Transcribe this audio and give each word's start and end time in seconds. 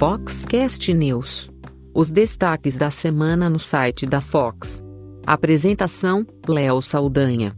Foxcast 0.00 0.94
News. 0.94 1.50
Os 1.94 2.10
destaques 2.10 2.78
da 2.78 2.90
semana 2.90 3.50
no 3.50 3.58
site 3.58 4.06
da 4.06 4.22
Fox. 4.22 4.82
Apresentação: 5.26 6.26
Léo 6.48 6.80
Saldanha. 6.80 7.52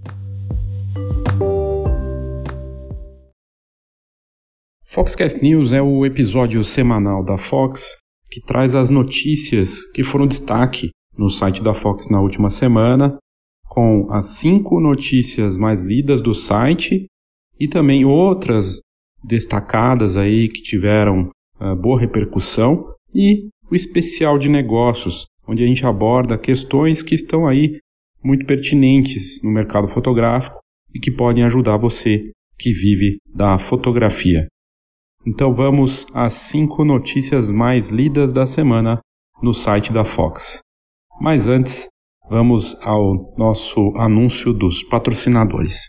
Foxcast 4.84 5.40
News 5.40 5.72
é 5.72 5.80
o 5.80 6.04
episódio 6.04 6.64
semanal 6.64 7.24
da 7.24 7.38
Fox 7.38 7.96
que 8.28 8.40
traz 8.40 8.74
as 8.74 8.90
notícias 8.90 9.88
que 9.92 10.02
foram 10.02 10.26
destaque 10.26 10.90
no 11.16 11.28
site 11.30 11.62
da 11.62 11.74
Fox 11.74 12.10
na 12.10 12.20
última 12.20 12.50
semana, 12.50 13.18
com 13.68 14.12
as 14.12 14.38
cinco 14.38 14.80
notícias 14.80 15.56
mais 15.56 15.80
lidas 15.80 16.20
do 16.20 16.34
site 16.34 17.06
e 17.56 17.68
também 17.68 18.04
outras 18.04 18.80
destacadas 19.22 20.16
aí 20.16 20.48
que 20.48 20.60
tiveram 20.60 21.30
boa 21.80 22.00
repercussão 22.00 22.92
e 23.14 23.48
o 23.70 23.74
especial 23.74 24.38
de 24.38 24.48
negócios, 24.48 25.26
onde 25.46 25.62
a 25.62 25.66
gente 25.66 25.84
aborda 25.86 26.38
questões 26.38 27.02
que 27.02 27.14
estão 27.14 27.46
aí 27.46 27.78
muito 28.22 28.46
pertinentes 28.46 29.42
no 29.42 29.50
mercado 29.50 29.88
fotográfico 29.88 30.58
e 30.94 31.00
que 31.00 31.10
podem 31.10 31.44
ajudar 31.44 31.76
você 31.76 32.30
que 32.58 32.72
vive 32.72 33.16
da 33.26 33.58
fotografia. 33.58 34.46
Então 35.26 35.54
vamos 35.54 36.06
às 36.12 36.34
cinco 36.34 36.84
notícias 36.84 37.48
mais 37.48 37.90
lidas 37.90 38.32
da 38.32 38.46
semana 38.46 39.00
no 39.42 39.54
site 39.54 39.92
da 39.92 40.04
Fox. 40.04 40.60
Mas 41.20 41.46
antes, 41.46 41.88
vamos 42.28 42.74
ao 42.82 43.34
nosso 43.36 43.92
anúncio 43.96 44.52
dos 44.52 44.82
patrocinadores. 44.84 45.88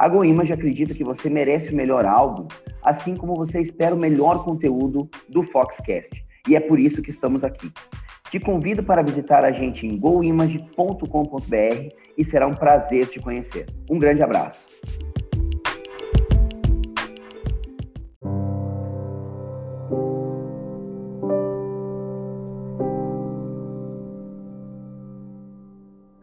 A 0.00 0.08
GoImage 0.08 0.50
acredita 0.50 0.94
que 0.94 1.04
você 1.04 1.28
merece 1.28 1.70
o 1.70 1.76
melhor 1.76 2.06
álbum, 2.06 2.48
assim 2.82 3.14
como 3.14 3.34
você 3.34 3.60
espera 3.60 3.94
o 3.94 3.98
melhor 3.98 4.42
conteúdo 4.42 5.06
do 5.28 5.42
Foxcast. 5.42 6.24
E 6.48 6.56
é 6.56 6.60
por 6.60 6.80
isso 6.80 7.02
que 7.02 7.10
estamos 7.10 7.44
aqui. 7.44 7.70
Te 8.30 8.40
convido 8.40 8.82
para 8.82 9.02
visitar 9.02 9.44
a 9.44 9.52
gente 9.52 9.86
em 9.86 9.98
goimage.com.br 9.98 11.04
e 12.16 12.24
será 12.24 12.46
um 12.46 12.54
prazer 12.54 13.08
te 13.08 13.20
conhecer. 13.20 13.66
Um 13.90 13.98
grande 13.98 14.22
abraço. 14.22 14.66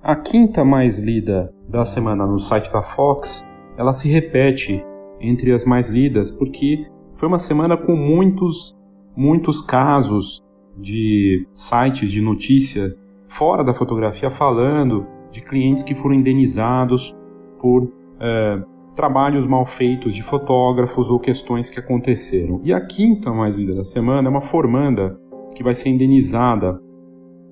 A 0.02 0.16
quinta 0.16 0.66
mais 0.66 0.98
lida 0.98 1.54
da 1.70 1.86
semana 1.86 2.26
no 2.26 2.40
site 2.40 2.74
da 2.74 2.82
Fox 2.82 3.46
ela 3.78 3.94
se 3.94 4.10
repete 4.10 4.84
entre 5.22 5.54
as 5.54 5.64
mais 5.64 5.90
lidas, 5.90 6.32
porque 6.32 6.86
foi 7.16 7.28
uma 7.28 7.40
semana 7.40 7.78
com 7.78 7.96
muitos, 7.96 8.76
muitos 9.16 9.62
casos 9.62 10.44
de 10.78 11.48
sites 11.54 12.12
de 12.12 12.22
notícia 12.22 12.96
fora 13.28 13.64
da 13.64 13.74
fotografia 13.74 14.30
falando 14.30 15.06
de 15.32 15.42
clientes 15.42 15.84
que 15.84 15.96
foram 15.96 16.16
indenizados 16.16 17.16
por 17.60 17.92
é, 18.20 18.62
trabalhos 18.96 19.46
mal 19.46 19.66
feitos 19.66 20.14
de 20.16 20.24
fotógrafos 20.24 21.10
ou 21.10 21.20
questões 21.20 21.70
que 21.70 21.80
aconteceram. 21.80 22.62
E 22.64 22.74
a 22.74 22.82
quinta 22.82 23.32
mais 23.32 23.56
linda 23.56 23.76
da 23.76 23.84
semana 23.84 24.28
é 24.28 24.32
uma 24.32 24.42
formanda 24.42 25.20
que 25.56 25.64
vai 25.64 25.74
ser 25.74 25.90
indenizada 25.90 26.80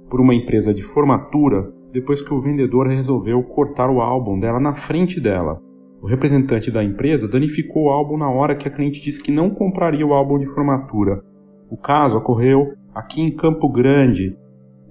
por 0.09 0.22
uma 0.22 0.34
empresa 0.34 0.74
de 0.74 0.81
formatura 0.81 1.72
depois 1.92 2.22
que 2.22 2.34
o 2.34 2.40
vendedor 2.40 2.88
resolveu 2.88 3.42
cortar 3.44 3.90
o 3.90 4.02
álbum 4.02 4.40
dela 4.40 4.59
na 4.59 4.74
frente 4.74 5.19
dela. 5.19 5.62
O 6.06 6.08
representante 6.08 6.70
da 6.70 6.84
empresa 6.84 7.28
danificou 7.28 7.86
o 7.86 7.90
álbum 7.90 8.16
na 8.16 8.30
hora 8.30 8.56
que 8.56 8.68
a 8.68 8.72
cliente 8.72 9.02
disse 9.02 9.24
que 9.24 9.32
não 9.32 9.50
compraria 9.50 10.06
o 10.06 10.14
álbum 10.14 10.38
de 10.38 10.46
formatura. 10.46 11.24
O 11.68 11.76
caso 11.76 12.16
ocorreu 12.16 12.74
aqui 12.94 13.24
em 13.24 13.36
Campo 13.36 13.68
Grande 13.68 14.38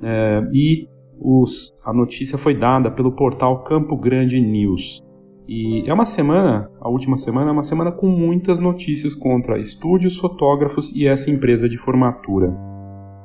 é, 0.03 0.43
e 0.53 0.89
os, 1.21 1.73
a 1.85 1.93
notícia 1.93 2.37
foi 2.37 2.53
dada 2.53 2.91
pelo 2.91 3.13
portal 3.13 3.63
Campo 3.63 3.97
Grande 3.97 4.41
News. 4.41 5.05
E 5.47 5.89
é 5.89 5.95
uma 5.95 6.05
semana, 6.05 6.69
a 6.81 6.89
última 6.89 7.17
semana, 7.17 7.51
é 7.51 7.53
uma 7.53 7.63
semana 7.63 7.93
com 7.93 8.09
muitas 8.09 8.59
notícias 8.59 9.15
contra 9.15 9.57
estúdios, 9.57 10.19
fotógrafos 10.19 10.91
e 10.97 11.07
essa 11.07 11.31
empresa 11.31 11.69
de 11.69 11.79
formatura. 11.79 12.53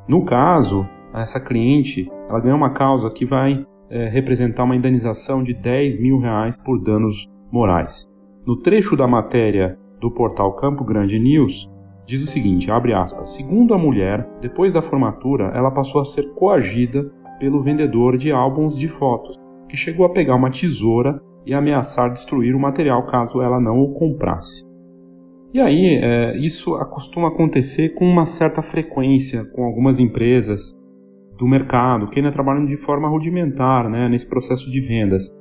No 0.07 0.23
caso, 0.25 0.85
essa 1.11 1.39
cliente 1.39 2.07
ela 2.29 2.39
ganhou 2.39 2.57
uma 2.57 2.69
causa 2.69 3.09
que 3.09 3.25
vai 3.25 3.65
é, 3.89 4.07
representar 4.09 4.63
uma 4.63 4.75
indenização 4.75 5.41
de 5.41 5.55
10 5.55 5.99
mil 5.99 6.19
reais 6.19 6.55
por 6.55 6.79
danos 6.79 7.27
Moraes. 7.51 8.07
No 8.45 8.57
trecho 8.57 8.95
da 8.95 9.07
matéria 9.07 9.77
do 9.99 10.11
portal 10.11 10.53
Campo 10.55 10.83
Grande 10.83 11.19
News, 11.19 11.69
diz 12.05 12.23
o 12.23 12.27
seguinte, 12.27 12.71
abre 12.71 12.93
aspas, 12.93 13.31
segundo 13.31 13.73
a 13.73 13.77
mulher, 13.77 14.27
depois 14.41 14.73
da 14.73 14.81
formatura, 14.81 15.51
ela 15.55 15.71
passou 15.71 16.01
a 16.01 16.05
ser 16.05 16.33
coagida 16.33 17.11
pelo 17.39 17.61
vendedor 17.61 18.17
de 18.17 18.31
álbuns 18.31 18.77
de 18.77 18.87
fotos, 18.87 19.35
que 19.67 19.77
chegou 19.77 20.05
a 20.05 20.09
pegar 20.09 20.35
uma 20.35 20.49
tesoura 20.49 21.21
e 21.45 21.53
ameaçar 21.53 22.11
destruir 22.11 22.55
o 22.55 22.59
material 22.59 23.05
caso 23.05 23.41
ela 23.41 23.59
não 23.59 23.79
o 23.79 23.93
comprasse. 23.93 24.67
E 25.53 25.59
aí, 25.59 25.99
é, 26.01 26.37
isso 26.37 26.77
costuma 26.91 27.29
acontecer 27.29 27.89
com 27.95 28.05
uma 28.05 28.25
certa 28.25 28.61
frequência 28.61 29.45
com 29.45 29.63
algumas 29.63 29.99
empresas 29.99 30.77
do 31.37 31.47
mercado 31.47 32.07
que 32.09 32.19
ainda 32.19 32.31
trabalham 32.31 32.65
de 32.65 32.77
forma 32.77 33.07
rudimentar 33.07 33.89
né, 33.89 34.07
nesse 34.07 34.27
processo 34.27 34.69
de 34.69 34.79
vendas. 34.81 35.31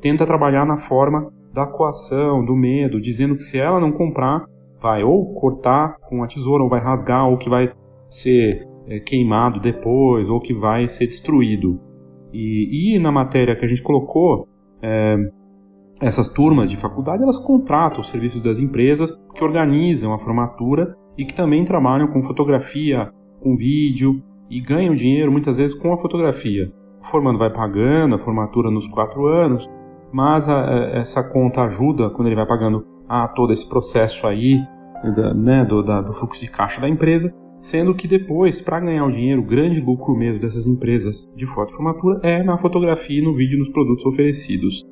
Tenta 0.00 0.24
trabalhar 0.24 0.64
na 0.64 0.78
forma 0.78 1.30
da 1.58 1.66
coação, 1.66 2.44
do 2.44 2.54
medo, 2.54 3.00
dizendo 3.00 3.34
que 3.34 3.42
se 3.42 3.58
ela 3.58 3.80
não 3.80 3.90
comprar, 3.90 4.44
vai 4.80 5.02
ou 5.02 5.34
cortar 5.34 5.96
com 6.08 6.22
a 6.22 6.26
tesoura, 6.28 6.62
ou 6.62 6.68
vai 6.70 6.80
rasgar, 6.80 7.28
ou 7.28 7.36
que 7.36 7.50
vai 7.50 7.72
ser 8.08 8.64
é, 8.86 9.00
queimado 9.00 9.58
depois, 9.58 10.28
ou 10.28 10.40
que 10.40 10.54
vai 10.54 10.88
ser 10.88 11.06
destruído. 11.06 11.80
E, 12.32 12.94
e 12.94 12.98
na 13.00 13.10
matéria 13.10 13.56
que 13.56 13.64
a 13.64 13.68
gente 13.68 13.82
colocou, 13.82 14.46
é, 14.80 15.16
essas 16.00 16.28
turmas 16.28 16.70
de 16.70 16.76
faculdade 16.76 17.24
elas 17.24 17.40
contratam 17.40 18.00
os 18.00 18.08
serviços 18.08 18.40
das 18.40 18.60
empresas 18.60 19.10
que 19.34 19.42
organizam 19.42 20.12
a 20.12 20.18
formatura 20.20 20.94
e 21.16 21.24
que 21.24 21.34
também 21.34 21.64
trabalham 21.64 22.06
com 22.06 22.22
fotografia, 22.22 23.10
com 23.40 23.56
vídeo 23.56 24.22
e 24.48 24.60
ganham 24.60 24.94
dinheiro 24.94 25.32
muitas 25.32 25.56
vezes 25.56 25.76
com 25.76 25.92
a 25.92 25.98
fotografia. 25.98 26.72
O 27.00 27.04
formando 27.04 27.38
vai 27.38 27.52
pagando 27.52 28.14
a 28.14 28.18
formatura 28.18 28.70
nos 28.70 28.86
quatro 28.86 29.26
anos 29.26 29.68
mas 30.12 30.48
a, 30.48 30.60
essa 30.94 31.22
conta 31.22 31.62
ajuda 31.62 32.10
quando 32.10 32.28
ele 32.28 32.36
vai 32.36 32.46
pagando 32.46 32.84
a 33.08 33.28
todo 33.28 33.52
esse 33.52 33.68
processo 33.68 34.26
aí 34.26 34.60
da, 35.16 35.34
né, 35.34 35.64
do, 35.64 35.82
da, 35.82 36.00
do 36.00 36.12
fluxo 36.12 36.44
de 36.44 36.50
caixa 36.50 36.80
da 36.80 36.88
empresa, 36.88 37.34
sendo 37.60 37.94
que 37.94 38.06
depois, 38.06 38.60
para 38.60 38.80
ganhar 38.80 39.04
o 39.04 39.12
dinheiro, 39.12 39.42
o 39.42 39.46
grande 39.46 39.80
lucro 39.80 40.14
mesmo 40.16 40.40
dessas 40.40 40.66
empresas 40.66 41.28
de 41.34 41.46
foto 41.46 41.72
formatura 41.72 42.20
é 42.22 42.42
na 42.42 42.56
fotografia 42.58 43.20
e 43.20 43.24
no 43.24 43.34
vídeo 43.34 43.58
nos 43.58 43.68
produtos 43.68 44.04
oferecidos. 44.06 44.84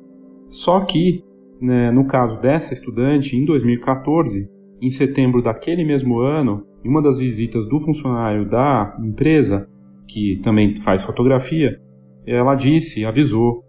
Só 0.49 0.81
que, 0.81 1.23
né, 1.61 1.91
no 1.91 2.05
caso 2.05 2.39
dessa 2.41 2.73
estudante, 2.73 3.35
em 3.35 3.45
2014, 3.45 4.49
em 4.81 4.91
setembro 4.91 5.41
daquele 5.41 5.83
mesmo 5.83 6.19
ano, 6.19 6.65
em 6.83 6.89
uma 6.89 7.01
das 7.01 7.17
visitas 7.19 7.67
do 7.67 7.79
funcionário 7.79 8.47
da 8.49 8.95
empresa, 8.99 9.67
que 10.07 10.39
também 10.43 10.75
faz 10.81 11.03
fotografia, 11.03 11.79
ela 12.25 12.55
disse, 12.55 13.05
avisou 13.05 13.63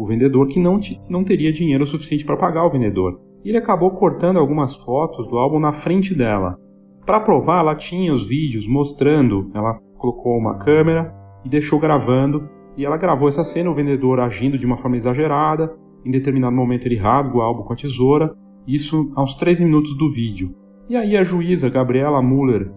o 0.00 0.06
vendedor 0.06 0.48
que 0.48 0.58
não, 0.58 0.80
não 1.10 1.22
teria 1.22 1.52
dinheiro 1.52 1.86
suficiente 1.86 2.24
para 2.24 2.38
pagar 2.38 2.64
o 2.64 2.70
vendedor. 2.70 3.20
E 3.44 3.50
ele 3.50 3.58
acabou 3.58 3.90
cortando 3.90 4.38
algumas 4.38 4.74
fotos 4.74 5.28
do 5.28 5.36
álbum 5.36 5.60
na 5.60 5.72
frente 5.72 6.14
dela. 6.14 6.56
Para 7.04 7.20
provar, 7.20 7.60
ela 7.60 7.74
tinha 7.74 8.14
os 8.14 8.26
vídeos 8.26 8.66
mostrando, 8.66 9.50
ela 9.54 9.78
colocou 9.98 10.38
uma 10.38 10.56
câmera 10.56 11.14
e 11.44 11.50
deixou 11.50 11.78
gravando, 11.78 12.48
e 12.78 12.84
ela 12.84 12.96
gravou 12.96 13.28
essa 13.28 13.44
cena, 13.44 13.70
o 13.70 13.74
vendedor 13.74 14.20
agindo 14.20 14.56
de 14.56 14.64
uma 14.64 14.78
forma 14.78 14.96
exagerada, 14.96 15.70
em 16.02 16.10
determinado 16.10 16.56
momento 16.56 16.86
ele 16.86 16.96
rasga 16.96 17.36
o 17.36 17.42
álbum 17.42 17.62
com 17.62 17.74
a 17.74 17.76
tesoura, 17.76 18.34
isso 18.66 19.12
aos 19.14 19.34
13 19.34 19.66
minutos 19.66 19.94
do 19.98 20.08
vídeo. 20.08 20.54
E 20.88 20.96
aí 20.96 21.14
a 21.14 21.22
juíza 21.22 21.68
Gabriela 21.68 22.22
Muller 22.22 22.72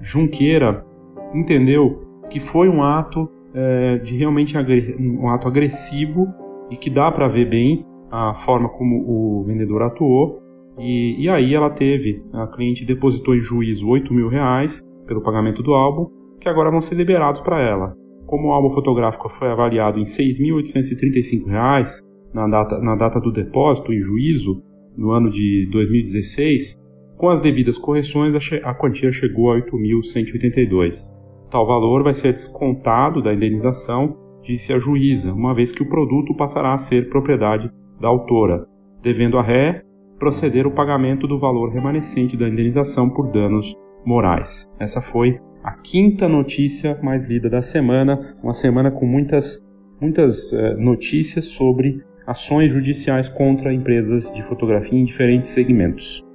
Junqueira 0.00 0.86
entendeu 1.34 2.04
que 2.30 2.38
foi 2.38 2.68
um 2.68 2.84
ato 2.84 3.28
é, 3.52 3.98
de 3.98 4.16
realmente 4.16 4.54
um 5.00 5.28
ato 5.28 5.48
agressivo 5.48 6.28
e 6.70 6.76
que 6.76 6.90
dá 6.90 7.10
para 7.10 7.28
ver 7.28 7.48
bem 7.48 7.84
a 8.10 8.34
forma 8.34 8.68
como 8.68 9.04
o 9.06 9.44
vendedor 9.44 9.82
atuou 9.82 10.40
E, 10.78 11.24
e 11.24 11.28
aí 11.28 11.54
ela 11.54 11.70
teve, 11.70 12.22
a 12.32 12.46
cliente 12.46 12.84
depositou 12.84 13.34
em 13.34 13.40
juízo 13.40 13.88
8 13.88 14.12
mil 14.14 14.28
reais 14.28 14.80
pelo 15.06 15.22
pagamento 15.22 15.62
do 15.62 15.74
álbum, 15.74 16.06
que 16.40 16.48
agora 16.48 16.70
vão 16.70 16.80
ser 16.80 16.94
liberados 16.94 17.40
para 17.40 17.60
ela. 17.60 17.94
Como 18.26 18.48
o 18.48 18.52
álbum 18.52 18.70
fotográfico 18.70 19.28
foi 19.28 19.48
avaliado 19.48 19.98
em 19.98 20.04
R$ 20.04 20.08
6.835 20.08 22.02
na 22.32 22.46
data, 22.46 22.78
na 22.78 22.94
data 22.94 23.20
do 23.20 23.32
depósito 23.32 23.92
em 23.92 24.00
juízo, 24.00 24.62
no 24.96 25.10
ano 25.10 25.30
de 25.30 25.68
2016, 25.72 26.76
com 27.16 27.28
as 27.30 27.40
devidas 27.40 27.78
correções 27.78 28.34
a 28.62 28.74
quantia 28.74 29.10
chegou 29.10 29.50
a 29.52 29.56
8.182. 29.56 31.08
Tal 31.50 31.66
valor 31.66 32.02
vai 32.02 32.14
ser 32.14 32.32
descontado 32.32 33.22
da 33.22 33.32
indenização, 33.32 34.16
disse 34.48 34.72
a 34.72 34.78
juíza, 34.78 35.32
uma 35.32 35.54
vez 35.54 35.70
que 35.70 35.82
o 35.82 35.88
produto 35.88 36.34
passará 36.34 36.72
a 36.72 36.78
ser 36.78 37.10
propriedade 37.10 37.70
da 38.00 38.08
autora, 38.08 38.66
devendo 39.02 39.38
a 39.38 39.42
ré 39.42 39.82
proceder 40.18 40.66
o 40.66 40.70
pagamento 40.70 41.28
do 41.28 41.38
valor 41.38 41.70
remanescente 41.70 42.36
da 42.36 42.48
indenização 42.48 43.10
por 43.10 43.30
danos 43.30 43.76
morais. 44.06 44.66
Essa 44.80 45.02
foi 45.02 45.38
a 45.62 45.72
quinta 45.72 46.26
notícia 46.26 46.98
mais 47.02 47.28
lida 47.28 47.50
da 47.50 47.60
semana, 47.60 48.36
uma 48.42 48.54
semana 48.54 48.90
com 48.90 49.06
muitas, 49.06 49.62
muitas 50.00 50.50
uh, 50.52 50.76
notícias 50.78 51.44
sobre 51.44 52.02
ações 52.26 52.70
judiciais 52.70 53.28
contra 53.28 53.72
empresas 53.72 54.32
de 54.32 54.42
fotografia 54.42 54.98
em 54.98 55.04
diferentes 55.04 55.50
segmentos. 55.50 56.27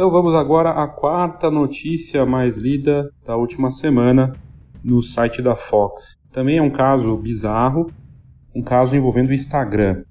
Então 0.00 0.10
vamos 0.10 0.34
agora 0.34 0.70
à 0.70 0.88
quarta 0.88 1.50
notícia 1.50 2.24
mais 2.24 2.56
lida 2.56 3.12
da 3.22 3.36
última 3.36 3.68
semana 3.68 4.32
no 4.82 5.02
site 5.02 5.42
da 5.42 5.54
Fox. 5.54 6.16
Também 6.32 6.56
é 6.56 6.62
um 6.62 6.70
caso 6.70 7.14
bizarro, 7.18 7.86
um 8.56 8.62
caso 8.62 8.96
envolvendo 8.96 9.28
o 9.28 9.34
Instagram. 9.34 10.04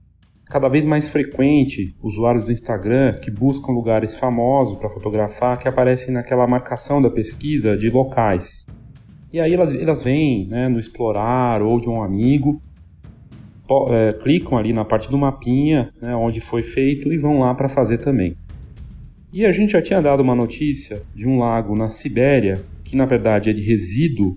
Cada 0.46 0.70
vez 0.70 0.86
mais 0.86 1.10
frequente 1.10 1.96
usuários 2.04 2.46
do 2.46 2.52
Instagram 2.52 3.14
que 3.14 3.32
buscam 3.32 3.72
lugares 3.72 4.14
famosos 4.14 4.78
para 4.78 4.92
fotografar 4.92 5.58
que 5.58 5.68
aparecem 5.68 6.14
naquela 6.14 6.46
marcação 6.46 7.02
da 7.02 7.10
pesquisa 7.10 7.76
de 7.76 7.90
locais. 7.90 8.68
E 9.34 9.40
aí 9.40 9.56
elas, 9.56 9.74
elas 9.74 10.04
vêm 10.04 10.48
né, 10.48 10.70
no 10.70 10.78
explorar 10.78 11.64
ou 11.64 11.80
de 11.80 11.90
um 11.90 12.04
amigo, 12.04 12.62
é, 13.90 14.14
clicam 14.22 14.56
ali 14.56 14.72
na 14.72 14.86
parte 14.86 15.10
do 15.10 15.18
mapinha, 15.18 15.92
né, 16.00 16.16
onde 16.16 16.40
foi 16.40 16.62
feito 16.62 17.12
e 17.12 17.18
vão 17.18 17.40
lá 17.40 17.56
para 17.56 17.68
fazer 17.68 17.98
também. 17.98 18.38
E 19.32 19.46
a 19.46 19.52
gente 19.52 19.74
já 19.74 19.82
tinha 19.82 20.02
dado 20.02 20.24
uma 20.24 20.34
notícia 20.34 21.04
de 21.14 21.28
um 21.28 21.38
lago 21.38 21.76
na 21.76 21.90
Sibéria, 21.90 22.60
que 22.84 22.96
na 22.96 23.06
verdade 23.06 23.50
é 23.50 23.54
de 23.54 23.62
resíduo 23.62 24.36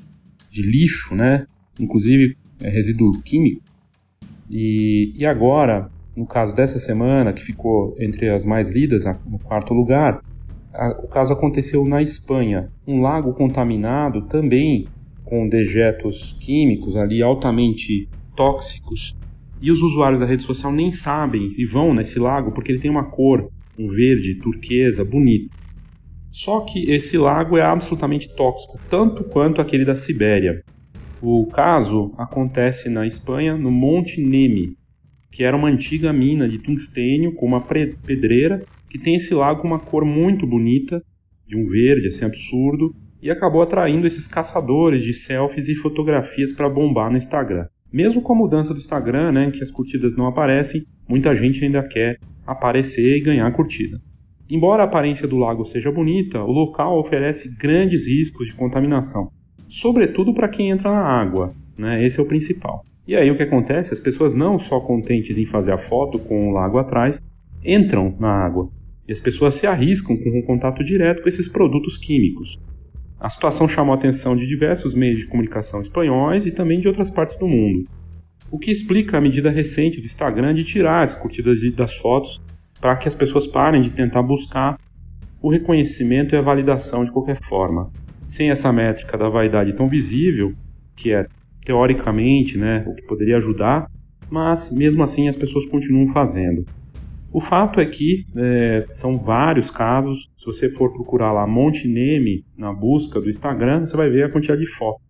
de 0.51 0.61
lixo, 0.63 1.15
né? 1.15 1.47
Inclusive 1.81 2.37
é 2.63 2.69
resíduo 2.69 3.13
químico. 3.23 3.63
E, 4.51 5.15
e 5.17 5.25
agora, 5.25 5.91
no 6.15 6.27
caso 6.27 6.55
dessa 6.55 6.79
semana, 6.79 7.33
que 7.33 7.43
ficou 7.43 7.97
entre 7.99 8.29
as 8.29 8.45
mais 8.45 8.69
lidas, 8.69 9.05
no 9.27 9.39
quarto 9.39 9.73
lugar, 9.73 10.23
a, 10.75 10.91
o 11.03 11.09
caso 11.09 11.33
aconteceu 11.33 11.87
na 11.87 12.03
Espanha. 12.03 12.71
Um 12.87 13.01
lago 13.01 13.33
contaminado 13.33 14.23
também 14.27 14.87
com 15.25 15.49
dejetos 15.49 16.37
químicos 16.39 16.97
ali 16.97 17.23
altamente 17.23 18.11
tóxicos. 18.37 19.17
E 19.61 19.71
os 19.71 19.81
usuários 19.83 20.21
da 20.21 20.27
rede 20.27 20.43
social 20.43 20.73
nem 20.73 20.93
sabem 20.93 21.55
e 21.57 21.65
vão 21.65 21.95
nesse 21.95 22.19
lago 22.19 22.53
porque 22.53 22.73
ele 22.73 22.81
tem 22.81 22.91
uma 22.91 23.05
cor 23.05 23.51
um 23.79 23.89
verde 23.89 24.37
turquesa 24.37 25.05
bonito. 25.05 25.51
Só 26.31 26.61
que 26.61 26.91
esse 26.91 27.19
lago 27.19 27.59
é 27.59 27.63
absolutamente 27.63 28.35
tóxico, 28.35 28.81
tanto 28.89 29.25
quanto 29.25 29.61
aquele 29.61 29.85
da 29.85 29.95
Sibéria. 29.95 30.63
O 31.21 31.47
caso 31.47 32.13
acontece 32.17 32.89
na 32.89 33.07
Espanha, 33.07 33.57
no 33.57 33.71
Monte 33.71 34.21
Neme, 34.21 34.77
que 35.31 35.45
era 35.45 35.57
uma 35.57 35.69
antiga 35.69 36.13
mina 36.13 36.49
de 36.49 36.59
tungstênio 36.59 37.35
com 37.35 37.47
uma 37.47 37.61
pedreira 37.61 38.65
que 38.89 38.99
tem 38.99 39.15
esse 39.15 39.33
lago 39.33 39.63
com 39.63 39.69
uma 39.69 39.79
cor 39.79 40.05
muito 40.05 40.47
bonita, 40.47 41.03
de 41.47 41.57
um 41.57 41.65
verde 41.65 42.09
assim 42.09 42.25
absurdo, 42.25 42.95
e 43.23 43.31
acabou 43.31 43.63
atraindo 43.63 44.07
esses 44.07 44.27
caçadores 44.27 45.05
de 45.05 45.15
selfies 45.15 45.69
e 45.69 45.75
fotografias 45.75 46.53
para 46.53 46.69
bombar 46.69 47.11
no 47.11 47.17
Instagram. 47.17 47.67
Mesmo 47.93 48.21
com 48.21 48.33
a 48.33 48.37
mudança 48.37 48.75
do 48.75 48.81
Instagram, 48.81 49.33
né, 49.33 49.51
que 49.51 49.63
as 49.63 49.71
curtidas 49.71 50.17
não 50.17 50.27
aparecem, 50.27 50.85
muita 51.09 51.35
gente 51.37 51.65
ainda 51.65 51.83
quer 51.83 52.19
aparecer 52.47 53.17
e 53.17 53.23
ganhar 53.23 53.51
curtida. 53.53 54.01
Embora 54.49 54.83
a 54.83 54.87
aparência 54.87 55.27
do 55.27 55.39
lago 55.39 55.65
seja 55.65 55.91
bonita, 55.91 56.43
o 56.43 56.51
local 56.51 56.99
oferece 56.99 57.49
grandes 57.57 58.07
riscos 58.07 58.49
de 58.49 58.55
contaminação, 58.55 59.31
sobretudo 59.69 60.35
para 60.35 60.49
quem 60.49 60.71
entra 60.71 60.91
na 60.91 61.03
água, 61.03 61.55
né? 61.79 62.05
esse 62.05 62.21
é 62.21 62.23
o 62.23 62.27
principal. 62.27 62.85
E 63.07 63.17
aí 63.17 63.31
o 63.31 63.37
que 63.37 63.43
acontece? 63.43 63.93
As 63.93 64.01
pessoas 64.01 64.35
não 64.35 64.59
só 64.59 64.79
contentes 64.81 65.39
em 65.39 65.47
fazer 65.47 65.73
a 65.73 65.79
foto 65.79 66.19
com 66.19 66.51
o 66.51 66.53
lago 66.53 66.79
atrás, 66.79 67.21
entram 67.65 68.15
na 68.19 68.29
água. 68.29 68.69
E 69.09 69.13
as 69.13 69.21
pessoas 69.21 69.55
se 69.55 69.67
arriscam 69.67 70.17
com 70.17 70.39
um 70.39 70.43
contato 70.43 70.85
direto 70.85 71.23
com 71.23 71.29
esses 71.29 71.49
produtos 71.49 71.97
químicos. 71.97 72.61
A 73.19 73.29
situação 73.29 73.67
chamou 73.67 73.95
a 73.95 73.97
atenção 73.97 74.37
de 74.37 74.47
diversos 74.47 74.95
meios 74.95 75.19
de 75.19 75.27
comunicação 75.27 75.81
espanhóis 75.81 76.47
e 76.47 76.53
também 76.53 76.79
de 76.79 76.87
outras 76.87 77.11
partes 77.11 77.37
do 77.37 77.49
mundo 77.49 77.85
o 78.53 78.59
que 78.59 78.71
explica 78.71 79.17
a 79.17 79.21
medida 79.21 79.49
recente 79.49 79.99
do 79.99 80.05
Instagram 80.05 80.55
de 80.55 80.63
tirar 80.63 81.03
as 81.03 81.15
curtidas 81.15 81.59
das 81.75 81.97
fotos 81.97 82.39
para 82.79 82.95
que 82.97 83.09
as 83.09 83.15
pessoas 83.15 83.47
parem 83.47 83.81
de 83.81 83.89
tentar 83.89 84.23
buscar 84.23 84.79
o 85.41 85.51
reconhecimento 85.51 86.35
e 86.35 86.39
a 86.39 86.43
validação 86.43 87.03
de 87.03 87.11
qualquer 87.11 87.41
forma. 87.43 87.91
Sem 88.27 88.51
essa 88.51 88.71
métrica 88.71 89.17
da 89.17 89.31
vaidade 89.31 89.73
tão 89.73 89.89
visível, 89.89 90.53
que 90.95 91.15
é 91.15 91.27
teoricamente 91.65 92.59
né, 92.59 92.85
o 92.87 92.95
que 92.95 93.03
poderia 93.07 93.39
ajudar, 93.39 93.91
mas 94.31 94.71
mesmo 94.71 95.03
assim 95.03 95.29
as 95.29 95.37
pessoas 95.37 95.65
continuam 95.65 96.13
fazendo. 96.13 96.67
O 97.33 97.41
fato 97.41 97.81
é 97.81 97.87
que 97.87 98.27
é, 98.37 98.85
são 98.91 99.17
vários 99.19 99.71
casos. 99.71 100.31
Se 100.37 100.45
você 100.45 100.69
for 100.69 100.93
procurar 100.93 101.33
lá 101.33 101.47
Monte 101.47 101.89
Neme 101.89 102.45
na 102.55 102.71
busca 102.71 103.19
do 103.19 103.31
Instagram, 103.31 103.87
você 103.87 103.97
vai 103.97 104.11
ver 104.11 104.25
a 104.25 104.29
quantidade 104.29 104.61
de 104.61 104.69
fotos. 104.69 105.03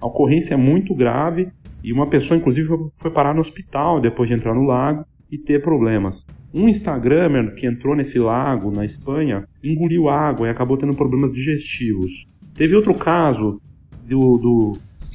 A 0.00 0.06
ocorrência 0.06 0.54
é 0.54 0.56
muito 0.56 0.94
grave 0.94 1.48
e 1.86 1.92
uma 1.92 2.08
pessoa, 2.08 2.36
inclusive, 2.36 2.68
foi 2.96 3.12
parar 3.12 3.32
no 3.32 3.38
hospital 3.38 4.00
depois 4.00 4.28
de 4.28 4.34
entrar 4.34 4.52
no 4.52 4.64
lago 4.64 5.06
e 5.30 5.38
ter 5.38 5.62
problemas. 5.62 6.26
Um 6.52 6.68
Instagramer 6.68 7.54
que 7.54 7.64
entrou 7.64 7.94
nesse 7.94 8.18
lago 8.18 8.72
na 8.72 8.84
Espanha 8.84 9.44
engoliu 9.62 10.08
água 10.08 10.48
e 10.48 10.50
acabou 10.50 10.76
tendo 10.76 10.96
problemas 10.96 11.30
digestivos. 11.30 12.26
Teve 12.54 12.74
outro 12.74 12.92
caso 12.92 13.60
do, 14.04 14.36
do 14.36 14.72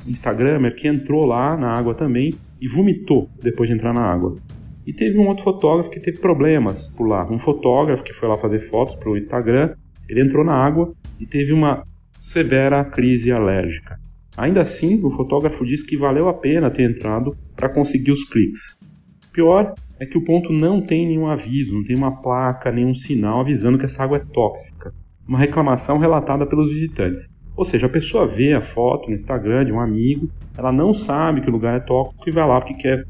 Instagramer 0.07 0.73
que 0.73 0.87
entrou 0.87 1.25
lá 1.25 1.57
na 1.57 1.73
água 1.73 1.93
também 1.93 2.33
e 2.61 2.69
vomitou 2.69 3.29
depois 3.43 3.69
de 3.69 3.75
entrar 3.75 3.93
na 3.93 4.05
água. 4.05 4.37
E 4.87 4.93
teve 4.93 5.19
um 5.19 5.27
outro 5.27 5.43
fotógrafo 5.43 5.89
que 5.89 5.99
teve 5.99 6.19
problemas 6.19 6.87
por 6.87 7.05
lá. 7.05 7.29
Um 7.29 7.37
fotógrafo 7.37 8.01
que 8.01 8.13
foi 8.13 8.29
lá 8.29 8.37
fazer 8.37 8.69
fotos 8.69 8.95
para 8.95 9.09
o 9.09 9.17
Instagram, 9.17 9.75
ele 10.07 10.21
entrou 10.21 10.45
na 10.45 10.55
água 10.55 10.93
e 11.19 11.25
teve 11.25 11.51
uma 11.51 11.83
severa 12.17 12.85
crise 12.85 13.29
alérgica. 13.29 13.99
Ainda 14.37 14.61
assim, 14.61 15.03
o 15.03 15.11
fotógrafo 15.11 15.65
diz 15.65 15.83
que 15.83 15.97
valeu 15.97 16.29
a 16.29 16.33
pena 16.33 16.69
ter 16.71 16.89
entrado 16.89 17.35
para 17.55 17.69
conseguir 17.69 18.11
os 18.11 18.25
cliques. 18.25 18.77
Pior 19.33 19.73
é 19.99 20.05
que 20.05 20.17
o 20.17 20.23
ponto 20.23 20.51
não 20.51 20.81
tem 20.81 21.05
nenhum 21.05 21.27
aviso, 21.27 21.73
não 21.73 21.83
tem 21.83 21.95
uma 21.95 22.21
placa, 22.21 22.71
nenhum 22.71 22.93
sinal 22.93 23.41
avisando 23.41 23.77
que 23.77 23.85
essa 23.85 24.03
água 24.03 24.17
é 24.17 24.25
tóxica. 24.33 24.93
Uma 25.27 25.37
reclamação 25.37 25.97
relatada 25.97 26.45
pelos 26.45 26.69
visitantes. 26.69 27.29
Ou 27.55 27.63
seja, 27.63 27.85
a 27.85 27.89
pessoa 27.89 28.25
vê 28.25 28.53
a 28.53 28.61
foto 28.61 29.09
no 29.09 29.15
Instagram 29.15 29.65
de 29.65 29.71
um 29.71 29.79
amigo, 29.79 30.29
ela 30.57 30.71
não 30.71 30.93
sabe 30.93 31.41
que 31.41 31.49
o 31.49 31.51
lugar 31.51 31.77
é 31.77 31.79
tóxico 31.79 32.27
e 32.27 32.31
vai 32.31 32.47
lá 32.47 32.59
porque 32.59 32.75
quer 32.75 33.05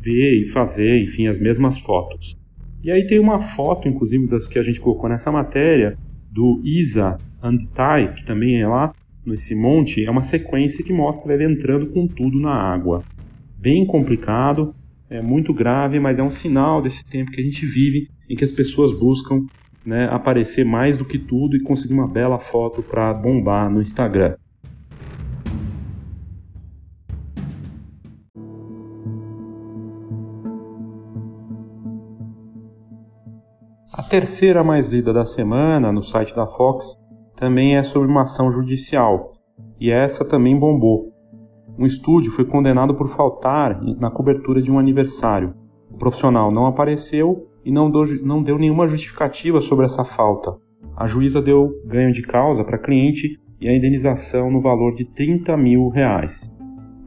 ver 0.00 0.42
e 0.42 0.48
fazer, 0.50 1.04
enfim, 1.04 1.26
as 1.26 1.38
mesmas 1.38 1.78
fotos. 1.78 2.36
E 2.82 2.90
aí 2.90 3.06
tem 3.06 3.20
uma 3.20 3.40
foto, 3.40 3.88
inclusive, 3.88 4.26
das 4.26 4.48
que 4.48 4.58
a 4.58 4.62
gente 4.62 4.80
colocou 4.80 5.08
nessa 5.08 5.30
matéria, 5.30 5.96
do 6.30 6.60
Isa 6.64 7.16
Anditai, 7.42 8.14
que 8.14 8.24
também 8.24 8.60
é 8.60 8.66
lá, 8.66 8.92
nesse 9.24 9.54
monte 9.54 10.04
é 10.04 10.10
uma 10.10 10.22
sequência 10.22 10.84
que 10.84 10.92
mostra 10.92 11.32
ele 11.34 11.44
entrando 11.44 11.86
com 11.86 12.06
tudo 12.06 12.38
na 12.40 12.52
água. 12.52 13.02
Bem 13.58 13.86
complicado, 13.86 14.74
é 15.08 15.22
muito 15.22 15.52
grave, 15.52 16.00
mas 16.00 16.18
é 16.18 16.22
um 16.22 16.30
sinal 16.30 16.82
desse 16.82 17.04
tempo 17.04 17.30
que 17.30 17.40
a 17.40 17.44
gente 17.44 17.64
vive 17.64 18.08
em 18.28 18.34
que 18.34 18.44
as 18.44 18.52
pessoas 18.52 18.92
buscam 18.98 19.44
né, 19.84 20.08
aparecer 20.10 20.64
mais 20.64 20.96
do 20.96 21.04
que 21.04 21.18
tudo 21.18 21.56
e 21.56 21.62
conseguir 21.62 21.94
uma 21.94 22.08
bela 22.08 22.38
foto 22.38 22.82
para 22.82 23.12
bombar 23.12 23.70
no 23.70 23.80
Instagram. 23.80 24.36
A 33.92 34.02
terceira 34.02 34.64
mais 34.64 34.88
lida 34.88 35.12
da 35.12 35.24
semana 35.24 35.92
no 35.92 36.02
site 36.02 36.34
da 36.34 36.46
Fox 36.46 36.96
também 37.42 37.76
é 37.76 37.82
sobre 37.82 38.08
uma 38.08 38.22
ação 38.22 38.52
judicial, 38.52 39.32
e 39.80 39.90
essa 39.90 40.24
também 40.24 40.56
bombou. 40.56 41.12
Um 41.76 41.84
estúdio 41.84 42.30
foi 42.30 42.44
condenado 42.44 42.94
por 42.94 43.08
faltar 43.08 43.82
na 43.98 44.12
cobertura 44.12 44.62
de 44.62 44.70
um 44.70 44.78
aniversário. 44.78 45.52
O 45.90 45.98
profissional 45.98 46.52
não 46.52 46.66
apareceu 46.66 47.48
e 47.64 47.72
não 47.72 47.90
deu, 47.90 48.04
não 48.24 48.44
deu 48.44 48.60
nenhuma 48.60 48.86
justificativa 48.86 49.60
sobre 49.60 49.86
essa 49.86 50.04
falta. 50.04 50.56
A 50.96 51.08
juíza 51.08 51.42
deu 51.42 51.68
ganho 51.84 52.12
de 52.12 52.22
causa 52.22 52.62
para 52.62 52.78
cliente 52.78 53.40
e 53.60 53.68
a 53.68 53.76
indenização 53.76 54.48
no 54.48 54.60
valor 54.60 54.94
de 54.94 55.04
30 55.04 55.56
mil 55.56 55.88
reais. 55.88 56.48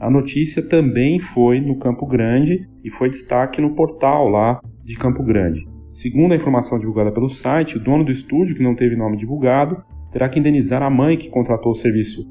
A 0.02 0.10
notícia 0.10 0.62
também 0.62 1.18
foi 1.18 1.62
no 1.62 1.80
Campo 1.80 2.06
Grande 2.06 2.68
e 2.84 2.92
foi 2.92 3.10
destaque 3.10 3.62
no 3.62 3.74
portal 3.74 4.28
lá 4.28 4.60
de 4.84 4.98
Campo 4.98 5.24
Grande. 5.24 5.66
Segundo 5.94 6.34
a 6.34 6.36
informação 6.36 6.78
divulgada 6.78 7.10
pelo 7.10 7.30
site, 7.30 7.78
o 7.78 7.82
dono 7.82 8.04
do 8.04 8.12
estúdio, 8.12 8.54
que 8.54 8.62
não 8.62 8.76
teve 8.76 8.98
nome 8.98 9.16
divulgado, 9.16 9.82
terá 10.16 10.30
que 10.30 10.40
indenizar 10.40 10.82
a 10.82 10.90
mãe 10.90 11.18
que 11.18 11.30
contratou 11.30 11.74
o 11.74 11.76
serviço 11.76 12.26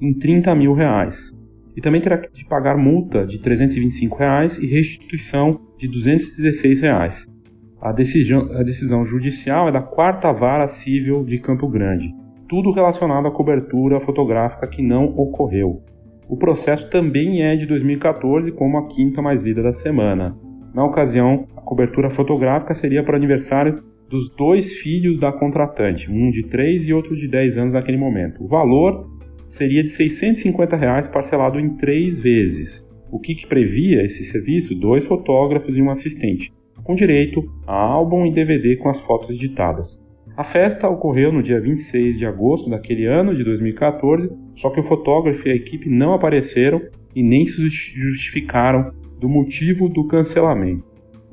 em 0.00 0.12
30 0.12 0.52
mil 0.56 0.72
reais. 0.72 1.32
E 1.76 1.80
também 1.80 2.00
terá 2.00 2.18
que 2.18 2.44
pagar 2.44 2.76
multa 2.76 3.24
de 3.24 3.38
325 3.38 4.16
reais 4.16 4.58
e 4.58 4.66
restituição 4.66 5.60
de 5.78 5.86
216 5.86 6.80
reais. 6.80 7.28
A 7.80 7.92
decisão, 7.92 8.50
a 8.56 8.64
decisão 8.64 9.06
judicial 9.06 9.68
é 9.68 9.70
da 9.72 9.80
quarta 9.80 10.32
vara 10.32 10.66
civil 10.66 11.24
de 11.24 11.38
Campo 11.38 11.68
Grande. 11.68 12.12
Tudo 12.48 12.72
relacionado 12.72 13.28
à 13.28 13.30
cobertura 13.30 14.00
fotográfica 14.00 14.66
que 14.66 14.82
não 14.82 15.04
ocorreu. 15.04 15.80
O 16.28 16.36
processo 16.36 16.90
também 16.90 17.44
é 17.44 17.54
de 17.54 17.66
2014, 17.66 18.50
como 18.50 18.78
a 18.78 18.88
quinta 18.88 19.22
mais 19.22 19.44
lida 19.44 19.62
da 19.62 19.72
semana. 19.72 20.36
Na 20.74 20.84
ocasião, 20.84 21.46
a 21.56 21.60
cobertura 21.60 22.10
fotográfica 22.10 22.74
seria 22.74 23.04
para 23.04 23.12
o 23.12 23.16
aniversário 23.16 23.80
dos 24.08 24.28
dois 24.30 24.74
filhos 24.76 25.18
da 25.18 25.30
contratante, 25.30 26.10
um 26.10 26.30
de 26.30 26.42
3 26.44 26.88
e 26.88 26.92
outro 26.92 27.14
de 27.14 27.28
10 27.28 27.56
anos 27.56 27.74
naquele 27.74 27.98
momento. 27.98 28.42
O 28.42 28.48
valor 28.48 29.08
seria 29.46 29.82
de 29.82 29.90
650 29.90 30.76
reais 30.76 31.06
parcelado 31.06 31.58
em 31.58 31.76
três 31.76 32.18
vezes. 32.18 32.86
O 33.10 33.18
que, 33.18 33.34
que 33.34 33.46
previa 33.46 34.02
esse 34.04 34.24
serviço? 34.24 34.78
Dois 34.78 35.06
fotógrafos 35.06 35.76
e 35.76 35.82
um 35.82 35.90
assistente, 35.90 36.52
com 36.84 36.94
direito 36.94 37.42
a 37.66 37.74
álbum 37.74 38.26
e 38.26 38.32
DVD 38.32 38.76
com 38.76 38.88
as 38.88 39.00
fotos 39.00 39.30
editadas. 39.30 40.02
A 40.36 40.44
festa 40.44 40.88
ocorreu 40.88 41.32
no 41.32 41.42
dia 41.42 41.60
26 41.60 42.16
de 42.16 42.24
agosto 42.24 42.70
daquele 42.70 43.06
ano 43.06 43.34
de 43.34 43.42
2014, 43.42 44.30
só 44.54 44.70
que 44.70 44.78
o 44.78 44.84
fotógrafo 44.84 45.48
e 45.48 45.50
a 45.50 45.54
equipe 45.54 45.90
não 45.90 46.14
apareceram 46.14 46.80
e 47.14 47.22
nem 47.22 47.44
se 47.44 47.68
justificaram 47.68 48.92
do 49.18 49.28
motivo 49.28 49.88
do 49.88 50.06
cancelamento. 50.06 50.84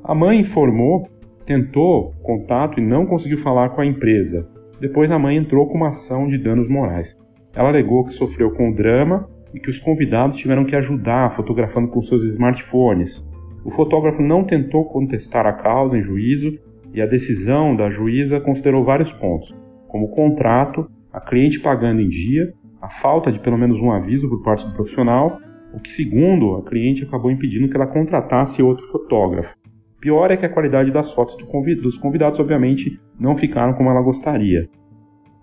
A 0.02 0.14
mãe 0.14 0.40
informou, 0.40 1.08
tentou 1.46 2.12
contato 2.22 2.80
e 2.80 2.84
não 2.84 3.06
conseguiu 3.06 3.38
falar 3.38 3.70
com 3.70 3.80
a 3.80 3.86
empresa. 3.86 4.46
Depois 4.80 5.10
a 5.10 5.18
mãe 5.18 5.36
entrou 5.36 5.66
com 5.68 5.76
uma 5.76 5.88
ação 5.88 6.28
de 6.28 6.36
danos 6.36 6.68
morais. 6.68 7.16
Ela 7.54 7.68
alegou 7.68 8.04
que 8.04 8.12
sofreu 8.12 8.50
com 8.50 8.70
o 8.70 8.74
drama 8.74 9.28
e 9.54 9.60
que 9.60 9.70
os 9.70 9.78
convidados 9.78 10.36
tiveram 10.36 10.64
que 10.64 10.76
ajudar 10.76 11.34
fotografando 11.34 11.88
com 11.88 12.02
seus 12.02 12.24
smartphones. 12.24 13.26
O 13.64 13.70
fotógrafo 13.70 14.20
não 14.20 14.44
tentou 14.44 14.84
contestar 14.84 15.46
a 15.46 15.52
causa 15.52 15.96
em 15.96 16.02
juízo 16.02 16.58
e 16.92 17.00
a 17.00 17.06
decisão 17.06 17.74
da 17.74 17.88
juíza 17.88 18.40
considerou 18.40 18.84
vários 18.84 19.12
pontos, 19.12 19.56
como 19.88 20.06
o 20.06 20.10
contrato, 20.10 20.90
a 21.12 21.20
cliente 21.20 21.60
pagando 21.60 22.00
em 22.00 22.08
dia, 22.08 22.52
a 22.82 22.88
falta 22.88 23.32
de 23.32 23.40
pelo 23.40 23.56
menos 23.56 23.80
um 23.80 23.90
aviso 23.90 24.28
por 24.28 24.42
parte 24.42 24.66
do 24.66 24.74
profissional, 24.74 25.38
o 25.72 25.80
que, 25.80 25.90
segundo 25.90 26.56
a 26.56 26.62
cliente, 26.62 27.04
acabou 27.04 27.30
impedindo 27.30 27.68
que 27.68 27.76
ela 27.76 27.86
contratasse 27.86 28.62
outro 28.62 28.86
fotógrafo. 28.86 29.56
Pior 30.06 30.30
é 30.30 30.36
que 30.36 30.46
a 30.46 30.48
qualidade 30.48 30.92
das 30.92 31.12
fotos 31.12 31.36
dos 31.82 31.98
convidados, 31.98 32.38
obviamente, 32.38 32.96
não 33.18 33.36
ficaram 33.36 33.74
como 33.74 33.90
ela 33.90 34.00
gostaria. 34.00 34.68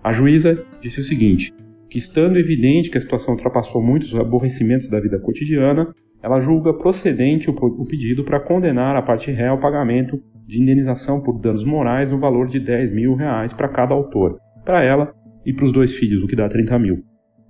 A 0.01 0.13
juíza 0.13 0.55
disse 0.79 1.01
o 1.01 1.03
seguinte: 1.03 1.51
que 1.89 1.97
estando 1.97 2.39
evidente 2.39 2.89
que 2.89 2.97
a 2.97 3.01
situação 3.01 3.33
ultrapassou 3.33 3.83
muitos 3.83 4.15
aborrecimentos 4.15 4.89
da 4.89 5.01
vida 5.01 5.19
cotidiana, 5.19 5.93
ela 6.23 6.39
julga 6.39 6.73
procedente 6.73 7.49
o 7.49 7.85
pedido 7.85 8.23
para 8.23 8.39
condenar 8.39 8.95
a 8.95 9.01
parte 9.01 9.29
réu 9.33 9.51
ao 9.51 9.59
pagamento 9.59 10.17
de 10.47 10.61
indenização 10.61 11.21
por 11.21 11.41
danos 11.41 11.65
morais 11.65 12.09
no 12.09 12.17
valor 12.17 12.47
de 12.47 12.61
10 12.61 12.95
mil 12.95 13.15
reais 13.15 13.51
para 13.51 13.67
cada 13.67 13.93
autor, 13.93 14.37
para 14.63 14.81
ela 14.81 15.13
e 15.45 15.51
para 15.51 15.65
os 15.65 15.73
dois 15.73 15.93
filhos, 15.97 16.23
o 16.23 16.27
que 16.27 16.37
dá 16.37 16.47
30 16.47 16.79
mil. 16.79 17.03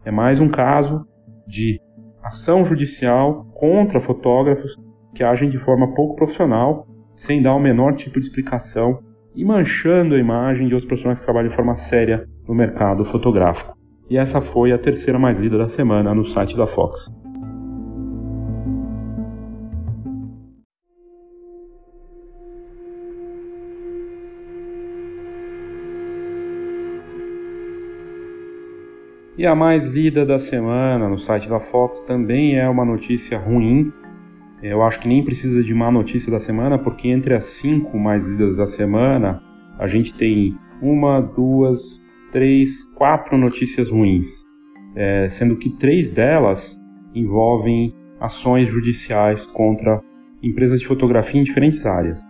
É 0.03 0.09
mais 0.09 0.39
um 0.39 0.49
caso 0.49 1.05
de 1.47 1.79
ação 2.23 2.65
judicial 2.65 3.45
contra 3.53 3.99
fotógrafos 3.99 4.75
que 5.13 5.23
agem 5.23 5.51
de 5.51 5.59
forma 5.59 5.93
pouco 5.93 6.15
profissional, 6.15 6.87
sem 7.15 7.41
dar 7.41 7.55
o 7.55 7.59
menor 7.59 7.93
tipo 7.95 8.19
de 8.19 8.25
explicação 8.25 8.99
e 9.35 9.43
manchando 9.43 10.15
a 10.15 10.19
imagem 10.19 10.67
de 10.67 10.73
outros 10.73 10.87
profissionais 10.87 11.19
que 11.19 11.25
trabalham 11.25 11.49
de 11.49 11.55
forma 11.55 11.75
séria 11.75 12.27
no 12.47 12.53
mercado 12.53 13.03
fotográfico. 13.05 13.75
E 14.09 14.17
essa 14.17 14.41
foi 14.41 14.71
a 14.71 14.77
terceira 14.77 15.17
mais 15.17 15.39
lida 15.39 15.57
da 15.57 15.67
semana 15.67 16.13
no 16.13 16.23
site 16.23 16.55
da 16.55 16.67
Fox. 16.67 17.11
E 29.35 29.47
a 29.47 29.55
mais 29.55 29.87
lida 29.87 30.23
da 30.25 30.37
semana 30.37 31.09
no 31.09 31.17
site 31.17 31.49
da 31.49 31.59
Fox 31.59 31.99
também 32.01 32.55
é 32.57 32.69
uma 32.69 32.85
notícia 32.85 33.39
ruim. 33.39 33.91
Eu 34.63 34.81
acho 34.81 35.01
que 35.01 35.07
nem 35.09 35.23
precisa 35.23 35.61
de 35.61 35.73
má 35.73 35.91
notícia 35.91 36.31
da 36.31 36.39
semana, 36.39 36.79
porque 36.79 37.09
entre 37.09 37.35
as 37.35 37.43
cinco 37.43 37.99
mais 37.99 38.25
lidas 38.25 38.55
da 38.55 38.65
semana, 38.65 39.43
a 39.77 39.87
gente 39.87 40.13
tem 40.13 40.55
uma, 40.81 41.19
duas, 41.19 42.01
três, 42.31 42.85
quatro 42.95 43.37
notícias 43.37 43.89
ruins, 43.89 44.45
é, 44.95 45.27
sendo 45.29 45.57
que 45.57 45.69
três 45.69 46.11
delas 46.11 46.77
envolvem 47.13 47.93
ações 48.21 48.69
judiciais 48.69 49.45
contra 49.45 50.01
empresas 50.41 50.79
de 50.79 50.87
fotografia 50.87 51.41
em 51.41 51.43
diferentes 51.43 51.85
áreas. 51.85 52.21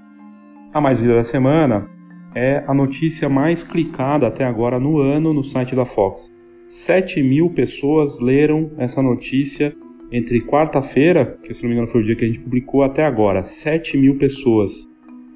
A 0.73 0.81
mais 0.81 0.99
lida 0.99 1.13
da 1.13 1.23
semana 1.23 1.87
é 2.33 2.63
a 2.65 2.73
notícia 2.73 3.29
mais 3.29 3.63
clicada 3.63 4.25
até 4.25 4.43
agora 4.43 4.79
no 4.79 4.97
ano 4.97 5.33
no 5.33 5.43
site 5.43 5.75
da 5.75 5.85
Fox 5.85 6.33
7 6.67 7.21
mil 7.21 7.51
pessoas 7.51 8.19
leram 8.19 8.71
essa 8.79 8.99
notícia 8.99 9.75
entre 10.11 10.41
quarta-feira, 10.41 11.37
que 11.43 11.53
se 11.53 11.63
não 11.63 11.69
me 11.69 11.75
engano 11.75 11.91
foi 11.91 12.01
o 12.01 12.03
dia 12.03 12.15
que 12.15 12.23
a 12.23 12.27
gente 12.27 12.39
publicou, 12.39 12.83
até 12.83 13.03
agora. 13.03 13.43
7 13.43 13.97
mil 13.97 14.17
pessoas 14.17 14.87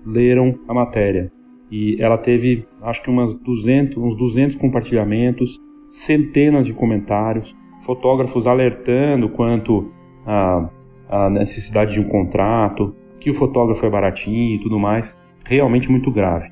leram 0.05 0.59
a 0.67 0.73
matéria. 0.73 1.31
E 1.69 2.01
ela 2.01 2.17
teve, 2.17 2.65
acho 2.81 3.03
que 3.03 3.09
umas 3.09 3.33
200, 3.33 3.97
uns 3.97 4.15
200 4.15 4.55
compartilhamentos, 4.55 5.59
centenas 5.89 6.65
de 6.65 6.73
comentários, 6.73 7.55
fotógrafos 7.85 8.47
alertando 8.47 9.29
quanto 9.29 9.91
a 10.25 11.29
necessidade 11.29 11.93
de 11.93 11.99
um 11.99 12.07
contrato, 12.07 12.95
que 13.19 13.29
o 13.29 13.33
fotógrafo 13.33 13.85
é 13.85 13.89
baratinho 13.89 14.55
e 14.55 14.59
tudo 14.59 14.79
mais. 14.79 15.17
Realmente 15.45 15.89
muito 15.89 16.11
grave. 16.11 16.51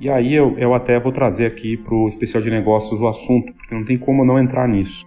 E 0.00 0.10
aí 0.10 0.34
eu, 0.34 0.58
eu 0.58 0.74
até 0.74 0.98
vou 0.98 1.12
trazer 1.12 1.46
aqui 1.46 1.76
para 1.76 1.94
o 1.94 2.08
especial 2.08 2.42
de 2.42 2.50
negócios 2.50 3.00
o 3.00 3.06
assunto, 3.06 3.52
porque 3.54 3.74
não 3.74 3.84
tem 3.84 3.96
como 3.96 4.24
não 4.24 4.38
entrar 4.38 4.66
nisso. 4.68 5.06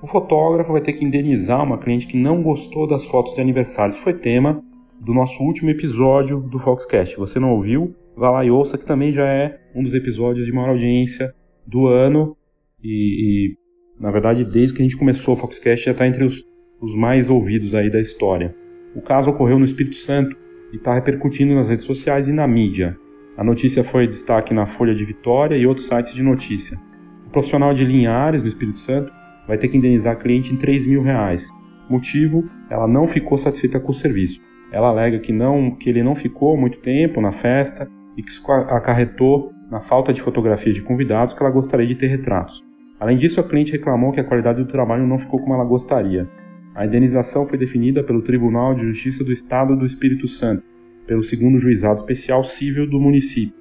O 0.00 0.06
fotógrafo 0.06 0.72
vai 0.72 0.80
ter 0.80 0.92
que 0.92 1.04
indenizar 1.04 1.62
uma 1.62 1.76
cliente 1.76 2.06
que 2.06 2.16
não 2.16 2.40
gostou 2.42 2.86
das 2.86 3.06
fotos 3.06 3.34
de 3.34 3.40
aniversário. 3.40 3.90
Isso 3.90 4.02
foi 4.02 4.14
tema 4.14 4.62
do 5.00 5.12
nosso 5.12 5.42
último 5.42 5.70
episódio 5.70 6.40
do 6.40 6.58
Foxcast. 6.58 7.16
Você 7.16 7.40
não 7.40 7.50
ouviu? 7.50 7.94
Vá 8.16 8.30
lá 8.30 8.44
e 8.44 8.50
ouça, 8.50 8.78
que 8.78 8.86
também 8.86 9.12
já 9.12 9.26
é 9.26 9.60
um 9.74 9.82
dos 9.82 9.94
episódios 9.94 10.46
de 10.46 10.52
maior 10.52 10.70
audiência 10.70 11.34
do 11.66 11.88
ano. 11.88 12.36
E, 12.82 12.90
e 12.90 13.56
na 14.00 14.12
verdade, 14.12 14.44
desde 14.44 14.76
que 14.76 14.82
a 14.82 14.84
gente 14.84 14.96
começou 14.96 15.34
o 15.34 15.36
Foxcast, 15.36 15.86
já 15.86 15.92
está 15.92 16.06
entre 16.06 16.24
os, 16.24 16.44
os 16.80 16.94
mais 16.96 17.28
ouvidos 17.28 17.74
aí 17.74 17.90
da 17.90 18.00
história. 18.00 18.54
O 18.94 19.02
caso 19.02 19.30
ocorreu 19.30 19.58
no 19.58 19.64
Espírito 19.64 19.96
Santo 19.96 20.36
e 20.72 20.76
está 20.76 20.94
repercutindo 20.94 21.54
nas 21.54 21.68
redes 21.68 21.84
sociais 21.84 22.28
e 22.28 22.32
na 22.32 22.46
mídia. 22.46 22.96
A 23.36 23.42
notícia 23.42 23.82
foi 23.82 24.06
destaque 24.06 24.54
na 24.54 24.66
Folha 24.66 24.94
de 24.94 25.04
Vitória 25.04 25.56
e 25.56 25.66
outros 25.66 25.86
sites 25.86 26.12
de 26.14 26.22
notícia. 26.22 26.78
O 27.26 27.30
profissional 27.30 27.74
de 27.74 27.84
Linhares, 27.84 28.42
do 28.42 28.48
Espírito 28.48 28.78
Santo, 28.78 29.12
vai 29.48 29.58
ter 29.58 29.68
que 29.68 29.76
indenizar 29.76 30.12
a 30.12 30.16
cliente 30.16 30.52
em 30.52 30.56
3 30.56 30.86
mil 30.86 31.02
reais. 31.02 31.50
Motivo, 31.90 32.48
ela 32.70 32.86
não 32.86 33.08
ficou 33.08 33.36
satisfeita 33.36 33.80
com 33.80 33.90
o 33.90 33.94
serviço. 33.94 34.40
Ela 34.70 34.88
alega 34.88 35.18
que, 35.18 35.32
não, 35.32 35.70
que 35.70 35.88
ele 35.88 36.02
não 36.02 36.14
ficou 36.14 36.56
muito 36.56 36.78
tempo 36.78 37.20
na 37.20 37.32
festa 37.32 37.90
e 38.16 38.22
que 38.22 38.28
isso 38.28 38.44
acarretou 38.52 39.50
na 39.70 39.80
falta 39.80 40.12
de 40.12 40.20
fotografias 40.20 40.74
de 40.74 40.82
convidados 40.82 41.32
que 41.32 41.42
ela 41.42 41.50
gostaria 41.50 41.86
de 41.86 41.94
ter 41.94 42.08
retratos. 42.08 42.62
Além 43.00 43.16
disso, 43.16 43.40
a 43.40 43.44
cliente 43.44 43.72
reclamou 43.72 44.12
que 44.12 44.20
a 44.20 44.24
qualidade 44.24 44.62
do 44.62 44.68
trabalho 44.68 45.06
não 45.06 45.18
ficou 45.18 45.40
como 45.40 45.54
ela 45.54 45.64
gostaria. 45.64 46.28
A 46.74 46.84
indenização 46.84 47.46
foi 47.46 47.56
definida 47.56 48.04
pelo 48.04 48.22
Tribunal 48.22 48.74
de 48.74 48.82
Justiça 48.82 49.24
do 49.24 49.32
Estado 49.32 49.76
do 49.76 49.86
Espírito 49.86 50.28
Santo 50.28 50.62
pelo 51.06 51.22
segundo 51.22 51.58
juizado 51.58 51.94
especial 51.94 52.44
civil 52.44 52.86
do 52.88 53.00
município. 53.00 53.56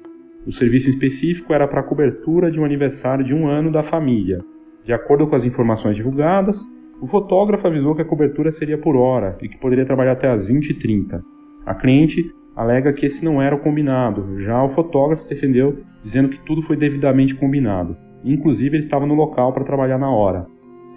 O 0.45 0.51
serviço 0.51 0.89
específico 0.89 1.53
era 1.53 1.67
para 1.67 1.79
a 1.79 1.83
cobertura 1.83 2.51
de 2.51 2.59
um 2.59 2.65
aniversário 2.65 3.23
de 3.23 3.33
um 3.33 3.47
ano 3.47 3.71
da 3.71 3.81
família. 3.81 4.43
De 4.87 4.93
acordo 4.93 5.27
com 5.27 5.35
as 5.35 5.43
informações 5.43 5.97
divulgadas, 5.97 6.65
o 7.01 7.05
fotógrafo 7.05 7.67
avisou 7.67 7.93
que 7.93 8.01
a 8.01 8.05
cobertura 8.05 8.49
seria 8.51 8.77
por 8.77 8.95
hora 8.95 9.37
e 9.41 9.49
que 9.49 9.57
poderia 9.57 9.85
trabalhar 9.85 10.13
até 10.13 10.31
às 10.31 10.49
20h30. 10.49 11.21
A 11.65 11.75
cliente 11.75 12.33
alega 12.55 12.93
que 12.93 13.05
esse 13.05 13.25
não 13.25 13.41
era 13.41 13.53
o 13.53 13.59
combinado, 13.59 14.39
já 14.39 14.63
o 14.63 14.69
fotógrafo 14.69 15.23
se 15.23 15.29
defendeu 15.29 15.79
dizendo 16.01 16.29
que 16.29 16.39
tudo 16.39 16.61
foi 16.61 16.77
devidamente 16.77 17.35
combinado. 17.35 17.97
Inclusive, 18.23 18.77
ele 18.77 18.83
estava 18.83 19.05
no 19.05 19.13
local 19.13 19.51
para 19.51 19.65
trabalhar 19.65 19.97
na 19.97 20.09
hora. 20.09 20.47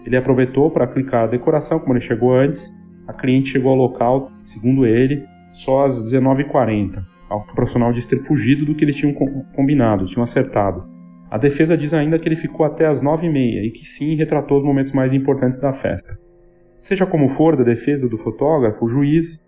Ele 0.06 0.16
aproveitou 0.16 0.70
para 0.70 0.86
clicar 0.86 1.24
a 1.24 1.26
decoração, 1.26 1.80
como 1.80 1.92
ele 1.92 2.00
chegou 2.00 2.32
antes. 2.32 2.72
A 3.08 3.12
cliente 3.12 3.50
chegou 3.50 3.72
ao 3.72 3.76
local, 3.76 4.30
segundo 4.44 4.86
ele, 4.86 5.24
só 5.52 5.84
às 5.84 6.04
19h40. 6.04 7.02
O 7.28 7.54
profissional 7.56 7.92
disse 7.92 8.08
ter 8.08 8.22
fugido 8.24 8.64
do 8.64 8.74
que 8.76 8.84
eles 8.84 8.94
tinham 8.94 9.12
combinado, 9.52 10.06
tinham 10.06 10.22
acertado. 10.22 10.99
A 11.30 11.38
defesa 11.38 11.76
diz 11.76 11.94
ainda 11.94 12.18
que 12.18 12.28
ele 12.28 12.34
ficou 12.34 12.66
até 12.66 12.86
as 12.86 13.00
nove 13.00 13.28
e 13.28 13.30
meia 13.30 13.64
e 13.64 13.70
que 13.70 13.84
sim 13.84 14.16
retratou 14.16 14.58
os 14.58 14.64
momentos 14.64 14.90
mais 14.90 15.12
importantes 15.12 15.60
da 15.60 15.72
festa. 15.72 16.18
Seja 16.80 17.06
como 17.06 17.28
for 17.28 17.56
da 17.56 17.62
defesa 17.62 18.08
do 18.08 18.18
fotógrafo, 18.18 18.84
o 18.84 18.88
juiz 18.88 19.40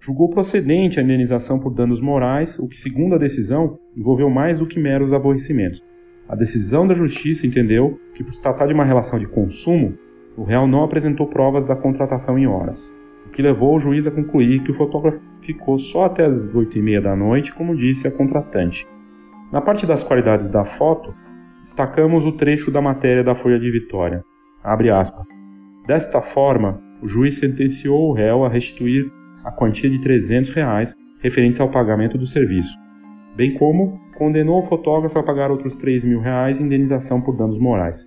julgou 0.00 0.30
procedente 0.30 0.98
a 0.98 1.02
indenização 1.02 1.58
por 1.58 1.74
danos 1.74 2.00
morais, 2.00 2.58
o 2.58 2.66
que, 2.66 2.78
segundo 2.78 3.14
a 3.14 3.18
decisão, 3.18 3.78
envolveu 3.94 4.30
mais 4.30 4.58
do 4.58 4.66
que 4.66 4.80
meros 4.80 5.12
aborrecimentos. 5.12 5.84
A 6.26 6.34
decisão 6.34 6.86
da 6.86 6.94
justiça 6.94 7.46
entendeu 7.46 8.00
que, 8.14 8.24
por 8.24 8.32
se 8.32 8.40
tratar 8.40 8.66
de 8.66 8.72
uma 8.72 8.84
relação 8.84 9.18
de 9.18 9.26
consumo, 9.26 9.98
o 10.34 10.44
réu 10.44 10.66
não 10.66 10.84
apresentou 10.84 11.26
provas 11.26 11.66
da 11.66 11.76
contratação 11.76 12.38
em 12.38 12.46
horas, 12.46 12.94
o 13.26 13.28
que 13.28 13.42
levou 13.42 13.76
o 13.76 13.80
juiz 13.80 14.06
a 14.06 14.10
concluir 14.10 14.62
que 14.62 14.70
o 14.70 14.74
fotógrafo 14.74 15.20
ficou 15.42 15.78
só 15.78 16.04
até 16.04 16.24
as 16.24 16.46
oito 16.54 16.78
e 16.78 16.82
meia 16.82 17.02
da 17.02 17.14
noite, 17.14 17.52
como 17.54 17.76
disse 17.76 18.06
a 18.06 18.10
contratante. 18.10 18.86
Na 19.50 19.62
parte 19.62 19.86
das 19.86 20.04
qualidades 20.04 20.50
da 20.50 20.62
foto, 20.62 21.14
destacamos 21.62 22.24
o 22.26 22.32
trecho 22.32 22.70
da 22.70 22.82
matéria 22.82 23.24
da 23.24 23.34
Folha 23.34 23.58
de 23.58 23.70
Vitória. 23.70 24.22
Abre 24.62 24.90
aspas. 24.90 25.24
Desta 25.86 26.20
forma, 26.20 26.78
o 27.02 27.08
juiz 27.08 27.38
sentenciou 27.38 28.10
o 28.10 28.12
réu 28.12 28.44
a 28.44 28.48
restituir 28.50 29.10
a 29.42 29.50
quantia 29.50 29.88
de 29.88 29.98
300 30.02 30.50
reais 30.50 30.94
referentes 31.20 31.60
ao 31.60 31.70
pagamento 31.70 32.18
do 32.18 32.26
serviço, 32.26 32.76
bem 33.34 33.54
como 33.54 33.98
condenou 34.18 34.58
o 34.58 34.68
fotógrafo 34.68 35.18
a 35.18 35.22
pagar 35.22 35.50
outros 35.50 35.74
3 35.76 36.04
mil 36.04 36.20
reais 36.20 36.60
em 36.60 36.64
indenização 36.64 37.22
por 37.22 37.34
danos 37.34 37.58
morais. 37.58 38.06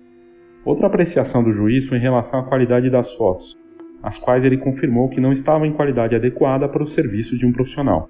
Outra 0.64 0.86
apreciação 0.86 1.42
do 1.42 1.52
juiz 1.52 1.88
foi 1.88 1.98
em 1.98 2.02
relação 2.02 2.38
à 2.38 2.44
qualidade 2.44 2.88
das 2.88 3.16
fotos, 3.16 3.58
as 4.00 4.16
quais 4.16 4.44
ele 4.44 4.58
confirmou 4.58 5.08
que 5.08 5.20
não 5.20 5.32
estavam 5.32 5.66
em 5.66 5.72
qualidade 5.72 6.14
adequada 6.14 6.68
para 6.68 6.84
o 6.84 6.86
serviço 6.86 7.36
de 7.36 7.44
um 7.44 7.52
profissional. 7.52 8.08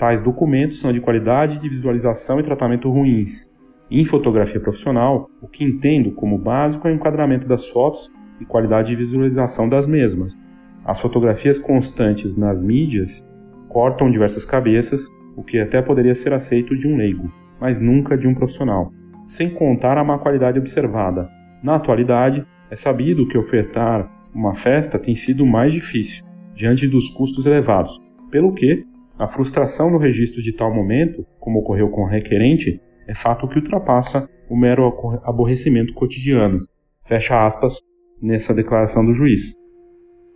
Tais 0.00 0.22
documentos 0.22 0.80
são 0.80 0.94
de 0.94 0.98
qualidade 0.98 1.58
de 1.58 1.68
visualização 1.68 2.40
e 2.40 2.42
tratamento 2.42 2.88
ruins. 2.88 3.46
Em 3.90 4.02
fotografia 4.02 4.58
profissional, 4.58 5.28
o 5.42 5.46
que 5.46 5.62
entendo 5.62 6.10
como 6.12 6.38
básico 6.38 6.88
é 6.88 6.90
o 6.90 6.94
enquadramento 6.94 7.46
das 7.46 7.68
fotos 7.68 8.10
e 8.40 8.46
qualidade 8.46 8.88
de 8.88 8.96
visualização 8.96 9.68
das 9.68 9.86
mesmas. 9.86 10.34
As 10.86 10.98
fotografias 11.02 11.58
constantes 11.58 12.34
nas 12.34 12.62
mídias 12.62 13.22
cortam 13.68 14.10
diversas 14.10 14.46
cabeças, 14.46 15.06
o 15.36 15.42
que 15.42 15.58
até 15.58 15.82
poderia 15.82 16.14
ser 16.14 16.32
aceito 16.32 16.74
de 16.74 16.88
um 16.88 16.96
leigo, 16.96 17.30
mas 17.60 17.78
nunca 17.78 18.16
de 18.16 18.26
um 18.26 18.34
profissional, 18.34 18.90
sem 19.26 19.50
contar 19.50 19.98
a 19.98 20.04
má 20.04 20.18
qualidade 20.18 20.58
observada. 20.58 21.28
Na 21.62 21.76
atualidade, 21.76 22.42
é 22.70 22.74
sabido 22.74 23.28
que 23.28 23.36
ofertar 23.36 24.10
uma 24.34 24.54
festa 24.54 24.98
tem 24.98 25.14
sido 25.14 25.44
mais 25.44 25.74
difícil, 25.74 26.24
diante 26.54 26.88
dos 26.88 27.10
custos 27.10 27.44
elevados, 27.44 28.00
pelo 28.30 28.54
que 28.54 28.88
a 29.20 29.28
frustração 29.28 29.90
no 29.90 29.98
registro 29.98 30.42
de 30.42 30.50
tal 30.50 30.74
momento, 30.74 31.26
como 31.38 31.58
ocorreu 31.58 31.90
com 31.90 32.04
o 32.04 32.06
requerente, 32.06 32.80
é 33.06 33.14
fato 33.14 33.46
que 33.46 33.58
ultrapassa 33.58 34.26
o 34.48 34.56
mero 34.56 34.86
aborrecimento 35.24 35.92
cotidiano. 35.92 36.66
Fecha 37.04 37.44
aspas 37.44 37.82
nessa 38.22 38.54
declaração 38.54 39.04
do 39.04 39.12
juiz. 39.12 39.54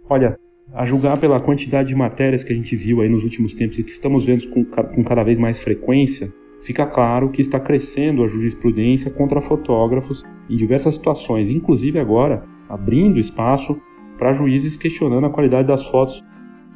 Olha, 0.07 0.37
a 0.75 0.85
julgar 0.85 1.19
pela 1.19 1.41
quantidade 1.41 1.89
de 1.89 1.95
matérias 1.95 2.45
que 2.45 2.53
a 2.53 2.57
gente 2.57 2.77
viu 2.77 3.01
aí 3.01 3.09
nos 3.09 3.25
últimos 3.25 3.55
tempos 3.55 3.79
e 3.79 3.85
que 3.85 3.91
estamos 3.91 4.27
vendo 4.27 4.51
com, 4.51 4.63
com 4.67 5.03
cada 5.03 5.23
vez 5.23 5.39
mais 5.39 5.63
frequência, 5.63 6.31
fica 6.63 6.85
claro 6.85 7.31
que 7.31 7.41
está 7.41 7.59
crescendo 7.59 8.23
a 8.23 8.27
jurisprudência 8.27 9.11
contra 9.11 9.41
fotógrafos 9.41 10.23
em 10.51 10.57
diversas 10.57 10.97
situações, 10.97 11.49
inclusive 11.49 11.99
agora 11.99 12.45
abrindo 12.69 13.19
espaço 13.19 13.81
para 14.19 14.35
juízes 14.35 14.77
questionando 14.77 15.25
a 15.25 15.31
qualidade 15.31 15.69
das 15.69 15.87
fotos, 15.87 16.23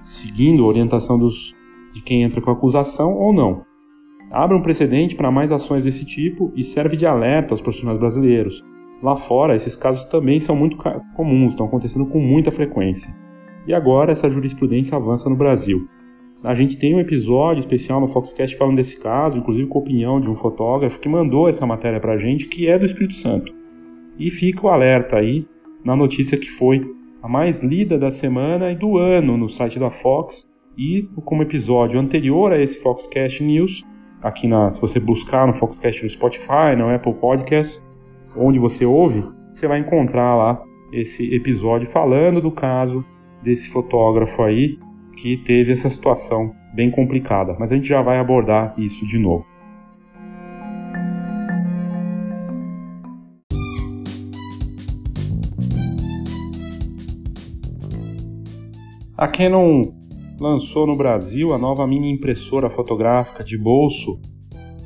seguindo 0.01 0.65
a 0.65 0.69
orientação 0.69 1.19
dos, 1.19 1.55
de 1.99 2.05
quem 2.05 2.23
entra 2.23 2.41
com 2.41 2.51
acusação 2.51 3.15
ou 3.15 3.33
não. 3.33 3.63
Abre 4.31 4.57
um 4.57 4.63
precedente 4.63 5.15
para 5.15 5.31
mais 5.31 5.53
ações 5.53 5.85
desse 5.85 6.05
tipo 6.05 6.53
e 6.55 6.63
serve 6.63 6.97
de 6.97 7.07
alerta 7.07 7.55
aos 7.55 7.61
profissionais 7.61 7.99
brasileiros, 7.99 8.63
Lá 9.03 9.15
fora, 9.15 9.55
esses 9.55 9.77
casos 9.77 10.05
também 10.07 10.41
são 10.41 10.57
muito 10.57 10.77
comuns, 11.15 11.53
estão 11.53 11.67
acontecendo 11.67 12.07
com 12.07 12.19
muita 12.19 12.51
frequência. 12.51 13.15
E 13.67 13.73
agora 13.73 14.11
essa 14.11 14.29
jurisprudência 14.29 14.97
avança 14.97 15.31
no 15.31 15.37
Brasil. 15.37 15.87
A 16.45 16.55
gente 16.55 16.77
tem 16.77 16.95
um 16.95 17.01
episódio 17.01 17.61
especial 17.61 18.01
no 18.01 18.09
Foxcast 18.09 18.57
falando 18.57 18.77
desse 18.77 18.99
caso, 18.99 19.39
inclusive 19.39 19.69
com 19.69 19.79
a 19.79 19.83
opinião 19.83 20.21
de 20.21 20.29
um 20.29 20.35
fotógrafo 20.35 20.99
que 20.99 21.09
mandou 21.09 21.49
essa 21.49 21.67
matéria 21.67 22.01
para 22.01 22.15
a 22.15 22.19
gente, 22.19 22.49
que 22.49 22.69
é 22.69 22.79
do 22.79 22.85
Espírito 22.85 23.15
Santo. 23.15 23.53
E 24.19 24.31
fica 24.31 24.67
o 24.67 24.69
alerta 24.69 25.17
aí 25.17 25.47
na 25.85 25.95
notícia 25.95 26.39
que 26.39 26.51
foi 26.51 26.85
a 27.23 27.29
mais 27.29 27.63
lida 27.63 27.99
da 27.99 28.11
semana 28.11 28.73
e 28.73 28.77
do 28.77 28.99
ano 28.99 29.37
no 29.37 29.49
site 29.49 29.79
da 29.79 29.91
Fox. 29.91 30.49
E 30.79 31.09
como 31.25 31.43
episódio 31.43 31.99
anterior 31.99 32.53
a 32.53 32.63
esse 32.63 32.81
Foxcast 32.81 33.43
News, 33.43 33.85
aqui 34.23 34.47
na, 34.47 34.71
se 34.71 34.81
você 34.81 35.01
buscar 35.01 35.45
no 35.45 35.55
Foxcast 35.55 36.05
no 36.05 36.09
Spotify, 36.09 36.77
no 36.79 36.89
Apple 36.89 37.15
Podcasts, 37.15 37.85
onde 38.37 38.61
você 38.61 38.87
ouve, 38.87 39.25
você 39.53 39.67
vai 39.67 39.81
encontrar 39.81 40.37
lá 40.37 40.63
esse 40.93 41.35
episódio 41.35 41.89
falando 41.89 42.41
do 42.41 42.53
caso 42.53 43.05
desse 43.43 43.69
fotógrafo 43.71 44.41
aí 44.45 44.79
que 45.17 45.39
teve 45.39 45.73
essa 45.73 45.91
situação 45.91 46.55
bem 46.73 46.93
complicada. 46.93 47.57
Mas 47.59 47.73
a 47.73 47.75
gente 47.75 47.89
já 47.89 48.01
vai 48.01 48.21
abordar 48.21 48.73
isso 48.79 49.05
de 49.05 49.19
novo. 49.19 49.45
A 59.17 59.27
Canon 59.27 59.98
lançou 60.41 60.87
no 60.87 60.97
Brasil 60.97 61.53
a 61.53 61.59
nova 61.59 61.87
mini 61.87 62.11
impressora 62.13 62.71
fotográfica 62.71 63.43
de 63.43 63.59
bolso, 63.59 64.21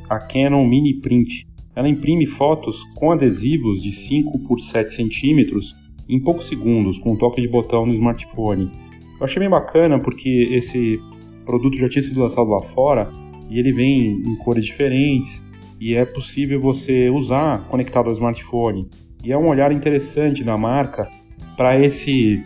a 0.08 0.18
Canon 0.18 0.66
Mini 0.66 1.00
Print. 1.00 1.46
Ela 1.74 1.88
imprime 1.88 2.26
fotos 2.26 2.82
com 2.96 3.10
adesivos 3.10 3.82
de 3.82 3.92
5 3.92 4.38
por 4.46 4.60
7 4.60 4.90
centímetros 4.90 5.74
em 6.08 6.20
poucos 6.20 6.46
segundos, 6.46 6.98
com 6.98 7.12
um 7.12 7.16
toque 7.16 7.40
de 7.40 7.48
botão 7.48 7.86
no 7.86 7.92
smartphone. 7.92 8.70
Eu 9.18 9.24
achei 9.24 9.38
bem 9.38 9.48
bacana 9.48 9.98
porque 9.98 10.48
esse 10.52 11.00
produto 11.44 11.76
já 11.76 11.88
tinha 11.88 12.02
sido 12.02 12.20
lançado 12.20 12.48
lá 12.48 12.60
fora 12.60 13.10
e 13.48 13.58
ele 13.58 13.72
vem 13.72 14.22
em 14.22 14.36
cores 14.36 14.64
diferentes 14.64 15.42
e 15.80 15.94
é 15.94 16.04
possível 16.04 16.60
você 16.60 17.10
usar 17.10 17.66
conectado 17.68 18.06
ao 18.06 18.12
smartphone. 18.12 18.88
E 19.24 19.32
é 19.32 19.38
um 19.38 19.48
olhar 19.48 19.72
interessante 19.72 20.42
da 20.42 20.56
marca 20.56 21.08
para 21.56 21.78
esse 21.80 22.44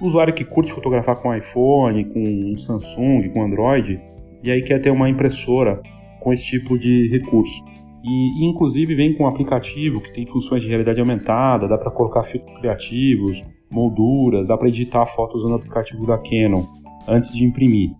usuário 0.00 0.34
que 0.34 0.44
curte 0.44 0.72
fotografar 0.72 1.20
com 1.20 1.34
iPhone, 1.34 2.04
com 2.04 2.56
Samsung, 2.56 3.28
com 3.30 3.42
Android 3.42 4.00
e 4.42 4.50
aí 4.50 4.62
quer 4.62 4.80
ter 4.80 4.90
uma 4.90 5.08
impressora 5.08 5.80
com 6.20 6.32
esse 6.32 6.44
tipo 6.44 6.78
de 6.78 7.08
recurso. 7.08 7.64
E, 8.04 8.46
inclusive 8.46 8.94
vem 8.94 9.14
com 9.14 9.24
um 9.24 9.26
aplicativo 9.26 10.00
que 10.02 10.12
tem 10.12 10.26
funções 10.26 10.62
de 10.62 10.68
realidade 10.68 11.00
aumentada, 11.00 11.66
dá 11.66 11.78
para 11.78 11.90
colocar 11.90 12.22
filtros 12.22 12.58
criativos, 12.58 13.42
molduras, 13.70 14.46
dá 14.46 14.58
para 14.58 14.68
editar 14.68 15.06
fotos 15.06 15.42
usando 15.42 15.52
o 15.52 15.56
aplicativo 15.56 16.06
da 16.06 16.18
Canon 16.18 16.66
antes 17.08 17.32
de 17.32 17.44
imprimir. 17.44 17.90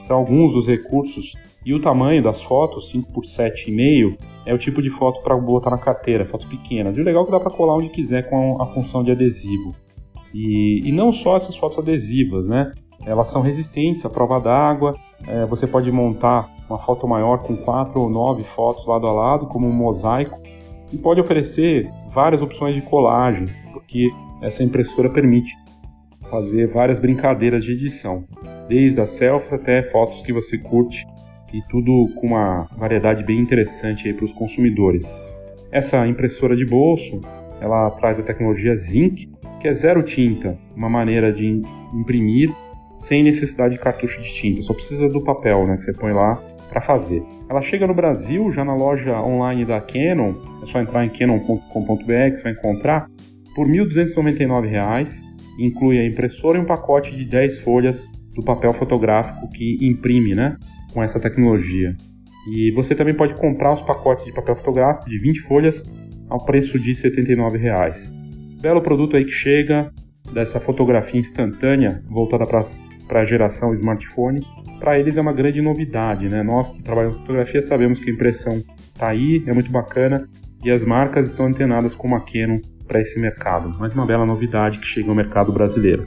São 0.00 0.16
alguns 0.16 0.54
dos 0.54 0.66
recursos 0.66 1.36
e 1.64 1.72
o 1.72 1.80
tamanho 1.80 2.20
das 2.20 2.42
fotos, 2.42 2.90
5 2.90 3.12
por 3.12 3.22
7,5, 3.22 4.16
é 4.44 4.52
o 4.52 4.58
tipo 4.58 4.82
de 4.82 4.90
foto 4.90 5.22
para 5.22 5.36
botar 5.36 5.70
na 5.70 5.78
carteira, 5.78 6.26
fotos 6.26 6.46
pequenas. 6.46 6.96
E 6.96 7.00
o 7.00 7.04
legal 7.04 7.22
é 7.22 7.26
que 7.26 7.32
dá 7.32 7.38
para 7.38 7.52
colar 7.52 7.76
onde 7.76 7.88
quiser 7.90 8.28
com 8.28 8.60
a 8.60 8.66
função 8.66 9.04
de 9.04 9.12
adesivo. 9.12 9.72
E, 10.32 10.88
e 10.88 10.92
não 10.92 11.12
só 11.12 11.36
essas 11.36 11.56
fotos 11.56 11.78
adesivas, 11.78 12.46
né? 12.46 12.70
Elas 13.04 13.28
são 13.28 13.42
resistentes 13.42 14.04
à 14.04 14.10
prova 14.10 14.40
d'água, 14.40 14.94
é, 15.26 15.44
você 15.46 15.66
pode 15.66 15.90
montar 15.90 16.48
uma 16.68 16.78
foto 16.78 17.06
maior 17.06 17.42
com 17.42 17.56
quatro 17.56 18.00
ou 18.00 18.08
nove 18.08 18.42
fotos 18.44 18.86
lado 18.86 19.06
a 19.06 19.12
lado, 19.12 19.46
como 19.46 19.66
um 19.66 19.72
mosaico, 19.72 20.40
e 20.92 20.96
pode 20.96 21.20
oferecer 21.20 21.90
várias 22.12 22.42
opções 22.42 22.74
de 22.74 22.82
colagem, 22.82 23.44
porque 23.72 24.10
essa 24.40 24.62
impressora 24.62 25.10
permite 25.10 25.54
fazer 26.30 26.66
várias 26.68 26.98
brincadeiras 26.98 27.64
de 27.64 27.72
edição, 27.72 28.24
desde 28.68 29.00
as 29.00 29.10
selfies 29.10 29.52
até 29.52 29.82
fotos 29.82 30.22
que 30.22 30.32
você 30.32 30.56
curte 30.56 31.04
e 31.52 31.60
tudo 31.68 32.08
com 32.14 32.28
uma 32.28 32.66
variedade 32.76 33.22
bem 33.22 33.38
interessante 33.38 34.12
para 34.14 34.24
os 34.24 34.32
consumidores. 34.32 35.18
Essa 35.70 36.06
impressora 36.06 36.56
de 36.56 36.64
bolso, 36.64 37.20
ela 37.60 37.90
traz 37.90 38.18
a 38.18 38.22
tecnologia 38.22 38.76
Zinc, 38.76 39.30
que 39.62 39.68
é 39.68 39.72
zero 39.72 40.02
tinta, 40.02 40.58
uma 40.76 40.90
maneira 40.90 41.32
de 41.32 41.60
imprimir 41.94 42.52
sem 42.96 43.22
necessidade 43.22 43.74
de 43.74 43.80
cartucho 43.80 44.20
de 44.20 44.34
tinta, 44.34 44.60
só 44.60 44.74
precisa 44.74 45.08
do 45.08 45.22
papel, 45.22 45.66
né, 45.68 45.76
que 45.76 45.84
você 45.84 45.92
põe 45.92 46.12
lá 46.12 46.34
para 46.68 46.80
fazer. 46.80 47.22
Ela 47.48 47.62
chega 47.62 47.86
no 47.86 47.94
Brasil 47.94 48.50
já 48.50 48.64
na 48.64 48.74
loja 48.74 49.20
online 49.22 49.64
da 49.64 49.80
Canon, 49.80 50.34
é 50.60 50.66
só 50.66 50.80
entrar 50.80 51.04
em 51.04 51.08
canon.com.br 51.10 52.04
que 52.04 52.36
você 52.36 52.42
vai 52.42 52.52
encontrar 52.52 53.06
por 53.54 53.68
R$ 53.68 53.84
1.299, 53.84 55.20
inclui 55.60 55.98
a 55.98 56.06
impressora 56.06 56.58
e 56.58 56.60
um 56.60 56.64
pacote 56.64 57.14
de 57.14 57.24
10 57.24 57.60
folhas 57.60 58.08
do 58.34 58.42
papel 58.42 58.72
fotográfico 58.74 59.48
que 59.50 59.78
imprime, 59.80 60.34
né, 60.34 60.56
com 60.92 61.02
essa 61.02 61.20
tecnologia. 61.20 61.94
E 62.50 62.72
você 62.72 62.96
também 62.96 63.14
pode 63.14 63.34
comprar 63.36 63.72
os 63.72 63.82
pacotes 63.82 64.24
de 64.24 64.32
papel 64.32 64.56
fotográfico 64.56 65.08
de 65.08 65.18
20 65.18 65.40
folhas 65.42 65.84
ao 66.28 66.44
preço 66.44 66.80
de 66.80 66.94
79 66.96 67.58
reais. 67.58 68.12
Belo 68.62 68.80
produto 68.80 69.16
aí 69.16 69.24
que 69.24 69.32
chega, 69.32 69.92
dessa 70.32 70.60
fotografia 70.60 71.20
instantânea 71.20 72.00
voltada 72.08 72.46
para 72.46 73.20
a 73.20 73.24
geração 73.24 73.74
smartphone, 73.74 74.46
para 74.78 74.96
eles 75.00 75.16
é 75.16 75.20
uma 75.20 75.32
grande 75.32 75.60
novidade, 75.60 76.28
né? 76.28 76.44
Nós 76.44 76.70
que 76.70 76.80
trabalhamos 76.80 77.16
com 77.16 77.22
fotografia 77.22 77.60
sabemos 77.60 77.98
que 77.98 78.08
a 78.08 78.12
impressão 78.14 78.62
está 78.94 79.08
aí, 79.08 79.42
é 79.48 79.52
muito 79.52 79.68
bacana 79.68 80.28
e 80.62 80.70
as 80.70 80.84
marcas 80.84 81.26
estão 81.26 81.46
antenadas 81.46 81.92
com 81.92 82.14
a 82.14 82.20
Canon 82.20 82.60
para 82.86 83.00
esse 83.00 83.18
mercado. 83.18 83.76
Mais 83.80 83.92
uma 83.94 84.06
bela 84.06 84.24
novidade 84.24 84.78
que 84.78 84.86
chega 84.86 85.08
ao 85.08 85.16
mercado 85.16 85.52
brasileiro. 85.52 86.06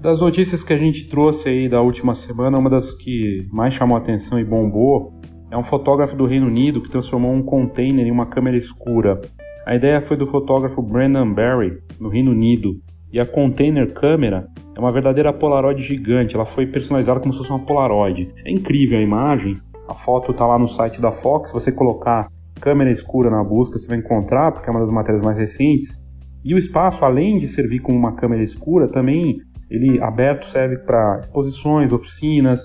Das 0.00 0.18
notícias 0.18 0.64
que 0.64 0.72
a 0.72 0.78
gente 0.78 1.06
trouxe 1.10 1.50
aí 1.50 1.68
da 1.68 1.82
última 1.82 2.14
semana, 2.14 2.58
uma 2.58 2.70
das 2.70 2.94
que 2.94 3.46
mais 3.52 3.74
chamou 3.74 3.98
atenção 3.98 4.40
e 4.40 4.44
bombou 4.44 5.12
é 5.50 5.58
um 5.58 5.62
fotógrafo 5.62 6.16
do 6.16 6.24
Reino 6.24 6.46
Unido 6.46 6.80
que 6.80 6.88
transformou 6.88 7.30
um 7.34 7.42
container 7.42 8.06
em 8.06 8.10
uma 8.10 8.24
câmera 8.24 8.56
escura. 8.56 9.20
A 9.66 9.74
ideia 9.74 10.00
foi 10.00 10.16
do 10.16 10.26
fotógrafo 10.26 10.80
Brandon 10.80 11.34
Barry, 11.34 11.82
no 12.00 12.08
Reino 12.08 12.30
Unido, 12.30 12.80
e 13.12 13.20
a 13.20 13.26
container 13.26 13.92
câmera 13.92 14.48
é 14.74 14.80
uma 14.80 14.90
verdadeira 14.90 15.34
Polaroid 15.34 15.82
gigante, 15.82 16.34
ela 16.34 16.46
foi 16.46 16.66
personalizada 16.66 17.20
como 17.20 17.34
se 17.34 17.38
fosse 17.40 17.50
uma 17.50 17.66
Polaroid. 17.66 18.32
É 18.46 18.50
incrível 18.50 18.98
a 18.98 19.02
imagem, 19.02 19.60
a 19.86 19.92
foto 19.92 20.32
está 20.32 20.46
lá 20.46 20.58
no 20.58 20.66
site 20.66 20.98
da 20.98 21.12
Fox, 21.12 21.50
se 21.50 21.54
você 21.54 21.70
colocar 21.70 22.26
câmera 22.58 22.90
escura 22.90 23.28
na 23.28 23.44
busca 23.44 23.76
você 23.76 23.86
vai 23.86 23.98
encontrar, 23.98 24.50
porque 24.52 24.66
é 24.66 24.72
uma 24.72 24.80
das 24.80 24.90
matérias 24.90 25.22
mais 25.22 25.36
recentes. 25.36 26.02
E 26.42 26.54
o 26.54 26.58
espaço, 26.58 27.04
além 27.04 27.36
de 27.36 27.46
servir 27.46 27.80
como 27.80 27.98
uma 27.98 28.14
câmera 28.16 28.42
escura, 28.42 28.88
também 28.88 29.42
ele 29.70 30.02
aberto 30.02 30.44
serve 30.44 30.78
para 30.78 31.18
exposições, 31.20 31.92
oficinas, 31.92 32.60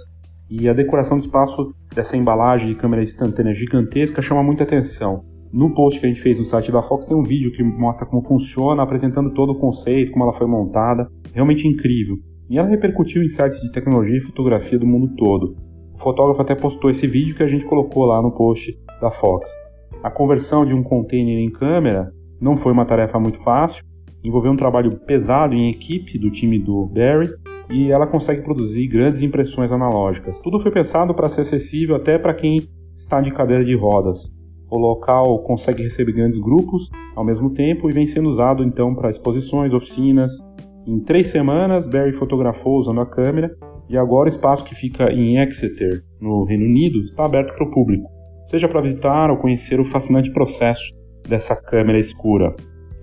e 0.50 0.68
a 0.68 0.74
decoração 0.74 1.18
do 1.18 1.22
espaço 1.22 1.74
dessa 1.94 2.18
embalagem 2.18 2.68
de 2.68 2.76
câmera 2.76 3.04
instantânea 3.04 3.54
gigantesca 3.54 4.22
chama 4.22 4.44
muita 4.44 4.64
atenção. 4.64 5.24
No 5.52 5.74
post 5.74 6.00
que 6.00 6.06
a 6.06 6.10
gente 6.10 6.22
fez 6.22 6.38
no 6.38 6.44
site 6.44 6.72
da 6.72 6.82
Fox 6.82 7.06
tem 7.06 7.16
um 7.16 7.24
vídeo 7.24 7.52
que 7.52 7.64
mostra 7.64 8.06
como 8.06 8.22
funciona, 8.22 8.84
apresentando 8.84 9.34
todo 9.34 9.54
o 9.54 9.60
conceito, 9.60 10.12
como 10.12 10.26
ela 10.26 10.34
foi 10.34 10.48
montada. 10.48 11.08
Realmente 11.34 11.68
incrível. 11.68 12.18
E 12.50 12.58
ela 12.58 12.68
repercutiu 12.68 13.24
em 13.24 13.30
sites 13.30 13.62
de 13.62 13.72
tecnologia 13.72 14.18
e 14.18 14.22
fotografia 14.22 14.78
do 14.78 14.86
mundo 14.86 15.16
todo. 15.16 15.56
O 15.94 16.00
fotógrafo 16.00 16.42
até 16.42 16.54
postou 16.54 16.90
esse 16.90 17.08
vídeo 17.08 17.36
que 17.36 17.44
a 17.44 17.48
gente 17.48 17.66
colocou 17.66 18.06
lá 18.06 18.22
no 18.22 18.32
post 18.32 18.78
da 19.02 19.10
Fox. 19.10 19.50
A 20.04 20.12
conversão 20.12 20.66
de 20.66 20.74
um 20.74 20.84
container 20.84 21.40
em 21.40 21.50
câmera 21.50 22.12
não 22.40 22.58
foi 22.58 22.74
uma 22.74 22.86
tarefa 22.86 23.20
muito 23.20 23.42
fácil, 23.44 23.84
envolveu 24.28 24.52
um 24.52 24.58
trabalho 24.58 24.98
pesado 25.06 25.54
em 25.54 25.70
equipe 25.70 26.18
do 26.18 26.32
time 26.32 26.60
do 26.60 26.86
Barry 26.88 27.30
e 27.70 27.92
ela 27.92 28.08
consegue 28.08 28.42
produzir 28.42 28.88
grandes 28.88 29.22
impressões 29.22 29.72
analógicas. 29.72 30.40
Tudo 30.40 30.60
foi 30.60 30.72
pensado 30.72 31.14
para 31.14 31.30
ser 31.30 31.42
acessível 31.42 31.96
até 31.96 32.18
para 32.18 32.34
quem 32.34 32.68
está 32.96 33.22
de 33.22 33.32
cadeira 33.32 33.64
de 33.64 33.76
rodas. 33.76 34.32
O 34.70 34.78
local 34.78 35.40
consegue 35.44 35.84
receber 35.84 36.14
grandes 36.14 36.40
grupos 36.40 36.90
ao 37.16 37.24
mesmo 37.24 37.52
tempo 37.54 37.90
e 37.90 37.94
vem 37.94 38.08
sendo 38.08 38.30
usado 38.30 38.64
então 38.64 38.96
para 38.96 39.10
exposições, 39.10 39.74
oficinas. 39.74 40.32
Em 40.88 41.00
três 41.00 41.28
semanas, 41.28 41.86
Barry 41.86 42.14
fotografou 42.14 42.78
usando 42.78 43.02
a 43.02 43.06
câmera 43.06 43.56
e 43.90 43.98
agora 43.98 44.26
o 44.26 44.30
espaço 44.30 44.64
que 44.64 44.76
fica 44.76 45.12
em 45.12 45.38
Exeter, 45.38 46.04
no 46.20 46.44
Reino 46.44 46.66
Unido, 46.66 47.00
está 47.04 47.26
aberto 47.26 47.56
para 47.56 47.68
o 47.68 47.72
público, 47.72 48.10
seja 48.46 48.68
para 48.68 48.82
visitar 48.82 49.30
ou 49.30 49.38
conhecer 49.38 49.80
o 49.80 49.86
fascinante 49.86 50.32
processo 50.32 50.92
dessa 51.28 51.56
câmera 51.56 52.00
escura. 52.00 52.56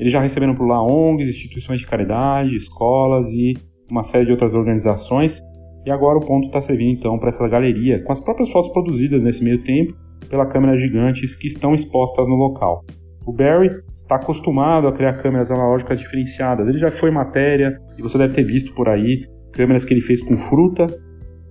Eles 0.02 0.10
já 0.10 0.20
receberam 0.20 0.52
por 0.52 0.66
lá 0.66 0.82
ONGs, 0.82 1.28
instituições 1.28 1.78
de 1.78 1.86
caridade, 1.86 2.56
escolas 2.56 3.28
e 3.28 3.54
uma 3.88 4.02
série 4.02 4.24
de 4.24 4.32
outras 4.32 4.52
organizações. 4.52 5.40
E 5.86 5.92
agora 5.92 6.18
o 6.18 6.20
ponto 6.20 6.48
está 6.48 6.60
servindo 6.60 6.98
então 6.98 7.16
para 7.20 7.28
essa 7.28 7.46
galeria, 7.46 8.02
com 8.02 8.10
as 8.10 8.20
próprias 8.20 8.50
fotos 8.50 8.72
produzidas 8.72 9.22
nesse 9.22 9.44
meio 9.44 9.62
tempo 9.62 9.94
pela 10.28 10.44
câmera 10.44 10.76
gigantes 10.76 11.36
que 11.36 11.46
estão 11.46 11.72
expostas 11.72 12.26
no 12.26 12.34
local. 12.34 12.84
O 13.24 13.32
Barry 13.32 13.70
está 13.96 14.16
acostumado 14.16 14.88
a 14.88 14.92
criar 14.92 15.22
câmeras 15.22 15.52
analógicas 15.52 16.00
diferenciadas. 16.00 16.66
Ele 16.66 16.78
já 16.78 16.90
foi 16.90 17.12
matéria 17.12 17.78
e 17.96 18.02
você 18.02 18.18
deve 18.18 18.34
ter 18.34 18.42
visto 18.42 18.74
por 18.74 18.88
aí 18.88 19.24
câmeras 19.52 19.84
que 19.84 19.94
ele 19.94 20.00
fez 20.00 20.20
com 20.20 20.36
fruta, 20.36 20.84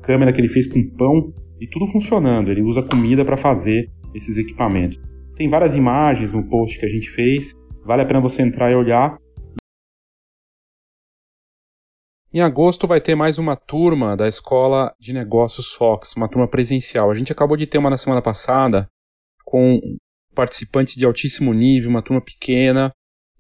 câmera 0.04 0.34
que 0.34 0.42
ele 0.42 0.50
fez 0.50 0.68
com 0.68 0.86
pão 0.98 1.32
e 1.58 1.68
tudo 1.68 1.86
funcionando. 1.86 2.52
Ele 2.52 2.64
usa 2.64 2.82
comida 2.82 3.24
para 3.24 3.38
fazer 3.38 3.90
esses 4.14 4.38
equipamentos. 4.38 5.00
Tem 5.38 5.48
várias 5.48 5.74
imagens 5.74 6.34
no 6.34 6.44
post 6.50 6.78
que 6.78 6.86
a 6.86 6.90
gente 6.90 7.10
fez. 7.12 7.61
Vale 7.84 8.04
a 8.04 8.06
pena 8.06 8.22
você 8.22 8.44
entrar 8.44 8.72
e 8.72 8.76
olhar. 8.76 9.18
Em 12.34 12.40
agosto 12.40 12.88
vai 12.88 13.02
ter 13.02 13.16
mais 13.16 13.40
uma 13.40 13.56
turma 13.56 14.16
da 14.16 14.28
Escola 14.28 14.94
de 15.00 15.12
Negócios 15.12 15.74
Fox, 15.74 16.16
uma 16.16 16.30
turma 16.30 16.48
presencial. 16.48 17.10
A 17.10 17.16
gente 17.16 17.32
acabou 17.32 17.58
de 17.58 17.66
ter 17.66 17.80
uma 17.80 17.90
na 17.90 17.98
semana 17.98 18.22
passada 18.22 18.88
com 19.44 19.80
participantes 20.34 20.96
de 20.96 21.06
altíssimo 21.06 21.54
nível, 21.54 21.90
uma 21.90 22.04
turma 22.04 22.22
pequena 22.22 22.92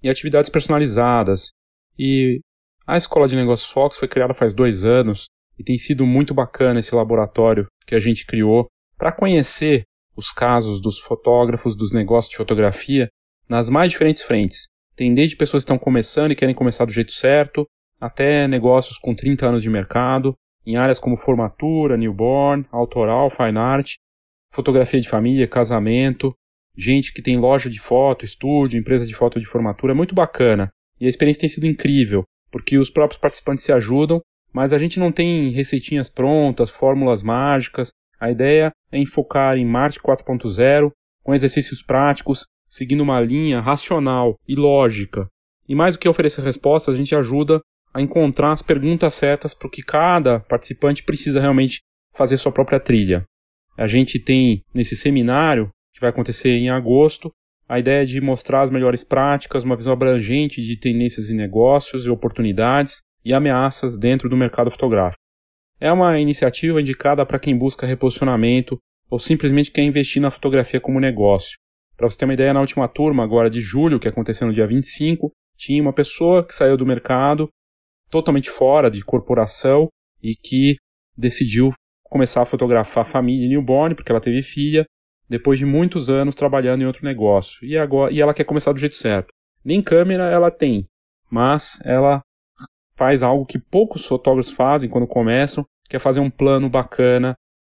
e 0.03 0.09
atividades 0.09 0.49
personalizadas. 0.49 1.51
E 1.97 2.41
a 2.85 2.97
Escola 2.97 3.27
de 3.27 3.35
Negócios 3.35 3.71
Fox 3.71 3.97
foi 3.97 4.07
criada 4.07 4.33
faz 4.33 4.53
dois 4.53 4.83
anos 4.83 5.25
e 5.57 5.63
tem 5.63 5.77
sido 5.77 6.05
muito 6.05 6.33
bacana 6.33 6.79
esse 6.79 6.95
laboratório 6.95 7.67
que 7.85 7.93
a 7.93 7.99
gente 7.99 8.25
criou 8.25 8.67
para 8.97 9.11
conhecer 9.11 9.83
os 10.17 10.31
casos 10.31 10.81
dos 10.81 10.99
fotógrafos, 10.99 11.77
dos 11.77 11.93
negócios 11.93 12.31
de 12.31 12.37
fotografia 12.37 13.07
nas 13.51 13.67
mais 13.67 13.91
diferentes 13.91 14.23
frentes. 14.23 14.69
Tem 14.95 15.13
desde 15.13 15.35
pessoas 15.35 15.61
que 15.61 15.65
estão 15.65 15.77
começando 15.77 16.31
e 16.31 16.35
querem 16.37 16.55
começar 16.55 16.85
do 16.85 16.93
jeito 16.93 17.11
certo, 17.11 17.67
até 17.99 18.47
negócios 18.47 18.97
com 18.97 19.13
30 19.13 19.45
anos 19.45 19.61
de 19.61 19.69
mercado, 19.69 20.33
em 20.65 20.77
áreas 20.77 20.99
como 20.99 21.17
formatura, 21.17 21.97
newborn, 21.97 22.65
autoral, 22.71 23.29
fine 23.29 23.57
art, 23.57 23.95
fotografia 24.53 25.01
de 25.01 25.09
família, 25.09 25.49
casamento, 25.49 26.33
gente 26.77 27.13
que 27.13 27.21
tem 27.21 27.37
loja 27.37 27.69
de 27.69 27.77
foto, 27.77 28.23
estúdio, 28.23 28.79
empresa 28.79 29.05
de 29.05 29.13
foto 29.13 29.37
de 29.37 29.45
formatura, 29.45 29.91
é 29.91 29.95
muito 29.95 30.15
bacana. 30.15 30.71
E 30.97 31.05
a 31.05 31.09
experiência 31.09 31.41
tem 31.41 31.49
sido 31.49 31.67
incrível, 31.67 32.23
porque 32.49 32.77
os 32.77 32.89
próprios 32.89 33.19
participantes 33.19 33.65
se 33.65 33.73
ajudam, 33.73 34.21
mas 34.53 34.71
a 34.71 34.79
gente 34.79 34.97
não 34.97 35.11
tem 35.11 35.51
receitinhas 35.51 36.09
prontas, 36.09 36.69
fórmulas 36.69 37.21
mágicas. 37.21 37.91
A 38.17 38.31
ideia 38.31 38.71
é 38.89 38.97
enfocar 38.97 39.57
em 39.57 39.65
Marte 39.65 39.99
4.0, 39.99 40.89
com 41.21 41.35
exercícios 41.35 41.83
práticos, 41.83 42.45
seguindo 42.71 43.01
uma 43.01 43.19
linha 43.19 43.59
racional 43.59 44.39
e 44.47 44.55
lógica. 44.55 45.27
E 45.67 45.75
mais 45.75 45.95
do 45.95 45.99
que 45.99 46.07
oferecer 46.07 46.41
respostas, 46.41 46.95
a 46.95 46.97
gente 46.97 47.13
ajuda 47.13 47.59
a 47.93 48.01
encontrar 48.01 48.53
as 48.53 48.61
perguntas 48.61 49.13
certas 49.13 49.53
para 49.53 49.67
o 49.67 49.69
que 49.69 49.83
cada 49.83 50.39
participante 50.39 51.03
precisa 51.03 51.41
realmente 51.41 51.81
fazer 52.13 52.37
sua 52.37 52.51
própria 52.51 52.79
trilha. 52.79 53.25
A 53.77 53.87
gente 53.87 54.17
tem 54.17 54.63
nesse 54.73 54.95
seminário, 54.95 55.69
que 55.93 55.99
vai 55.99 56.09
acontecer 56.09 56.51
em 56.51 56.69
agosto, 56.69 57.29
a 57.67 57.77
ideia 57.77 58.05
de 58.05 58.19
mostrar 58.21 58.63
as 58.63 58.71
melhores 58.71 59.03
práticas, 59.03 59.63
uma 59.63 59.75
visão 59.75 59.93
abrangente 59.93 60.61
de 60.61 60.77
tendências 60.77 61.29
e 61.29 61.33
negócios 61.33 62.05
e 62.05 62.09
oportunidades 62.09 63.01
e 63.23 63.33
ameaças 63.33 63.97
dentro 63.97 64.29
do 64.29 64.37
mercado 64.37 64.71
fotográfico. 64.71 65.21
É 65.79 65.91
uma 65.91 66.19
iniciativa 66.19 66.79
indicada 66.79 67.25
para 67.25 67.39
quem 67.39 67.57
busca 67.57 67.87
reposicionamento 67.87 68.77
ou 69.09 69.19
simplesmente 69.19 69.71
quer 69.71 69.83
investir 69.83 70.21
na 70.21 70.31
fotografia 70.31 70.79
como 70.79 70.99
negócio. 70.99 71.57
Para 72.01 72.09
você 72.09 72.17
ter 72.17 72.25
uma 72.25 72.33
ideia, 72.33 72.51
na 72.51 72.61
última 72.61 72.87
turma, 72.87 73.23
agora 73.23 73.47
de 73.47 73.61
julho, 73.61 73.99
que 73.99 74.07
aconteceu 74.07 74.47
no 74.47 74.53
dia 74.55 74.65
25, 74.65 75.31
tinha 75.55 75.79
uma 75.79 75.93
pessoa 75.93 76.43
que 76.43 76.51
saiu 76.51 76.75
do 76.75 76.83
mercado 76.83 77.47
totalmente 78.09 78.49
fora 78.49 78.89
de 78.89 79.05
corporação 79.05 79.87
e 80.19 80.35
que 80.35 80.77
decidiu 81.15 81.71
começar 82.05 82.41
a 82.41 82.45
fotografar 82.45 83.03
a 83.03 83.07
família 83.07 83.47
newborn, 83.47 83.93
porque 83.93 84.11
ela 84.11 84.19
teve 84.19 84.41
filha, 84.41 84.83
depois 85.29 85.59
de 85.59 85.65
muitos 85.67 86.09
anos 86.09 86.33
trabalhando 86.33 86.81
em 86.81 86.87
outro 86.87 87.05
negócio. 87.05 87.63
E 87.63 87.77
agora 87.77 88.11
e 88.11 88.19
ela 88.19 88.33
quer 88.33 88.45
começar 88.45 88.73
do 88.73 88.79
jeito 88.79 88.95
certo. 88.95 89.31
Nem 89.63 89.79
câmera 89.79 90.23
ela 90.23 90.49
tem, 90.49 90.87
mas 91.29 91.79
ela 91.85 92.23
faz 92.95 93.21
algo 93.21 93.45
que 93.45 93.59
poucos 93.59 94.07
fotógrafos 94.07 94.51
fazem 94.51 94.89
quando 94.89 95.05
começam, 95.05 95.63
que 95.87 95.95
é 95.95 95.99
fazer 95.99 96.19
um 96.19 96.31
plano 96.31 96.67
bacana 96.67 97.35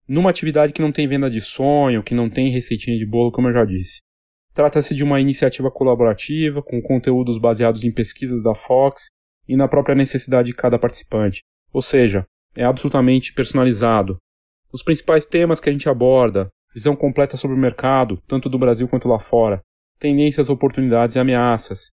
numa 0.09 0.31
atividade 0.31 0.73
que 0.73 0.81
não 0.81 0.93
tem 0.93 1.07
venda 1.07 1.31
de 1.31 1.43
sonho, 1.43 2.03
que 2.03 2.15
não 2.15 2.31
tem 2.31 2.51
receitinha 2.51 2.97
de 2.97 3.05
bolo, 3.05 3.31
como 3.31 3.49
eu 3.49 3.53
já 3.53 3.67
disse. 3.67 4.01
Trata-se 4.55 4.95
de 4.95 5.03
uma 5.03 5.21
iniciativa 5.21 5.69
colaborativa, 5.69 6.63
com 6.63 6.81
conteúdos 6.81 7.39
baseados 7.39 7.83
em 7.83 7.93
pesquisas 7.93 8.41
da 8.41 8.55
Fox 8.55 9.09
e 9.49 9.57
na 9.57 9.67
própria 9.67 9.97
necessidade 9.97 10.47
de 10.47 10.55
cada 10.55 10.79
participante. 10.79 11.43
Ou 11.73 11.83
seja, 11.83 12.25
é 12.55 12.65
absolutamente 12.65 13.35
personalizado. 13.35 14.17
Os 14.73 14.81
principais 14.81 15.27
temas 15.27 15.59
que 15.59 15.69
a 15.69 15.73
gente 15.73 15.89
aborda, 15.89 16.49
visão 16.73 16.95
completa 16.95 17.37
sobre 17.37 17.57
o 17.57 17.61
mercado, 17.61 18.23
tanto 18.29 18.49
do 18.49 18.57
Brasil 18.57 18.87
quanto 18.87 19.09
lá 19.09 19.19
fora, 19.19 19.61
tendências, 19.99 20.49
oportunidades 20.49 21.17
e 21.17 21.19
ameaças. 21.19 21.91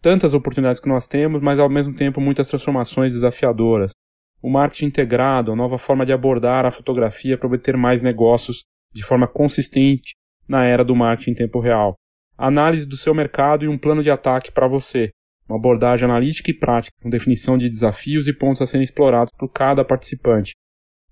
Tantas 0.00 0.32
oportunidades 0.32 0.80
que 0.80 0.88
nós 0.88 1.06
temos, 1.06 1.42
mas 1.42 1.58
ao 1.58 1.68
mesmo 1.68 1.94
tempo 1.94 2.22
muitas 2.22 2.48
transformações 2.48 3.12
desafiadoras. 3.12 3.92
o 4.40 4.48
marketing 4.48 4.86
integrado, 4.86 5.50
a 5.50 5.56
nova 5.56 5.78
forma 5.78 6.06
de 6.06 6.12
abordar 6.12 6.64
a 6.64 6.70
fotografia 6.70 7.36
para 7.36 7.48
obter 7.48 7.76
mais 7.76 8.00
negócios 8.00 8.62
de 8.94 9.02
forma 9.02 9.26
consistente 9.26 10.14
na 10.48 10.64
era 10.64 10.84
do 10.84 10.96
marketing 10.96 11.32
em 11.32 11.34
tempo 11.34 11.60
real. 11.60 11.94
análise 12.36 12.86
do 12.86 12.96
seu 12.96 13.12
mercado 13.12 13.64
e 13.64 13.68
um 13.68 13.76
plano 13.76 14.02
de 14.02 14.10
ataque 14.10 14.50
para 14.52 14.68
você. 14.68 15.10
Uma 15.48 15.58
abordagem 15.58 16.04
analítica 16.04 16.50
e 16.50 16.54
prática, 16.54 16.94
com 17.02 17.10
definição 17.10 17.58
de 17.58 17.68
desafios 17.68 18.28
e 18.28 18.32
pontos 18.32 18.62
a 18.62 18.66
serem 18.66 18.84
explorados 18.84 19.32
por 19.36 19.48
cada 19.48 19.84
participante. 19.84 20.52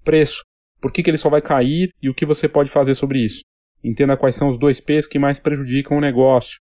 Preço. 0.04 0.42
Por 0.80 0.92
que, 0.92 1.02
que 1.02 1.10
ele 1.10 1.16
só 1.16 1.28
vai 1.28 1.42
cair 1.42 1.90
e 2.00 2.08
o 2.08 2.14
que 2.14 2.24
você 2.24 2.48
pode 2.48 2.70
fazer 2.70 2.94
sobre 2.94 3.18
isso? 3.18 3.40
Entenda 3.82 4.16
quais 4.16 4.36
são 4.36 4.48
os 4.48 4.58
dois 4.58 4.80
P's 4.80 5.06
que 5.06 5.18
mais 5.18 5.40
prejudicam 5.40 5.98
o 5.98 6.00
negócio. 6.00 6.58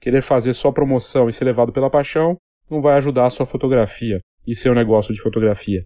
Querer 0.00 0.22
fazer 0.22 0.52
só 0.52 0.72
promoção 0.72 1.28
e 1.28 1.32
ser 1.32 1.44
levado 1.44 1.72
pela 1.72 1.90
paixão 1.90 2.36
não 2.70 2.80
vai 2.80 2.96
ajudar 2.96 3.26
a 3.26 3.30
sua 3.30 3.46
fotografia 3.46 4.20
e 4.46 4.56
seu 4.56 4.74
negócio 4.74 5.14
de 5.14 5.20
fotografia. 5.20 5.84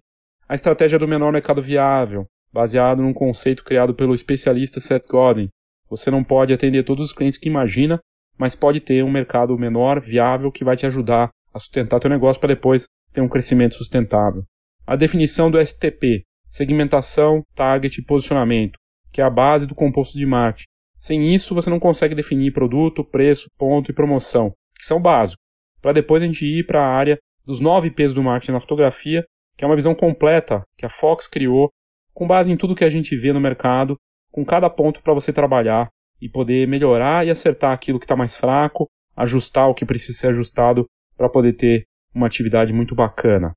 A 0.48 0.54
estratégia 0.54 0.98
do 0.98 1.08
menor 1.08 1.32
mercado 1.32 1.62
viável, 1.62 2.26
baseado 2.52 3.02
num 3.02 3.12
conceito 3.12 3.64
criado 3.64 3.94
pelo 3.94 4.14
especialista 4.14 4.80
Seth 4.80 5.06
Godin. 5.08 5.48
Você 5.92 6.10
não 6.10 6.24
pode 6.24 6.54
atender 6.54 6.84
todos 6.84 7.08
os 7.08 7.12
clientes 7.12 7.38
que 7.38 7.50
imagina, 7.50 8.00
mas 8.38 8.56
pode 8.56 8.80
ter 8.80 9.04
um 9.04 9.10
mercado 9.10 9.58
menor, 9.58 10.00
viável, 10.00 10.50
que 10.50 10.64
vai 10.64 10.74
te 10.74 10.86
ajudar 10.86 11.28
a 11.52 11.58
sustentar 11.58 12.00
teu 12.00 12.08
negócio 12.08 12.40
para 12.40 12.54
depois 12.54 12.86
ter 13.12 13.20
um 13.20 13.28
crescimento 13.28 13.74
sustentável. 13.74 14.42
A 14.86 14.96
definição 14.96 15.50
do 15.50 15.60
STP, 15.60 16.22
segmentação, 16.48 17.42
target 17.54 18.00
e 18.00 18.04
posicionamento, 18.06 18.78
que 19.12 19.20
é 19.20 19.24
a 19.24 19.28
base 19.28 19.66
do 19.66 19.74
composto 19.74 20.16
de 20.16 20.24
marketing. 20.24 20.64
Sem 20.96 21.34
isso, 21.34 21.54
você 21.54 21.68
não 21.68 21.78
consegue 21.78 22.14
definir 22.14 22.54
produto, 22.54 23.04
preço, 23.04 23.50
ponto 23.58 23.90
e 23.90 23.94
promoção, 23.94 24.50
que 24.74 24.86
são 24.86 24.98
básicos, 24.98 25.44
para 25.82 25.92
depois 25.92 26.22
a 26.22 26.26
gente 26.26 26.42
ir 26.46 26.64
para 26.64 26.82
a 26.82 26.88
área 26.88 27.18
dos 27.44 27.60
nove 27.60 27.90
P's 27.90 28.14
do 28.14 28.22
marketing 28.22 28.52
na 28.52 28.60
fotografia, 28.60 29.26
que 29.58 29.62
é 29.62 29.66
uma 29.68 29.76
visão 29.76 29.94
completa 29.94 30.62
que 30.78 30.86
a 30.86 30.88
Fox 30.88 31.28
criou, 31.28 31.68
com 32.14 32.26
base 32.26 32.50
em 32.50 32.56
tudo 32.56 32.74
que 32.74 32.84
a 32.84 32.90
gente 32.90 33.14
vê 33.14 33.30
no 33.30 33.40
mercado, 33.40 33.98
com 34.32 34.44
cada 34.44 34.68
ponto 34.68 35.02
para 35.02 35.14
você 35.14 35.32
trabalhar 35.32 35.88
e 36.20 36.28
poder 36.28 36.66
melhorar 36.66 37.26
e 37.26 37.30
acertar 37.30 37.72
aquilo 37.72 37.98
que 37.98 38.04
está 38.04 38.16
mais 38.16 38.36
fraco, 38.36 38.88
ajustar 39.14 39.68
o 39.68 39.74
que 39.74 39.84
precisa 39.84 40.18
ser 40.18 40.28
ajustado 40.28 40.86
para 41.16 41.28
poder 41.28 41.52
ter 41.52 41.84
uma 42.14 42.26
atividade 42.26 42.72
muito 42.72 42.94
bacana. 42.94 43.52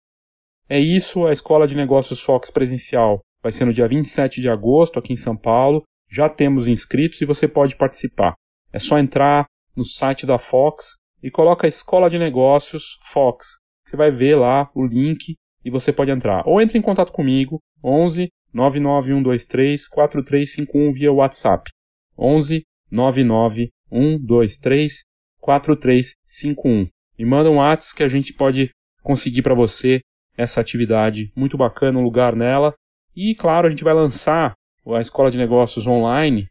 É 0.68 0.80
isso, 0.80 1.26
a 1.26 1.32
Escola 1.32 1.68
de 1.68 1.76
Negócios 1.76 2.22
Fox 2.22 2.52
presencial 2.52 3.22
vai 3.42 3.52
ser 3.52 3.66
no 3.66 3.74
dia 3.74 3.88
27 3.88 4.42
de 4.42 4.50
agosto 4.50 5.00
aqui 5.00 5.14
em 5.14 5.18
São 5.18 5.38
Paulo. 5.38 5.84
Já 6.10 6.28
temos 6.28 6.68
inscritos 6.68 7.22
e 7.22 7.26
você 7.26 7.48
pode 7.48 7.76
participar. 7.76 8.34
É 8.74 8.80
só 8.80 8.98
entrar 8.98 9.46
no 9.78 9.86
site 9.86 10.26
da 10.26 10.40
Fox 10.40 10.98
e 11.22 11.30
coloca 11.30 11.68
Escola 11.68 12.10
de 12.10 12.18
Negócios 12.18 12.98
Fox. 13.12 13.60
Você 13.86 13.96
vai 13.96 14.10
ver 14.10 14.36
lá 14.36 14.70
o 14.74 14.86
link 14.86 15.36
e 15.64 15.70
você 15.70 15.94
pode 15.94 16.10
entrar. 16.10 16.44
Ou 16.48 16.60
entre 16.60 16.78
em 16.78 16.82
contato 16.82 17.12
comigo, 17.12 17.60
11 17.84 18.30
99123 18.56 19.88
4351 19.89 20.94
via 20.94 21.12
WhatsApp. 21.12 21.70
11 22.18 22.63
99123 22.89 25.04
4351. 25.41 26.88
Me 27.20 27.26
manda 27.26 27.52
um 27.52 27.58
WhatsApp 27.58 27.98
que 27.98 28.04
a 28.04 28.08
gente 28.08 28.34
pode 28.34 28.72
conseguir 29.04 29.41
para 29.41 29.54
você 29.54 30.00
essa 30.38 30.62
atividade 30.62 31.32
muito 31.36 31.58
bacana, 31.58 32.00
um 32.00 32.04
lugar 32.04 32.34
nela. 32.36 32.74
E 33.15 33.36
claro, 33.36 33.68
a 33.68 33.70
gente 33.70 33.84
vai 33.84 33.94
lançar 33.94 34.54
a 34.88 35.02
Escola 35.02 35.30
de 35.30 35.38
Negócios 35.38 35.86
online, 35.86 36.48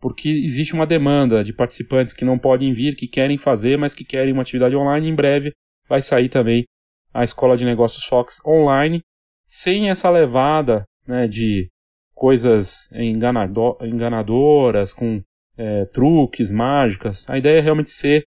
porque 0.00 0.28
existe 0.28 0.74
uma 0.74 0.86
demanda 0.86 1.42
de 1.42 1.52
participantes 1.52 2.14
que 2.14 2.24
não 2.24 2.38
podem 2.38 2.72
vir, 2.72 2.94
que 2.94 3.08
querem 3.08 3.36
fazer, 3.36 3.76
mas 3.76 3.94
que 3.94 4.04
querem 4.04 4.32
uma 4.32 4.42
atividade 4.42 4.76
online. 4.76 5.08
Em 5.08 5.14
breve 5.14 5.52
vai 5.88 6.02
sair 6.02 6.28
também 6.28 6.64
a 7.12 7.24
Escola 7.24 7.56
de 7.56 7.64
Negócios 7.64 8.04
Fox 8.04 8.36
online, 8.46 9.00
sem 9.46 9.90
essa 9.90 10.08
levada 10.10 10.84
né, 11.08 11.26
de 11.26 11.70
coisas 12.14 12.92
enganado 12.92 13.78
enganadoras, 13.80 14.92
com 14.92 15.22
é, 15.56 15.86
truques, 15.86 16.50
mágicas. 16.50 17.28
A 17.30 17.38
ideia 17.38 17.58
é 17.58 17.62
realmente 17.62 17.90
ser 17.90 18.24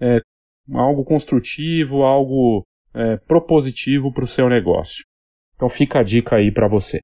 é, 0.00 0.20
algo 0.74 1.04
construtivo, 1.04 2.02
algo 2.02 2.64
é, 2.92 3.16
propositivo 3.18 4.12
para 4.12 4.24
o 4.24 4.26
seu 4.26 4.48
negócio. 4.48 5.04
Então 5.54 5.68
fica 5.68 6.00
a 6.00 6.02
dica 6.02 6.36
aí 6.36 6.52
para 6.52 6.68
você. 6.68 6.98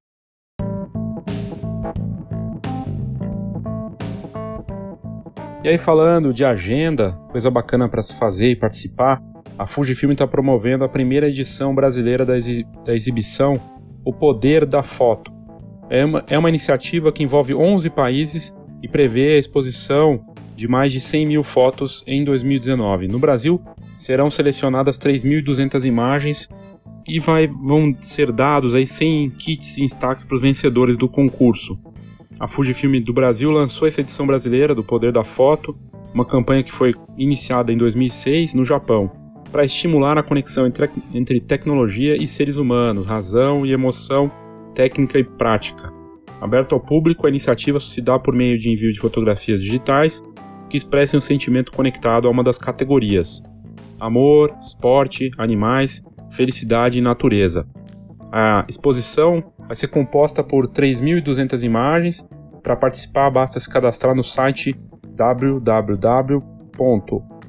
E 5.63 5.67
aí 5.67 5.77
falando 5.79 6.31
de 6.31 6.45
agenda, 6.45 7.13
coisa 7.31 7.49
bacana 7.49 7.89
para 7.89 8.01
se 8.01 8.17
fazer 8.19 8.51
e 8.51 8.55
participar, 8.55 9.19
a 9.57 9.65
Fujifilm 9.65 10.11
está 10.11 10.27
promovendo 10.27 10.83
a 10.83 10.89
primeira 10.89 11.27
edição 11.27 11.73
brasileira 11.73 12.25
da, 12.25 12.37
exi 12.37 12.63
da 12.85 12.93
exibição 12.93 13.59
O 14.05 14.13
Poder 14.13 14.65
da 14.65 14.83
Foto. 14.83 15.33
É 15.89 16.05
uma, 16.05 16.23
é 16.27 16.37
uma 16.37 16.49
iniciativa 16.49 17.11
que 17.11 17.23
envolve 17.23 17.53
11 17.53 17.89
países 17.89 18.55
e 18.81 18.87
prevê 18.87 19.33
a 19.33 19.39
exposição 19.39 20.23
de 20.55 20.67
mais 20.67 20.93
de 20.93 21.01
100 21.01 21.25
mil 21.25 21.43
fotos 21.43 22.03
em 22.07 22.23
2019. 22.23 23.07
No 23.07 23.19
Brasil, 23.19 23.61
serão 23.97 24.31
selecionadas 24.31 24.97
3.200 24.97 25.83
imagens 25.83 26.49
e 27.07 27.19
vai, 27.19 27.47
vão 27.47 27.95
ser 27.99 28.31
dados 28.31 28.73
aí 28.73 28.87
100 28.87 29.31
kits 29.31 29.75
destaques 29.75 30.23
para 30.23 30.35
os 30.35 30.41
vencedores 30.41 30.97
do 30.97 31.07
concurso. 31.07 31.77
A 32.39 32.47
Fujifilm 32.47 33.01
do 33.01 33.13
Brasil 33.13 33.49
lançou 33.51 33.87
essa 33.87 34.01
edição 34.01 34.27
brasileira 34.27 34.75
do 34.75 34.83
Poder 34.83 35.11
da 35.11 35.23
Foto, 35.23 35.75
uma 36.13 36.25
campanha 36.25 36.63
que 36.63 36.71
foi 36.71 36.93
iniciada 37.17 37.71
em 37.71 37.77
2006 37.77 38.53
no 38.53 38.65
Japão, 38.65 39.11
para 39.51 39.65
estimular 39.65 40.17
a 40.17 40.23
conexão 40.23 40.67
entre, 40.67 40.89
entre 41.13 41.39
tecnologia 41.39 42.15
e 42.21 42.27
seres 42.27 42.57
humanos, 42.57 43.05
razão 43.05 43.65
e 43.65 43.71
emoção, 43.71 44.31
técnica 44.73 45.17
e 45.17 45.23
prática. 45.23 45.93
Aberto 46.41 46.75
ao 46.75 46.81
público, 46.81 47.25
a 47.25 47.29
iniciativa 47.29 47.79
se 47.79 48.01
dá 48.01 48.19
por 48.19 48.33
meio 48.33 48.57
de 48.59 48.69
envio 48.69 48.91
de 48.91 48.99
fotografias 48.99 49.61
digitais 49.61 50.23
que 50.69 50.77
expressem 50.77 51.17
um 51.17 51.21
sentimento 51.21 51.71
conectado 51.71 52.27
a 52.27 52.31
uma 52.31 52.43
das 52.43 52.57
categorias: 52.57 53.41
amor, 53.99 54.53
esporte, 54.59 55.31
animais, 55.37 56.03
felicidade 56.31 56.97
e 56.97 57.01
natureza. 57.01 57.65
A 58.31 58.65
exposição 58.67 59.43
vai 59.59 59.75
ser 59.75 59.87
composta 59.87 60.43
por 60.43 60.67
3.200 60.67 61.63
imagens. 61.63 62.27
Para 62.61 62.75
participar, 62.75 63.29
basta 63.29 63.59
se 63.59 63.71
cadastrar 63.71 64.15
no 64.15 64.23
site 64.23 64.75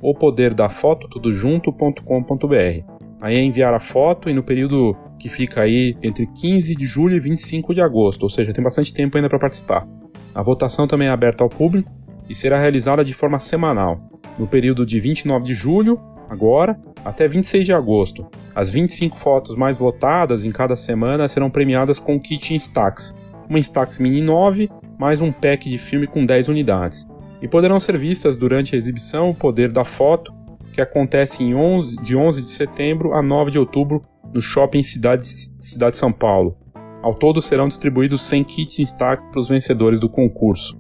www.opoderdafoto.com.br. 0.01 2.97
Aí 3.21 3.37
é 3.37 3.43
enviar 3.43 3.75
a 3.75 3.81
foto 3.81 4.29
e 4.29 4.35
no 4.35 4.43
período 4.43 4.97
que 5.19 5.29
fica 5.29 5.63
aí 5.63 5.97
entre 6.03 6.27
15 6.27 6.77
de 6.77 6.87
julho 6.87 7.17
e 7.17 7.21
25 7.21 7.75
de 7.75 7.81
agosto, 7.81 8.25
ou 8.25 8.31
seja, 8.31 8.53
tem 8.53 8.63
bastante 8.63 8.93
tempo 8.93 9.17
ainda 9.17 9.29
para 9.29 9.39
participar. 9.39 9.87
A 10.35 10.43
votação 10.43 10.87
também 10.87 11.09
é 11.09 11.11
aberta 11.11 11.43
ao 11.43 11.49
público 11.49 11.91
e 12.29 12.35
será 12.35 12.61
realizada 12.61 13.03
de 13.05 13.15
forma 13.15 13.39
semanal, 13.39 13.99
no 14.39 14.47
período 14.47 14.85
de 14.85 15.01
29 15.01 15.47
de 15.47 15.55
julho, 15.55 15.99
agora, 16.29 16.79
até 17.05 17.27
26 17.27 17.65
de 17.65 17.73
agosto. 17.73 18.27
As 18.55 18.71
25 18.71 19.17
fotos 19.17 19.57
mais 19.57 19.79
votadas 19.79 20.45
em 20.45 20.53
cada 20.53 20.77
semana 20.77 21.27
serão 21.27 21.51
premiadas 21.51 21.99
com 21.99 22.17
um 22.17 22.19
kit 22.19 22.53
Instax, 22.53 23.17
uma 23.49 23.59
Instax 23.59 23.99
Mini 23.99 24.21
9, 24.21 24.69
mais 24.99 25.21
um 25.21 25.33
pack 25.33 25.71
de 25.71 25.79
filme 25.79 26.07
com 26.07 26.27
10 26.27 26.49
unidades. 26.49 27.09
E 27.41 27.49
poderão 27.49 27.79
ser 27.79 27.99
vistas 27.99 28.37
durante 28.37 28.75
a 28.75 28.79
exibição 28.79 29.31
O 29.31 29.35
Poder 29.35 29.71
da 29.71 29.85
Foto, 29.85 30.33
que 30.73 30.81
acontece 30.81 31.43
em 31.43 31.55
11, 31.55 31.97
de 32.03 32.17
11 32.17 32.43
de 32.43 32.51
setembro 32.51 33.15
a 33.15 33.23
9 33.23 33.51
de 33.51 33.59
outubro 33.59 34.03
no 34.33 34.41
Shopping 34.41 34.83
Cidade, 34.83 35.27
Cidade 35.61 35.97
São 35.97 36.13
Paulo. 36.13 36.57
Ao 37.03 37.15
todo 37.15 37.41
serão 37.41 37.69
distribuídos 37.69 38.27
100 38.27 38.45
kits 38.45 38.79
Instax 38.79 39.25
para 39.25 39.41
os 39.41 39.49
vencedores 39.49 40.01
do 40.01 40.09
concurso. 40.09 40.79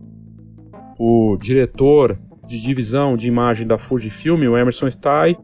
O 0.99 1.37
diretor 1.41 2.19
de 2.47 2.61
divisão 2.61 3.17
de 3.17 3.29
imagem 3.29 3.67
da 3.67 3.79
Fujifilm, 3.79 4.41
o 4.49 4.57
Emerson 4.57 4.91
Stay, 4.91 5.37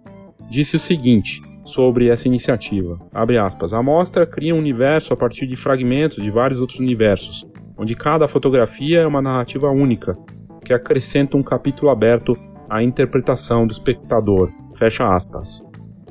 disse 0.51 0.77
o 0.77 0.81
seguinte 0.81 1.41
sobre 1.65 2.09
essa 2.09 2.27
iniciativa. 2.27 2.99
Aspas. 3.45 3.73
A 3.73 3.83
mostra 3.83 4.27
cria 4.27 4.55
um 4.55 4.59
universo 4.59 5.13
a 5.13 5.17
partir 5.17 5.47
de 5.47 5.57
fragmentos 5.57 6.23
de 6.23 6.31
vários 6.31 6.61
outros 6.61 6.79
universos, 6.79 7.47
onde 7.77 7.95
cada 7.95 8.29
fotografia 8.29 9.01
é 9.01 9.07
uma 9.07 9.23
narrativa 9.23 9.71
única, 9.71 10.17
que 10.65 10.73
acrescenta 10.73 11.37
um 11.37 11.43
capítulo 11.43 11.91
aberto 11.91 12.37
à 12.69 12.83
interpretação 12.83 13.67
do 13.67 13.73
espectador. 13.73 14.51
Fecha 14.77 15.15
aspas. 15.15 15.63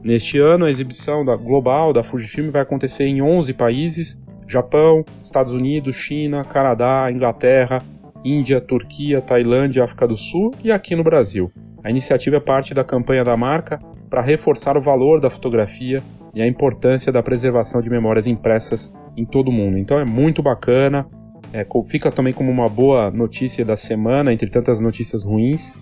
Neste 0.04 0.40
ano, 0.40 0.66
a 0.66 0.70
exibição 0.70 1.24
da 1.24 1.36
global 1.36 1.94
da 1.94 2.04
Fujifilm 2.04 2.52
vai 2.52 2.62
acontecer 2.62 3.06
em 3.06 3.22
11 3.22 3.54
países: 3.54 4.20
Japão, 4.48 5.06
Estados 5.24 5.54
Unidos, 5.54 5.96
China, 5.96 6.44
Canadá, 6.44 7.10
Inglaterra, 7.12 7.80
Índia, 8.24 8.60
Turquia, 8.60 9.22
Tailândia, 9.22 9.84
África 9.84 10.08
do 10.08 10.18
Sul 10.18 10.52
e 10.64 10.72
aqui 10.72 10.96
no 10.96 11.04
Brasil. 11.04 11.52
A 11.84 11.90
iniciativa 11.90 12.38
é 12.38 12.40
parte 12.40 12.74
da 12.74 12.84
campanha 12.84 13.24
da 13.24 13.36
marca 13.36 13.80
para 14.10 14.22
reforçar 14.22 14.78
o 14.78 14.82
valor 14.82 15.20
da 15.20 15.30
fotografia 15.30 16.02
e 16.34 16.42
a 16.42 16.48
importância 16.48 17.12
da 17.12 17.24
preservação 17.24 17.82
de 17.82 17.90
memórias 17.90 18.28
impressas 18.28 18.94
em 19.18 19.26
todo 19.26 19.50
o 19.50 19.52
mundo. 19.52 19.78
Então 19.78 20.00
é 20.00 20.06
muito 20.06 20.42
bacana, 20.42 21.08
é, 21.54 21.66
fica 21.88 22.12
também 22.12 22.34
como 22.34 22.50
uma 22.50 22.70
boa 22.70 23.12
notícia 23.12 23.66
da 23.66 23.76
semana, 23.76 24.32
entre 24.32 24.50
tantas 24.50 24.80
notícias 24.80 25.24
ruins. 25.24 25.74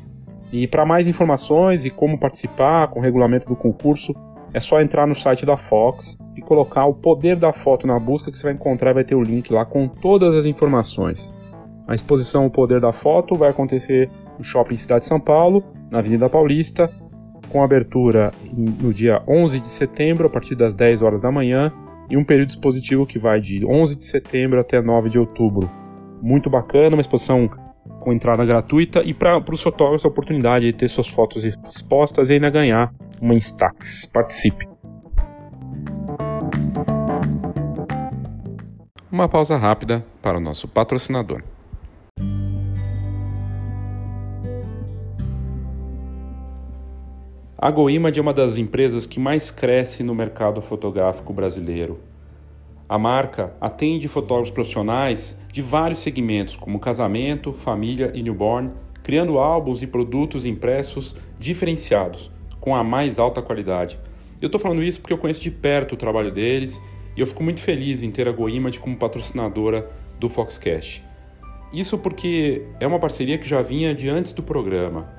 E 0.52 0.68
para 0.68 0.86
mais 0.86 1.08
informações 1.08 1.86
e 1.86 1.90
como 1.90 2.18
participar 2.18 2.88
com 2.88 3.00
o 3.00 3.04
regulamento 3.04 3.48
do 3.48 3.56
concurso, 3.56 4.16
é 4.52 4.60
só 4.60 4.82
entrar 4.82 5.06
no 5.06 5.14
site 5.14 5.46
da 5.46 5.56
Fox 5.56 6.18
e 6.36 6.42
colocar 6.42 6.86
o 6.86 6.94
poder 6.94 7.36
da 7.36 7.54
foto 7.54 7.86
na 7.86 8.00
busca 8.00 8.32
que 8.32 8.38
você 8.38 8.44
vai 8.44 8.54
encontrar, 8.54 8.94
vai 8.94 9.04
ter 9.04 9.14
o 9.14 9.22
link 9.22 9.52
lá 9.54 9.64
com 9.64 9.88
todas 9.88 10.36
as 10.36 10.46
informações. 10.46 11.36
A 11.88 11.94
exposição 11.94 12.46
O 12.46 12.52
Poder 12.52 12.80
da 12.80 12.92
Foto 12.92 13.36
vai 13.36 13.50
acontecer 13.50 14.10
no 14.38 14.44
Shopping 14.44 14.78
Cidade 14.78 15.02
de 15.02 15.08
São 15.08 15.20
Paulo, 15.20 15.64
na 15.90 16.00
Avenida 16.00 16.30
Paulista, 16.30 16.92
com 17.50 17.64
abertura 17.64 18.32
no 18.54 18.94
dia 18.94 19.22
11 19.28 19.60
de 19.60 19.70
setembro, 19.70 20.28
a 20.28 20.30
partir 20.30 20.56
das 20.56 20.76
10 20.76 21.02
horas 21.02 21.22
da 21.22 21.32
manhã, 21.32 21.74
e 22.10 22.18
um 22.18 22.24
período 22.24 22.50
expositivo 22.50 23.06
que 23.06 23.20
vai 23.20 23.40
de 23.40 23.66
11 23.66 23.98
de 23.98 24.06
setembro 24.06 24.60
até 24.60 24.82
9 24.82 25.10
de 25.10 25.20
outubro. 25.20 25.70
Muito 26.22 26.50
bacana, 26.50 26.96
uma 26.96 27.02
exposição 27.02 27.50
com 28.00 28.14
entrada 28.14 28.46
gratuita 28.46 29.02
e 29.04 29.14
para 29.14 29.38
os 29.52 29.62
fotógrafos 29.62 30.06
a 30.06 30.08
oportunidade 30.08 30.66
de 30.66 30.74
ter 30.74 30.90
suas 30.90 31.08
fotos 31.08 31.44
expostas 31.44 32.30
e 32.30 32.34
ainda 32.34 32.50
ganhar 32.50 32.94
uma 33.22 33.36
Instax. 33.36 34.06
Participe! 34.06 34.68
Uma 39.12 39.28
pausa 39.28 39.58
rápida 39.58 40.06
para 40.22 40.38
o 40.38 40.42
nosso 40.42 40.68
patrocinador. 40.68 41.42
A 47.62 47.70
GoImage 47.72 48.18
é 48.18 48.22
uma 48.22 48.32
das 48.32 48.56
empresas 48.56 49.06
que 49.06 49.20
mais 49.20 49.52
cresce 49.52 50.02
no 50.02 50.16
mercado 50.16 50.62
fotográfico 50.62 51.34
brasileiro. 51.34 52.00
A 52.88 52.98
marca 52.98 53.54
atende 53.60 54.08
fotógrafos 54.08 54.50
profissionais 54.50 55.38
de 55.52 55.62
vários 55.62 56.00
segmentos, 56.00 56.56
como 56.56 56.80
casamento, 56.80 57.52
família 57.52 58.14
e 58.16 58.24
newborn, 58.24 58.72
criando 59.04 59.38
álbuns 59.38 59.82
e 59.82 59.88
produtos 59.88 60.46
impressos 60.46 61.18
diferenciados, 61.38 62.32
com 62.62 62.74
a 62.74 62.82
mais 62.82 63.20
alta 63.20 63.42
qualidade. 63.42 64.00
Eu 64.42 64.46
estou 64.46 64.62
falando 64.62 64.82
isso 64.82 65.02
porque 65.02 65.12
eu 65.12 65.18
conheço 65.18 65.42
de 65.42 65.52
perto 65.52 65.96
o 65.96 65.98
trabalho 65.98 66.32
deles 66.32 66.82
e 67.14 67.20
eu 67.20 67.28
fico 67.28 67.44
muito 67.44 67.60
feliz 67.60 68.04
em 68.04 68.10
ter 68.10 68.26
a 68.30 68.32
GoImage 68.32 68.80
como 68.80 68.96
patrocinadora 68.96 69.92
do 70.18 70.30
Foxcast. 70.30 71.04
Isso 71.74 71.98
porque 71.98 72.66
é 72.80 72.88
uma 72.88 73.00
parceria 73.00 73.38
que 73.38 73.50
já 73.50 73.62
vinha 73.62 73.94
de 73.94 74.08
antes 74.08 74.32
do 74.32 74.42
programa 74.42 75.19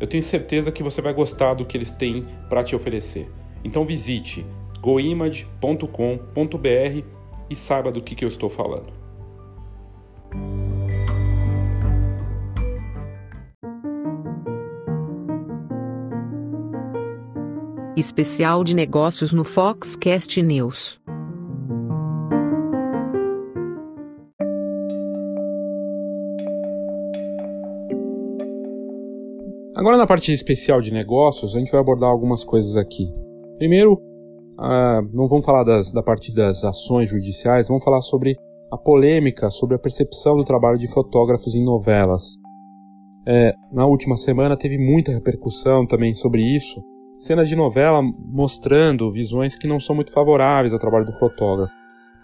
eu 0.00 0.06
tenho 0.06 0.22
certeza 0.22 0.72
que 0.72 0.82
você 0.82 1.00
vai 1.00 1.12
gostar 1.12 1.54
do 1.54 1.64
que 1.64 1.76
eles 1.76 1.90
têm 1.90 2.24
para 2.48 2.62
te 2.62 2.74
oferecer. 2.74 3.30
Então 3.62 3.84
visite 3.84 4.44
goimage.com.br 4.80 5.88
e 7.48 7.56
saiba 7.56 7.90
do 7.90 8.02
que, 8.02 8.14
que 8.14 8.24
eu 8.24 8.28
estou 8.28 8.50
falando. 8.50 8.92
Especial 17.96 18.64
de 18.64 18.74
negócios 18.74 19.32
no 19.32 19.44
Foxcast 19.44 20.42
News. 20.42 21.03
Na 30.04 30.08
parte 30.08 30.30
especial 30.30 30.82
de 30.82 30.92
negócios, 30.92 31.56
a 31.56 31.58
gente 31.58 31.72
vai 31.72 31.80
abordar 31.80 32.10
algumas 32.10 32.44
coisas 32.44 32.76
aqui. 32.76 33.10
Primeiro, 33.56 33.94
uh, 33.94 35.00
não 35.14 35.26
vamos 35.26 35.46
falar 35.46 35.64
das, 35.64 35.90
da 35.90 36.02
parte 36.02 36.34
das 36.34 36.62
ações 36.62 37.08
judiciais, 37.08 37.68
vamos 37.68 37.82
falar 37.82 38.02
sobre 38.02 38.36
a 38.70 38.76
polêmica 38.76 39.48
sobre 39.48 39.76
a 39.76 39.78
percepção 39.78 40.36
do 40.36 40.44
trabalho 40.44 40.76
de 40.76 40.92
fotógrafos 40.92 41.54
em 41.54 41.64
novelas. 41.64 42.36
É, 43.26 43.54
na 43.72 43.86
última 43.86 44.18
semana 44.18 44.58
teve 44.58 44.76
muita 44.76 45.10
repercussão 45.10 45.86
também 45.86 46.12
sobre 46.12 46.42
isso. 46.42 46.82
Cenas 47.16 47.48
de 47.48 47.56
novela 47.56 48.02
mostrando 48.02 49.10
visões 49.10 49.56
que 49.56 49.66
não 49.66 49.80
são 49.80 49.96
muito 49.96 50.12
favoráveis 50.12 50.74
ao 50.74 50.78
trabalho 50.78 51.06
do 51.06 51.18
fotógrafo. 51.18 51.72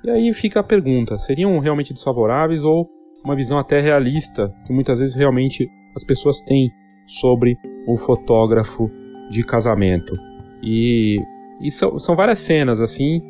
E 0.04 0.10
aí 0.10 0.34
fica 0.34 0.60
a 0.60 0.64
pergunta: 0.64 1.16
seriam 1.16 1.58
realmente 1.60 1.94
desfavoráveis 1.94 2.62
ou 2.62 2.86
uma 3.24 3.34
visão 3.34 3.58
até 3.58 3.80
realista 3.80 4.52
que 4.66 4.72
muitas 4.74 4.98
vezes 4.98 5.14
realmente 5.14 5.66
as 5.96 6.04
pessoas 6.04 6.42
têm 6.42 6.70
sobre 7.10 7.56
o 7.86 7.96
fotógrafo 7.96 8.90
de 9.30 9.44
casamento. 9.44 10.14
E, 10.62 11.18
e 11.60 11.70
são, 11.70 11.98
são 11.98 12.14
várias 12.14 12.38
cenas 12.38 12.80
assim. 12.80 13.20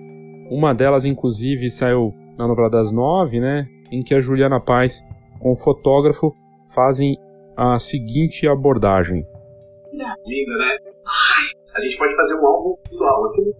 Uma 0.50 0.74
delas, 0.74 1.04
inclusive, 1.04 1.70
saiu 1.70 2.12
na 2.36 2.46
novela 2.46 2.68
das 2.68 2.92
nove, 2.92 3.40
né? 3.40 3.66
Em 3.90 4.02
que 4.02 4.14
a 4.14 4.20
Juliana 4.20 4.60
Paz 4.60 5.00
com 5.40 5.52
o 5.52 5.56
fotógrafo 5.56 6.34
fazem 6.74 7.16
a 7.56 7.78
seguinte 7.78 8.46
abordagem. 8.46 9.26
Linda, 9.92 10.56
né? 10.58 10.92
Ai, 11.06 11.44
a 11.74 11.80
gente 11.80 11.98
pode 11.98 12.14
fazer 12.16 12.34
um 12.34 12.46
álbum 12.46 12.76
virtual, 12.88 13.24
aquilo 13.26 13.54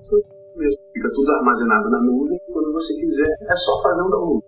mesmo. 0.57 0.81
Fica 0.93 1.11
tudo 1.15 1.31
armazenado 1.33 1.91
na 1.91 2.01
nuvem 2.03 2.39
quando 2.53 2.73
você 2.73 2.95
quiser 2.95 3.29
é 3.41 3.57
só 3.57 3.83
fazer 3.83 4.03
um 4.03 4.11
download. 4.11 4.45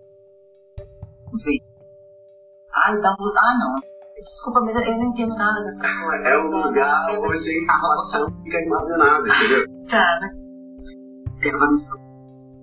Vem. 1.45 1.59
Ai, 2.85 2.93
download. 3.01 3.37
Ah, 3.37 3.57
não. 3.59 3.92
Desculpa, 4.15 4.61
mas 4.61 4.87
eu 4.87 4.97
não 4.97 5.09
entendo 5.09 5.35
nada 5.35 5.59
dessas 5.61 5.91
coisas. 5.99 6.25
É 6.25 6.37
um 6.37 6.67
lugar 6.67 7.05
onde 7.09 7.49
a 7.49 7.63
informação 7.63 8.27
fica 8.43 8.57
armazenada, 8.59 9.27
entendeu? 9.27 9.65
Tá, 9.89 10.19
mas. 10.21 10.53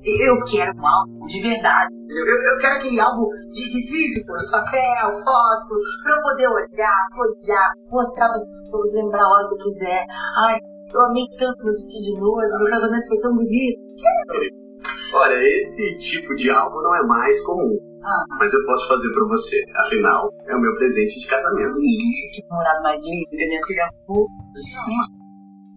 Eu 0.03 0.45
quero 0.45 0.79
um 0.79 0.87
álbum 0.87 1.27
de 1.27 1.43
verdade. 1.43 1.95
Eu, 2.09 2.25
eu, 2.25 2.59
quero 2.59 2.75
aquele 2.77 3.01
álbum 3.01 3.29
de, 3.53 3.69
de 3.69 3.87
físico, 3.87 4.33
de 4.33 4.51
papel, 4.51 5.13
foto, 5.25 5.75
pra 6.03 6.17
eu 6.17 6.23
poder 6.23 6.49
olhar, 6.49 7.09
olhar, 7.19 7.73
mostrar 7.91 8.29
para 8.29 8.37
as 8.37 8.47
pessoas, 8.47 8.95
lembrar 8.95 9.23
a 9.23 9.29
hora 9.29 9.49
que 9.49 9.55
eu 9.55 9.59
quiser. 9.59 10.07
Ai, 10.39 10.59
eu 10.95 11.01
amei 11.03 11.27
tanto 11.39 11.65
meu 11.65 11.75
vestido 11.75 12.05
de 12.05 12.21
noiva, 12.21 12.59
meu 12.59 12.71
casamento 12.71 13.09
foi 13.09 13.21
tão 13.21 13.35
bonito. 13.35 13.81
Olha, 15.15 15.39
esse 15.43 15.99
tipo 15.99 16.35
de 16.35 16.51
álbum 16.51 16.83
não 16.83 16.95
é 16.95 17.03
mais 17.07 17.41
comum. 17.45 17.79
Ah. 18.03 18.25
Mas 18.39 18.53
eu 18.55 18.65
posso 18.65 18.89
fazer 18.89 19.13
pra 19.13 19.27
você. 19.27 19.63
Afinal, 19.77 20.31
é 20.47 20.55
o 20.55 20.61
meu 20.61 20.75
presente 20.75 21.21
de 21.21 21.27
casamento. 21.27 21.75
Que 21.75 22.43
namorado 22.49 22.83
mais 22.83 23.01
lindo, 23.07 23.29
minha 23.31 23.61
filha. 23.67 23.85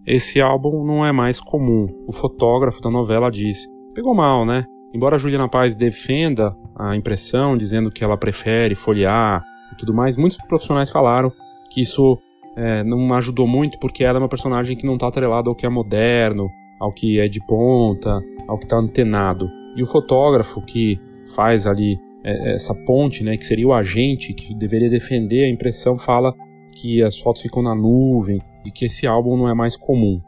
Esse 0.06 0.40
álbum 0.40 0.84
não 0.84 1.04
é 1.04 1.12
mais 1.12 1.40
comum. 1.40 1.86
O 2.06 2.12
fotógrafo 2.12 2.80
da 2.80 2.90
novela 2.90 3.30
disse. 3.30 3.68
Pegou 3.94 4.14
mal, 4.14 4.44
né? 4.44 4.64
Embora 4.94 5.16
a 5.16 5.18
Juliana 5.18 5.48
Paz 5.48 5.74
defenda 5.74 6.54
a 6.76 6.96
impressão, 6.96 7.56
dizendo 7.56 7.90
que 7.90 8.04
ela 8.04 8.16
prefere 8.16 8.74
folhear 8.74 9.42
e 9.72 9.76
tudo 9.76 9.92
mais, 9.92 10.16
muitos 10.16 10.38
profissionais 10.38 10.90
falaram 10.90 11.32
que 11.70 11.82
isso 11.82 12.18
é, 12.56 12.84
não 12.84 13.12
ajudou 13.14 13.46
muito 13.46 13.78
porque 13.78 14.04
ela 14.04 14.18
é 14.18 14.22
uma 14.22 14.28
personagem 14.28 14.76
que 14.76 14.86
não 14.86 14.94
está 14.94 15.08
atrelada 15.08 15.48
ao 15.48 15.54
que 15.54 15.66
é 15.66 15.68
moderno, 15.68 16.48
ao 16.84 16.92
que 16.92 17.18
é 17.18 17.28
de 17.28 17.40
ponta, 17.46 18.20
ao 18.46 18.58
que 18.58 18.64
está 18.64 18.76
antenado. 18.76 19.48
E 19.76 19.82
o 19.82 19.86
fotógrafo 19.86 20.60
que 20.64 20.98
faz 21.34 21.66
ali 21.66 21.96
é, 22.24 22.54
essa 22.54 22.74
ponte, 22.74 23.24
né, 23.24 23.36
que 23.36 23.44
seria 23.44 23.66
o 23.66 23.72
agente 23.72 24.32
que 24.34 24.54
deveria 24.54 24.90
defender 24.90 25.44
a 25.44 25.48
impressão, 25.48 25.98
fala 25.98 26.34
que 26.80 27.02
as 27.02 27.18
fotos 27.18 27.42
ficam 27.42 27.62
na 27.62 27.74
nuvem 27.74 28.40
e 28.64 28.70
que 28.70 28.84
esse 28.84 29.06
álbum 29.06 29.36
não 29.36 29.48
é 29.48 29.54
mais 29.54 29.76
comum. 29.76 30.20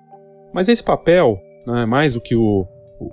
Mas 0.53 0.69
esse 0.69 0.83
papel, 0.83 1.39
né, 1.67 1.85
mais 1.85 2.15
do 2.15 2.21
que 2.21 2.35
o, 2.35 2.67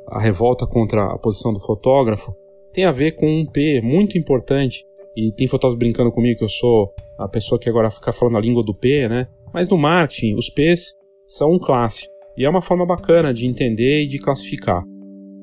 a 0.08 0.22
revolta 0.22 0.66
contra 0.66 1.14
a 1.14 1.18
posição 1.18 1.54
do 1.54 1.60
fotógrafo, 1.60 2.34
tem 2.72 2.86
a 2.86 2.92
ver 2.92 3.14
com 3.14 3.28
um 3.28 3.46
P 3.46 3.82
muito 3.82 4.18
importante. 4.18 4.86
E 5.16 5.32
tem 5.32 5.48
fotógrafos 5.48 5.78
brincando 5.78 6.12
comigo 6.12 6.40
que 6.40 6.44
eu 6.44 6.50
sou 6.50 6.94
a 7.20 7.28
pessoa 7.28 7.60
que 7.60 7.70
agora 7.70 7.92
fica 7.92 8.12
falando 8.12 8.38
a 8.38 8.42
língua 8.42 8.64
do 8.64 8.74
P, 8.74 9.08
né? 9.08 9.28
Mas 9.54 9.70
no 9.70 9.78
marketing, 9.78 10.36
os 10.36 10.50
P's 10.50 10.96
são 11.28 11.52
um 11.52 11.60
clássico. 11.60 12.13
E 12.38 12.46
é 12.46 12.50
uma 12.50 12.62
forma 12.62 12.86
bacana 12.86 13.34
de 13.34 13.46
entender 13.46 14.04
e 14.04 14.08
de 14.08 14.20
classificar. 14.20 14.84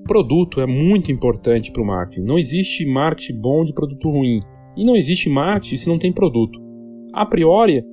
Produto 0.05 0.61
é 0.61 0.67
muito 0.67 1.13
importante 1.13 1.71
para 1.71 1.83
o 1.83 1.87
marketing. 1.87 2.27
Não 2.27 2.39
existe 2.39 2.85
marketing 2.85 3.41
bom 3.41 3.65
de 3.65 3.73
produto 3.73 4.11
ruim. 4.11 4.41
E 4.77 4.85
não 4.85 4.97
existe 4.97 5.29
marketing 5.29 5.77
se 5.77 5.89
não 5.89 5.99
tem 5.99 6.13
produto. 6.13 6.59
A 7.13 7.25
priori, 7.27 7.85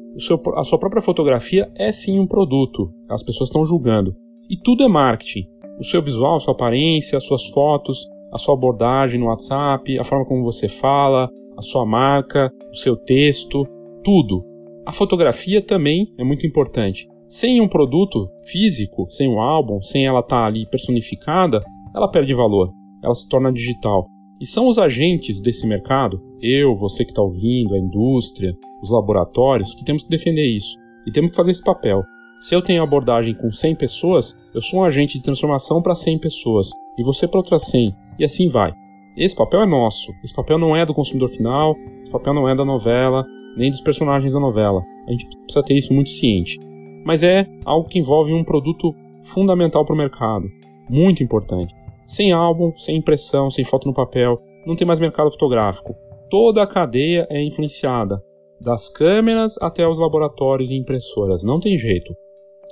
a 0.56 0.64
sua 0.64 0.80
própria 0.80 1.02
fotografia 1.02 1.72
é 1.76 1.92
sim 1.92 2.20
um 2.20 2.26
produto. 2.26 2.92
As 3.10 3.24
pessoas 3.24 3.50
estão 3.50 3.66
julgando. 3.66 4.16
E 4.50 4.58
tudo 4.58 4.84
é 4.84 4.88
marketing. 4.88 5.48
O 5.80 5.84
seu 5.84 6.02
visual, 6.02 6.40
sua 6.40 6.54
aparência, 6.54 7.18
as 7.18 7.24
suas 7.24 7.48
fotos, 7.50 8.08
a 8.34 8.38
sua 8.38 8.56
abordagem 8.56 9.20
no 9.20 9.28
WhatsApp, 9.28 10.00
a 10.00 10.04
forma 10.04 10.26
como 10.26 10.44
você 10.44 10.68
fala, 10.68 11.30
a 11.56 11.62
sua 11.62 11.86
marca, 11.86 12.52
o 12.72 12.76
seu 12.76 12.96
texto, 12.96 13.68
tudo. 14.04 14.44
A 14.86 14.92
fotografia 14.92 15.62
também 15.62 16.08
é 16.18 16.24
muito 16.24 16.48
importante. 16.48 17.08
Sem 17.30 17.60
um 17.60 17.68
produto 17.68 18.30
físico, 18.46 19.06
sem 19.10 19.28
um 19.28 19.42
álbum, 19.42 19.82
sem 19.82 20.06
ela 20.06 20.22
estar 20.22 20.42
tá 20.42 20.46
ali 20.46 20.66
personificada, 20.70 21.60
ela 21.94 22.10
perde 22.10 22.34
valor. 22.34 22.72
ela 23.04 23.14
se 23.14 23.28
torna 23.28 23.52
digital. 23.52 24.08
E 24.40 24.46
são 24.46 24.68
os 24.68 24.78
agentes 24.78 25.42
desse 25.42 25.68
mercado, 25.68 26.22
eu, 26.42 26.76
você 26.76 27.04
que 27.04 27.12
está 27.12 27.22
ouvindo, 27.22 27.74
a 27.74 27.80
indústria, 27.80 28.56
os 28.82 28.92
laboratórios, 28.92 29.74
que 29.74 29.84
temos 29.84 30.04
que 30.04 30.10
defender 30.10 30.46
isso. 30.56 30.78
E 31.06 31.12
temos 31.12 31.32
que 31.32 31.36
fazer 31.36 31.52
esse 31.52 31.64
papel. 31.64 32.02
Se 32.40 32.56
eu 32.56 32.62
tenho 32.62 32.84
abordagem 32.84 33.36
com 33.36 33.52
100 33.52 33.76
pessoas, 33.76 34.36
eu 34.54 34.62
sou 34.62 34.80
um 34.80 34.84
agente 34.84 35.18
de 35.18 35.24
transformação 35.24 35.82
para 35.82 35.96
100 35.96 36.20
pessoas. 36.20 36.70
E 36.98 37.04
você 37.04 37.28
para 37.28 37.40
outras 37.40 37.66
100. 37.68 37.94
E 38.20 38.24
assim 38.24 38.48
vai. 38.50 38.72
Esse 39.18 39.36
papel 39.36 39.62
é 39.62 39.66
nosso. 39.66 40.12
Esse 40.24 40.34
papel 40.34 40.58
não 40.60 40.76
é 40.76 40.86
do 40.86 40.94
consumidor 40.94 41.30
final, 41.30 41.76
esse 42.02 42.12
papel 42.12 42.34
não 42.34 42.48
é 42.48 42.56
da 42.56 42.64
novela, 42.64 43.26
nem 43.58 43.72
dos 43.72 43.82
personagens 43.82 44.32
da 44.32 44.40
novela. 44.40 44.84
A 45.08 45.12
gente 45.12 45.28
precisa 45.28 45.64
ter 45.64 45.76
isso 45.76 45.94
muito 45.94 46.12
ciente. 46.12 46.60
Mas 47.08 47.24
é 47.24 47.48
algo 47.64 47.88
que 47.88 48.00
envolve 48.00 48.34
um 48.34 48.44
produto 48.44 48.94
fundamental 49.24 49.86
para 49.86 49.96
o 49.96 49.98
mercado. 49.98 50.50
Muito 50.90 51.24
importante. 51.24 51.74
Sem 52.06 52.34
álbum, 52.34 52.76
sem 52.76 52.98
impressão, 52.98 53.50
sem 53.50 53.64
foto 53.64 53.88
no 53.88 53.94
papel, 53.94 54.42
não 54.66 54.76
tem 54.76 54.86
mais 54.86 55.00
mercado 55.00 55.32
fotográfico. 55.32 55.96
Toda 56.30 56.62
a 56.62 56.68
cadeia 56.68 57.26
é 57.30 57.42
influenciada, 57.42 58.22
das 58.60 58.90
câmeras 58.90 59.56
até 59.62 59.88
os 59.88 59.98
laboratórios 59.98 60.70
e 60.70 60.76
impressoras, 60.76 61.46
não 61.46 61.62
tem 61.62 61.78
jeito. 61.78 62.14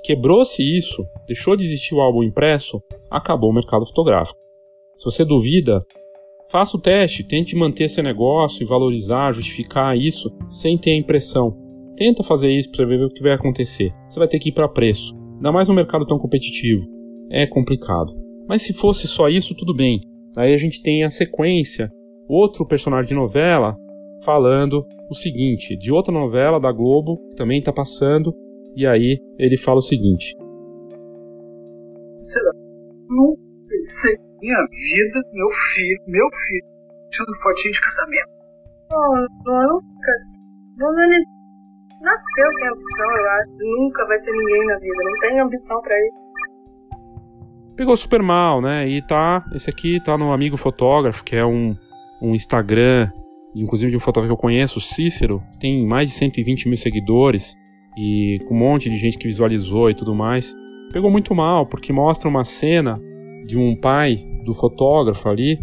Quebrou-se 0.04 0.62
isso, 0.62 1.06
deixou 1.26 1.56
de 1.56 1.64
existir 1.64 1.94
o 1.94 2.02
álbum 2.02 2.22
impresso, 2.22 2.82
acabou 3.10 3.48
o 3.48 3.54
mercado 3.54 3.86
fotográfico. 3.86 4.38
Se 4.98 5.06
você 5.06 5.24
duvida, 5.24 5.82
faça 6.52 6.76
o 6.76 6.80
teste, 6.80 7.26
tente 7.26 7.56
manter 7.56 7.84
esse 7.84 8.02
negócio 8.02 8.62
e 8.62 8.66
valorizar, 8.66 9.32
justificar 9.32 9.96
isso 9.96 10.30
sem 10.50 10.76
ter 10.76 10.90
a 10.90 10.98
impressão. 10.98 11.65
Tenta 11.96 12.22
fazer 12.22 12.50
isso 12.50 12.70
para 12.70 12.84
ver 12.84 13.02
o 13.02 13.10
que 13.10 13.22
vai 13.22 13.32
acontecer. 13.32 13.92
Você 14.08 14.18
vai 14.18 14.28
ter 14.28 14.38
que 14.38 14.50
ir 14.50 14.52
para 14.52 14.68
preço, 14.68 15.16
ainda 15.36 15.50
mais 15.50 15.66
num 15.66 15.74
mercado 15.74 16.06
tão 16.06 16.18
competitivo. 16.18 16.86
É 17.30 17.46
complicado. 17.46 18.12
Mas 18.48 18.62
se 18.62 18.74
fosse 18.74 19.08
só 19.08 19.28
isso, 19.28 19.54
tudo 19.54 19.74
bem. 19.74 20.00
Aí 20.36 20.52
a 20.52 20.58
gente 20.58 20.82
tem 20.82 21.02
a 21.04 21.10
sequência, 21.10 21.90
outro 22.28 22.66
personagem 22.66 23.08
de 23.08 23.14
novela 23.14 23.76
falando 24.24 24.86
o 25.10 25.14
seguinte, 25.14 25.76
de 25.76 25.90
outra 25.90 26.12
novela 26.12 26.60
da 26.60 26.70
Globo, 26.72 27.16
que 27.28 27.36
também 27.36 27.60
está 27.60 27.72
passando, 27.72 28.34
e 28.74 28.86
aí 28.86 29.18
ele 29.38 29.56
fala 29.56 29.78
o 29.78 29.82
seguinte. 29.82 30.36
Será? 32.16 32.50
Não 33.08 33.34
pensei 33.68 34.16
minha 34.40 34.58
vida, 34.58 35.22
meu 35.32 35.48
filho, 35.50 36.02
meu 36.06 36.28
filho, 36.46 36.66
tirando 37.10 37.42
fotinho 37.42 37.72
de 37.72 37.80
casamento. 37.80 38.28
Oh, 38.90 39.72
Lucas, 39.72 40.36
Bruno 40.76 41.35
nasceu 42.00 42.52
sem 42.52 42.68
ambição, 42.68 43.10
eu 43.16 43.30
acho. 43.30 43.50
Nunca 43.58 44.06
vai 44.06 44.18
ser 44.18 44.32
ninguém 44.32 44.66
na 44.66 44.78
vida, 44.78 44.96
não 45.04 45.20
tem 45.20 45.40
ambição 45.40 45.80
para 45.82 45.94
ele 45.94 46.26
pegou 47.76 47.96
super 47.96 48.22
mal, 48.22 48.62
né? 48.62 48.88
E 48.88 49.06
tá, 49.06 49.44
esse 49.54 49.68
aqui 49.68 50.02
tá 50.02 50.16
no 50.16 50.32
Amigo 50.32 50.56
Fotógrafo, 50.56 51.22
que 51.22 51.36
é 51.36 51.44
um, 51.44 51.76
um 52.22 52.34
Instagram, 52.34 53.10
inclusive 53.54 53.90
de 53.90 53.96
um 53.96 54.00
fotógrafo 54.00 54.34
que 54.34 54.38
eu 54.38 54.42
conheço, 54.42 54.80
Cícero, 54.80 55.42
tem 55.60 55.86
mais 55.86 56.08
de 56.08 56.14
120 56.14 56.68
mil 56.68 56.78
seguidores 56.78 57.54
e 57.96 58.40
com 58.48 58.54
um 58.54 58.58
monte 58.58 58.88
de 58.88 58.96
gente 58.96 59.18
que 59.18 59.28
visualizou 59.28 59.90
e 59.90 59.94
tudo 59.94 60.14
mais. 60.14 60.54
Pegou 60.92 61.10
muito 61.10 61.34
mal, 61.34 61.66
porque 61.66 61.92
mostra 61.92 62.28
uma 62.28 62.44
cena 62.44 62.98
de 63.44 63.58
um 63.58 63.78
pai 63.78 64.16
do 64.44 64.54
fotógrafo 64.54 65.28
ali, 65.28 65.58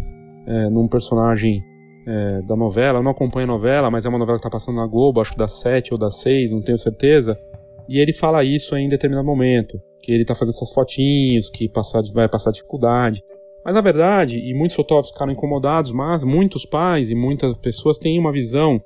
é, 0.46 0.70
num 0.70 0.86
personagem 0.86 1.64
é, 2.06 2.42
da 2.42 2.56
novela. 2.56 2.98
Eu 2.98 3.02
não 3.02 3.10
acompanho 3.12 3.44
a 3.44 3.52
novela, 3.52 3.90
mas 3.90 4.04
é 4.04 4.08
uma 4.08 4.18
novela 4.18 4.38
que 4.38 4.44
tá 4.44 4.50
passando 4.50 4.76
na 4.76 4.86
Globo, 4.86 5.20
acho 5.20 5.32
que 5.32 5.38
das 5.38 5.60
7 5.60 5.92
ou 5.92 5.98
das 5.98 6.20
6, 6.20 6.50
não 6.50 6.62
tenho 6.62 6.78
certeza. 6.78 7.38
E 7.88 7.98
ele 7.98 8.12
fala 8.12 8.44
isso 8.44 8.76
em 8.76 8.88
determinado 8.88 9.26
momento 9.26 9.78
que 10.04 10.12
ele 10.12 10.24
tá 10.24 10.34
fazendo 10.34 10.54
essas 10.54 10.72
fotinhos, 10.72 11.48
que 11.48 11.68
passar, 11.68 12.02
vai 12.12 12.28
passar 12.28 12.50
dificuldade. 12.50 13.22
Mas 13.64 13.74
na 13.74 13.80
verdade, 13.80 14.38
e 14.38 14.52
muitos 14.52 14.76
fotógrafos 14.76 15.10
ficaram 15.10 15.32
incomodados, 15.32 15.90
mas 15.92 16.22
muitos 16.22 16.66
pais 16.66 17.08
e 17.08 17.14
muitas 17.14 17.56
pessoas 17.56 17.96
têm 17.96 18.18
uma 18.18 18.30
visão 18.30 18.78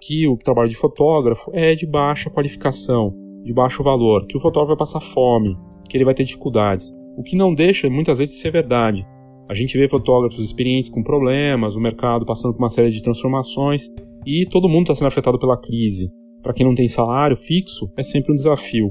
que 0.00 0.26
o 0.26 0.36
trabalho 0.38 0.70
de 0.70 0.76
fotógrafo 0.76 1.50
é 1.52 1.74
de 1.74 1.86
baixa 1.86 2.30
qualificação, 2.30 3.14
de 3.44 3.52
baixo 3.52 3.82
valor, 3.82 4.26
que 4.26 4.36
o 4.36 4.40
fotógrafo 4.40 4.68
vai 4.68 4.78
passar 4.78 5.00
fome, 5.00 5.56
que 5.88 5.96
ele 5.96 6.06
vai 6.06 6.14
ter 6.14 6.24
dificuldades. 6.24 6.90
O 7.16 7.22
que 7.22 7.36
não 7.36 7.54
deixa 7.54 7.90
muitas 7.90 8.16
vezes 8.16 8.34
de 8.34 8.40
ser 8.40 8.50
verdade. 8.50 9.06
A 9.48 9.54
gente 9.54 9.76
vê 9.76 9.88
fotógrafos 9.88 10.42
experientes 10.42 10.90
com 10.90 11.02
problemas, 11.02 11.74
o 11.74 11.80
mercado 11.80 12.24
passando 12.24 12.52
por 12.52 12.62
uma 12.62 12.70
série 12.70 12.90
de 12.90 13.02
transformações 13.02 13.88
e 14.26 14.46
todo 14.50 14.68
mundo 14.68 14.82
está 14.82 14.94
sendo 14.94 15.08
afetado 15.08 15.38
pela 15.38 15.60
crise. 15.60 16.10
Para 16.42 16.52
quem 16.52 16.66
não 16.66 16.74
tem 16.74 16.88
salário 16.88 17.36
fixo, 17.36 17.92
é 17.96 18.02
sempre 18.02 18.32
um 18.32 18.36
desafio. 18.36 18.90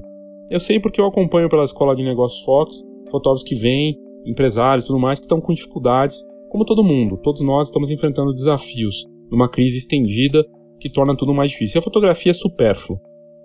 Eu 0.49 0.59
sei 0.59 0.79
porque 0.79 0.99
eu 0.99 1.05
acompanho 1.05 1.49
pela 1.49 1.63
Escola 1.63 1.95
de 1.95 2.03
Negócios 2.03 2.43
Fox 2.43 2.83
fotógrafos 3.11 3.47
que 3.47 3.55
vêm, 3.55 3.99
empresários 4.25 4.85
e 4.85 4.87
tudo 4.87 4.99
mais, 4.99 5.19
que 5.19 5.25
estão 5.25 5.41
com 5.41 5.53
dificuldades, 5.53 6.23
como 6.49 6.65
todo 6.65 6.83
mundo. 6.83 7.17
Todos 7.17 7.41
nós 7.41 7.67
estamos 7.67 7.91
enfrentando 7.91 8.33
desafios 8.33 9.05
numa 9.29 9.49
crise 9.49 9.77
estendida 9.77 10.43
que 10.79 10.89
torna 10.89 11.15
tudo 11.15 11.33
mais 11.33 11.51
difícil. 11.51 11.79
A 11.79 11.83
fotografia 11.83 12.31
é 12.31 12.33
supérflua. 12.33 12.99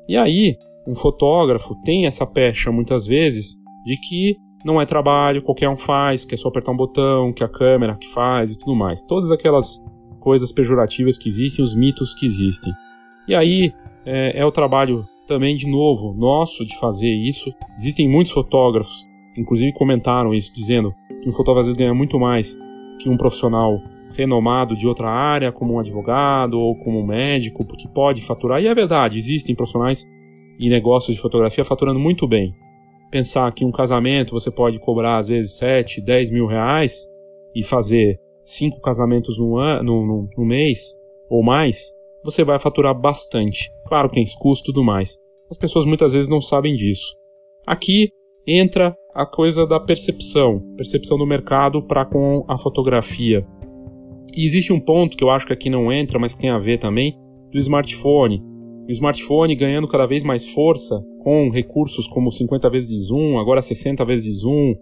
E 0.09 0.17
aí, 0.17 0.57
um 0.87 0.95
fotógrafo 0.95 1.75
tem 1.85 2.07
essa 2.07 2.27
pecha 2.27 2.71
muitas 2.71 3.07
vezes 3.07 3.55
de 3.85 3.97
que 4.09 4.37
não 4.67 4.81
é 4.81 4.85
trabalho, 4.85 5.43
qualquer 5.43 5.69
um 5.69 5.77
faz, 5.77 6.25
que 6.25 6.35
é 6.35 6.37
só 6.37 6.49
apertar 6.49 6.73
um 6.73 6.77
botão, 6.77 7.33
que 7.33 7.43
é 7.43 7.47
a 7.47 7.49
câmera 7.49 7.95
que 7.95 8.09
faz 8.13 8.51
e 8.51 8.59
tudo 8.59 8.75
mais. 8.75 9.01
Todas 9.05 9.31
aquelas 9.31 9.81
coisas 10.19 10.51
pejorativas 10.51 11.17
que 11.17 11.29
existem, 11.29 11.65
os 11.65 11.73
mitos 11.73 12.13
que 12.15 12.27
existem. 12.27 12.73
E 13.29 13.35
aí 13.35 13.73
é, 14.05 14.41
é 14.41 14.45
o 14.45 14.51
trabalho 14.51 15.07
também, 15.29 15.57
de 15.57 15.71
novo, 15.71 16.13
nosso 16.13 16.67
de 16.67 16.77
fazer 16.81 17.09
isso. 17.09 17.55
Existem 17.79 18.09
muitos 18.09 18.33
fotógrafos, 18.33 19.07
inclusive 19.39 19.73
comentaram 19.73 20.35
isso, 20.35 20.53
dizendo 20.53 20.93
que 21.23 21.29
um 21.29 21.33
fotógrafo 21.33 21.73
ganha 21.77 21.95
muito 21.95 22.19
mais 22.19 22.59
que 23.01 23.09
um 23.09 23.17
profissional 23.17 23.81
renomado 24.17 24.75
de 24.75 24.87
outra 24.89 25.09
área, 25.09 25.53
como 25.53 25.75
um 25.75 25.79
advogado 25.79 26.59
ou 26.59 26.75
como 26.75 26.99
um 26.99 27.07
médico, 27.07 27.65
porque 27.65 27.87
pode 27.87 28.21
faturar. 28.23 28.61
E 28.61 28.67
é 28.67 28.75
verdade, 28.75 29.17
existem 29.17 29.55
profissionais 29.55 30.05
e 30.59 30.69
negócios 30.69 31.15
de 31.15 31.23
fotografia 31.23 31.65
faturando 31.65 32.01
muito 32.01 32.27
bem. 32.27 32.53
Pensar 33.11 33.53
que 33.53 33.65
um 33.65 33.71
casamento 33.71 34.33
você 34.33 34.51
pode 34.51 34.79
cobrar 34.79 35.19
às 35.19 35.29
vezes 35.29 35.57
7, 35.59 36.01
10 36.01 36.31
mil 36.31 36.47
reais 36.47 37.07
e 37.55 37.63
fazer 37.65 38.19
cinco 38.45 38.81
casamentos 38.81 39.39
no, 39.39 39.59
ano, 39.59 39.83
no, 39.83 40.07
no, 40.07 40.29
no 40.37 40.45
mês 40.45 40.97
ou 41.29 41.43
mais, 41.43 41.93
você 42.25 42.45
vai 42.45 42.59
faturar 42.59 42.95
bastante. 42.95 43.71
Claro 43.87 44.09
que 44.09 44.17
tem 44.17 44.25
custo 44.39 44.71
e 44.71 44.73
tudo 44.73 44.85
mais. 44.85 45.19
As 45.51 45.57
pessoas 45.57 45.85
muitas 45.85 46.13
vezes 46.13 46.29
não 46.29 46.41
sabem 46.41 46.75
disso. 46.75 47.15
Aqui 47.67 48.11
entra 48.47 48.95
a 49.15 49.27
coisa 49.27 49.67
da 49.67 49.81
percepção, 49.81 50.61
percepção 50.77 51.17
do 51.17 51.27
mercado 51.27 51.83
para 51.83 52.05
com 52.05 52.45
a 52.49 52.59
fotografia. 52.59 53.47
E 54.37 54.45
existe 54.45 54.73
um 54.73 54.81
ponto 54.81 55.17
que 55.17 55.25
eu 55.25 55.31
acho 55.31 55.47
que 55.47 55.53
aqui 55.53 55.71
não 55.71 55.93
entra, 55.93 56.19
mas 56.19 56.35
que 56.35 56.41
tem 56.41 56.51
a 56.51 56.59
ver 56.59 56.79
também, 56.79 57.19
do 57.51 57.59
smartphone. 57.59 58.43
O 58.89 58.93
smartphone 58.93 59.57
ganhando 59.57 59.89
cada 59.89 60.07
vez 60.07 60.23
mais 60.23 60.49
força 60.49 61.03
com 61.19 61.51
recursos 61.51 62.07
como 62.07 62.31
50 62.31 62.71
vezes 62.71 62.89
de 62.89 63.01
zoom, 63.01 63.39
agora 63.39 63.61
60 63.61 64.05
vezes 64.05 64.25
de 64.25 64.33
zoom, 64.33 64.75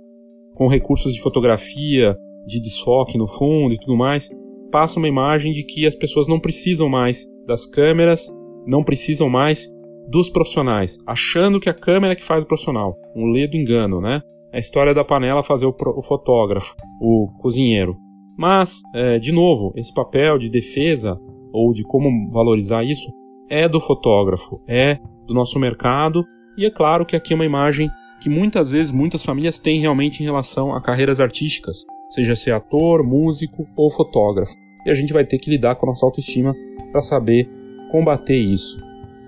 com 0.54 0.68
recursos 0.68 1.14
de 1.14 1.22
fotografia, 1.22 2.14
de 2.46 2.60
desfoque 2.60 3.16
no 3.16 3.26
fundo 3.26 3.74
e 3.74 3.78
tudo 3.78 3.96
mais, 3.96 4.30
passa 4.70 4.98
uma 4.98 5.08
imagem 5.08 5.54
de 5.54 5.62
que 5.64 5.86
as 5.86 5.94
pessoas 5.94 6.28
não 6.28 6.38
precisam 6.38 6.86
mais 6.86 7.26
das 7.46 7.66
câmeras, 7.66 8.30
não 8.66 8.84
precisam 8.84 9.30
mais 9.30 9.72
dos 10.06 10.28
profissionais, 10.28 10.98
achando 11.06 11.58
que 11.58 11.70
a 11.70 11.74
câmera 11.74 12.12
é 12.12 12.16
que 12.16 12.24
faz 12.24 12.42
o 12.42 12.46
profissional. 12.46 12.98
Um 13.16 13.30
ledo 13.30 13.56
engano, 13.56 14.02
né? 14.02 14.20
É 14.52 14.58
a 14.58 14.60
história 14.60 14.92
da 14.92 15.02
panela 15.02 15.42
fazer 15.42 15.64
o, 15.64 15.74
o 15.74 16.02
fotógrafo, 16.02 16.76
o 17.00 17.28
cozinheiro. 17.40 17.96
Mas, 18.36 18.82
é, 18.94 19.18
de 19.18 19.32
novo, 19.32 19.72
esse 19.76 19.94
papel 19.94 20.38
de 20.38 20.50
defesa 20.50 21.18
ou 21.52 21.72
de 21.72 21.82
como 21.84 22.30
valorizar 22.30 22.84
isso 22.84 23.10
é 23.48 23.68
do 23.68 23.80
fotógrafo, 23.80 24.60
é 24.66 24.98
do 25.26 25.34
nosso 25.34 25.58
mercado 25.58 26.24
e 26.56 26.64
é 26.64 26.70
claro 26.70 27.04
que 27.04 27.16
aqui 27.16 27.32
é 27.32 27.36
uma 27.36 27.44
imagem 27.44 27.90
que 28.20 28.30
muitas 28.30 28.70
vezes 28.70 28.92
muitas 28.92 29.22
famílias 29.22 29.58
têm 29.58 29.80
realmente 29.80 30.22
em 30.22 30.24
relação 30.24 30.74
a 30.74 30.80
carreiras 30.80 31.20
artísticas, 31.20 31.84
seja 32.10 32.36
ser 32.36 32.52
ator, 32.52 33.02
músico 33.02 33.66
ou 33.76 33.90
fotógrafo. 33.90 34.52
E 34.86 34.90
a 34.90 34.94
gente 34.94 35.12
vai 35.12 35.24
ter 35.24 35.38
que 35.38 35.50
lidar 35.50 35.76
com 35.76 35.86
a 35.86 35.90
nossa 35.90 36.06
autoestima 36.06 36.54
para 36.92 37.00
saber 37.00 37.48
combater 37.90 38.36
isso. 38.36 38.80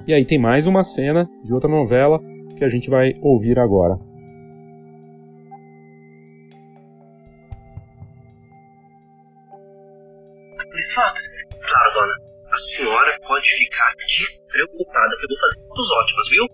E 0.06 0.14
aí 0.14 0.24
tem 0.24 0.38
mais 0.38 0.66
uma 0.66 0.84
cena 0.84 1.28
de 1.44 1.52
outra 1.52 1.68
novela 1.68 2.20
que 2.56 2.64
a 2.64 2.68
gente 2.68 2.88
vai 2.88 3.14
ouvir 3.20 3.58
agora. 3.58 3.98
Fotos? 10.96 11.44
Claro, 11.60 11.92
dona. 11.92 12.25
A 12.56 12.58
senhora 12.58 13.18
pode 13.20 13.50
ficar 13.58 13.94
despreocupada 13.96 15.14
que 15.18 15.24
eu 15.24 15.28
vou 15.28 15.38
fazer 15.38 15.60
fotos 15.68 15.90
ótimas, 15.90 16.28
viu? 16.30 16.44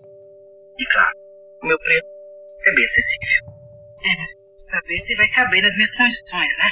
E 0.77 0.85
claro, 0.91 1.17
o 1.63 1.67
meu 1.67 1.79
preço 1.79 2.03
é 2.67 2.75
bem 2.75 2.83
acessível. 2.83 3.53
É, 4.03 4.17
mas 4.17 4.35
saber 4.57 4.97
se 4.97 5.15
vai 5.15 5.29
caber 5.29 5.61
nas 5.61 5.73
minhas 5.75 5.95
condições, 5.95 6.57
né? 6.57 6.69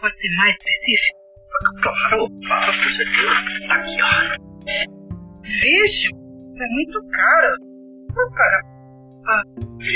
Pode 0.00 0.18
ser 0.18 0.28
mais 0.36 0.56
específico? 0.56 1.16
Claro, 1.80 2.26
claro, 2.44 2.66
com 2.66 2.88
certeza. 2.90 3.34
Tá 3.68 3.76
aqui, 3.76 4.02
ó. 4.02 4.18
Vixe, 5.44 6.08
isso 6.08 6.62
é 6.64 6.68
muito 6.74 7.06
caro. 7.06 7.56
Posso 8.12 8.30
pagar? 8.32 8.62
Ah, 9.28 9.42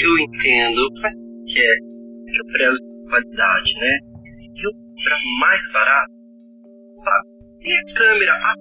eu 0.01 0.19
entendo, 0.21 0.89
mas 1.03 1.15
que 1.45 1.59
é 1.59 1.75
que 2.31 2.39
eu 2.39 2.47
prezo 2.53 2.79
qualidade, 3.09 3.75
né? 3.81 3.99
Se 4.25 4.49
eu 4.65 4.71
compra 4.73 5.17
mais 5.41 5.73
barato, 5.73 6.13
sabe? 7.03 7.30
Tem 7.63 7.77
a 7.77 7.85
câmera. 7.95 8.33
Ah, 8.33 8.55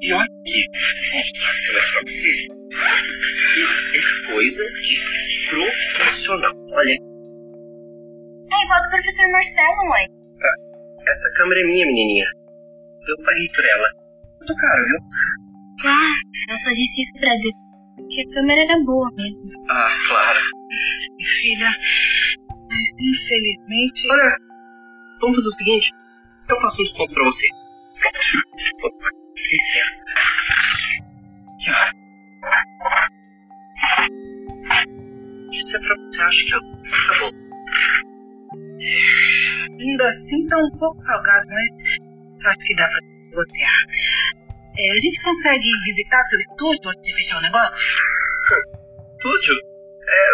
e 0.00 0.12
olha 0.12 0.22
aqui, 0.22 0.68
mostrar 1.14 1.50
a 1.50 1.54
câmera 1.64 1.84
pra 1.92 2.02
você. 2.02 2.32
É 3.94 4.32
coisa 4.32 4.64
de 4.82 4.94
profissional. 5.96 6.52
Olha. 6.72 6.92
É 6.92 8.64
igual 8.64 8.82
do 8.82 8.90
professor 8.90 9.30
Marcelo, 9.32 9.88
mãe. 9.88 10.06
Ah, 10.42 10.56
essa 11.08 11.32
câmera 11.38 11.60
é 11.60 11.64
minha, 11.64 11.86
menininha. 11.86 12.26
Eu 13.08 13.16
paguei 13.24 13.48
por 13.48 13.64
ela. 13.64 13.88
Muito 14.38 14.54
caro, 14.54 14.84
viu? 14.84 15.00
Claro, 15.80 16.14
eu 16.50 16.56
só 16.58 16.70
disse 16.70 17.00
isso 17.02 17.12
pra 17.20 17.34
dizer 17.36 17.52
que 18.10 18.20
a 18.20 18.34
câmera 18.34 18.60
era 18.60 18.78
boa 18.84 19.10
mesmo. 19.14 19.42
Ah, 19.70 19.96
claro. 20.08 20.40
Filha, 21.40 21.70
mas 22.68 22.92
infelizmente. 23.00 24.12
Olha, 24.12 24.36
vamos 25.20 25.36
fazer 25.36 25.48
o 25.48 25.52
seguinte: 25.52 25.90
eu 26.50 26.60
faço 26.60 26.82
um 26.82 26.84
desconto 26.84 27.14
pra 27.14 27.24
você. 27.24 27.46
Licença. 29.36 30.04
Você, 35.50 36.22
acho 36.22 36.44
que 36.44 36.50
tá 36.50 36.58
bom. 37.20 37.30
Ainda 39.80 40.04
assim 40.08 40.46
tá 40.48 40.56
um 40.58 40.78
pouco 40.78 41.00
salgado, 41.00 41.46
mas 41.48 41.70
acho 42.46 42.58
que 42.58 42.76
dá 42.76 42.86
pra 42.86 43.00
negociar. 43.02 43.86
É, 44.76 44.90
a 44.90 44.96
gente 44.96 45.22
consegue 45.22 45.68
visitar 45.84 46.20
seu 46.22 46.38
estúdio 46.40 46.90
antes 46.90 47.02
de 47.02 47.14
fechar 47.14 47.38
o 47.38 47.42
negócio? 47.42 47.86
Estúdio? 49.16 49.54
É. 50.08 50.24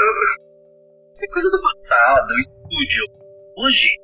Isso 1.15 1.25
é 1.25 1.29
coisa 1.29 1.51
do 1.51 1.63
passado, 1.63 2.33
estúdio. 2.41 3.05
Hoje, 3.59 4.01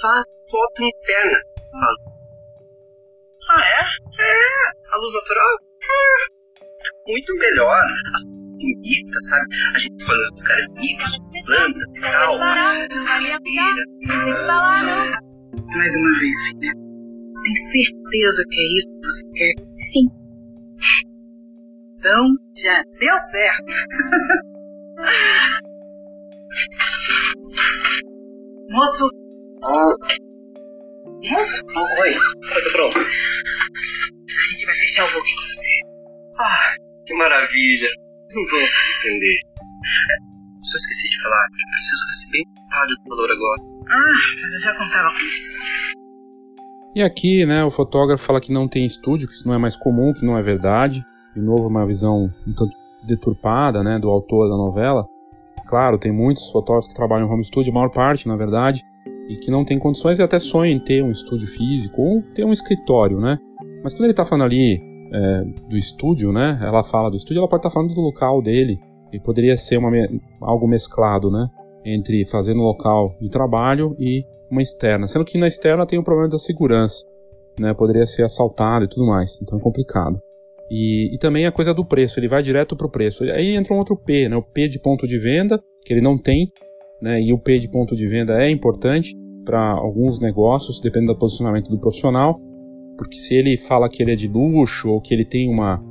faz 0.00 0.24
foto 0.48 0.82
interna. 0.82 1.38
É, 1.38 2.11
a 4.92 4.96
luz 4.98 5.12
natural? 5.14 5.56
É. 5.82 6.26
Muito 7.08 7.34
melhor. 7.34 7.82
As 8.14 8.24
bonitas, 8.24 9.28
sabe? 9.28 9.46
A 9.74 9.78
gente 9.78 9.96
escolhe 9.98 10.22
os 10.22 10.30
lugares 10.40 10.66
bonitos, 10.68 11.18
plantas 11.46 12.00
tal. 12.00 12.38
Não. 12.38 12.44
Mais 15.76 15.94
uma 15.96 16.18
vez, 16.18 16.38
filha. 16.48 16.72
Tem 17.42 17.56
certeza 17.56 18.44
que 18.48 18.60
é 18.60 18.76
isso 18.76 18.88
que 18.88 19.06
você 19.06 19.24
quer? 19.34 19.54
Sim. 19.78 20.06
Então, 21.98 22.22
já 22.56 22.82
deu 23.00 23.16
certo. 23.30 23.64
Moço. 28.70 29.08
Moço? 29.62 30.18
Oi, 31.76 32.00
oi, 32.00 32.12
tô 32.62 32.70
pronto. 32.72 32.98
Você. 34.94 35.70
Ah, 36.38 36.74
que 37.06 37.14
maravilha. 37.14 37.88
Não 38.34 38.44
vão 38.50 38.66
se 38.66 38.76
arrepender. 38.76 39.38
Só 40.60 40.76
esqueci 40.76 41.08
de 41.08 41.22
falar 41.22 41.46
que 41.48 41.62
eu 41.62 41.70
preciso 41.70 42.06
receber 42.08 42.44
metade 42.60 42.94
do 42.96 43.08
valor 43.08 43.30
agora. 43.30 43.62
Ah, 43.88 44.40
mas 44.42 44.54
eu 44.54 44.60
já 44.60 44.72
contava 44.74 45.08
com 45.08 45.16
isso. 45.16 45.62
E 46.94 47.02
aqui, 47.02 47.46
né, 47.46 47.64
o 47.64 47.70
fotógrafo 47.70 48.22
fala 48.22 48.40
que 48.40 48.52
não 48.52 48.68
tem 48.68 48.84
estúdio, 48.84 49.26
que 49.26 49.34
isso 49.34 49.48
não 49.48 49.54
é 49.54 49.58
mais 49.58 49.76
comum, 49.76 50.12
que 50.12 50.26
não 50.26 50.36
é 50.36 50.42
verdade. 50.42 51.02
De 51.34 51.40
novo, 51.40 51.68
uma 51.68 51.86
visão 51.86 52.30
um 52.46 52.52
tanto 52.52 52.76
deturpada, 53.02 53.82
né, 53.82 53.98
do 53.98 54.10
autor 54.10 54.50
da 54.50 54.56
novela. 54.56 55.08
Claro, 55.66 55.98
tem 55.98 56.12
muitos 56.12 56.50
fotógrafos 56.50 56.88
que 56.88 56.94
trabalham 56.94 57.26
em 57.26 57.30
home 57.30 57.44
studio, 57.44 57.72
a 57.72 57.74
maior 57.74 57.90
parte, 57.90 58.28
na 58.28 58.36
verdade, 58.36 58.82
e 59.26 59.36
que 59.36 59.50
não 59.50 59.64
tem 59.64 59.78
condições 59.78 60.18
e 60.18 60.22
até 60.22 60.38
sonham 60.38 60.76
em 60.76 60.84
ter 60.84 61.02
um 61.02 61.10
estúdio 61.10 61.48
físico 61.48 62.02
ou 62.02 62.22
ter 62.34 62.44
um 62.44 62.52
escritório, 62.52 63.18
né? 63.18 63.38
Mas 63.82 63.92
quando 63.92 64.04
ele 64.04 64.12
está 64.12 64.24
falando 64.24 64.44
ali 64.44 64.80
é, 65.12 65.44
do 65.68 65.76
estúdio, 65.76 66.32
né, 66.32 66.58
ela 66.62 66.82
fala 66.82 67.10
do 67.10 67.16
estúdio, 67.16 67.40
ela 67.40 67.48
pode 67.48 67.60
estar 67.60 67.70
tá 67.70 67.74
falando 67.74 67.94
do 67.94 68.00
local 68.00 68.40
dele, 68.40 68.78
e 69.12 69.20
poderia 69.20 69.56
ser 69.56 69.76
uma, 69.76 69.90
algo 70.40 70.66
mesclado, 70.66 71.30
né, 71.30 71.48
entre 71.84 72.24
fazer 72.26 72.54
no 72.54 72.62
local 72.62 73.14
de 73.20 73.28
trabalho 73.28 73.94
e 73.98 74.24
uma 74.50 74.62
externa, 74.62 75.06
sendo 75.06 75.24
que 75.24 75.38
na 75.38 75.48
externa 75.48 75.86
tem 75.86 75.98
o 75.98 76.04
problema 76.04 76.28
da 76.28 76.38
segurança, 76.38 77.04
né? 77.58 77.72
Poderia 77.72 78.06
ser 78.06 78.22
assaltado 78.22 78.84
e 78.84 78.88
tudo 78.88 79.06
mais, 79.06 79.40
então 79.42 79.58
é 79.58 79.60
complicado. 79.62 80.20
E, 80.70 81.14
e 81.14 81.18
também 81.18 81.46
a 81.46 81.52
coisa 81.52 81.74
do 81.74 81.84
preço, 81.84 82.20
ele 82.20 82.28
vai 82.28 82.42
direto 82.42 82.76
para 82.76 82.86
o 82.86 82.90
preço. 82.90 83.24
Aí 83.24 83.54
entra 83.56 83.74
um 83.74 83.78
outro 83.78 83.96
P, 83.96 84.28
né? 84.28 84.36
O 84.36 84.42
P 84.42 84.68
de 84.68 84.78
ponto 84.78 85.06
de 85.06 85.18
venda, 85.18 85.58
que 85.84 85.92
ele 85.92 86.02
não 86.02 86.18
tem, 86.18 86.50
né? 87.00 87.20
E 87.20 87.32
o 87.32 87.38
P 87.38 87.58
de 87.58 87.68
ponto 87.68 87.96
de 87.96 88.06
venda 88.06 88.42
é 88.42 88.50
importante 88.50 89.14
para 89.44 89.72
alguns 89.72 90.20
negócios, 90.20 90.80
dependendo 90.80 91.14
do 91.14 91.18
posicionamento 91.18 91.70
do 91.70 91.80
profissional, 91.80 92.38
porque 93.02 93.18
se 93.18 93.34
ele 93.34 93.56
fala 93.56 93.88
que 93.88 94.02
ele 94.02 94.12
é 94.12 94.14
de 94.14 94.28
luxo 94.28 94.88
ou 94.88 95.00
que 95.00 95.12
ele 95.12 95.24
tem 95.24 95.48
uma, 95.48 95.82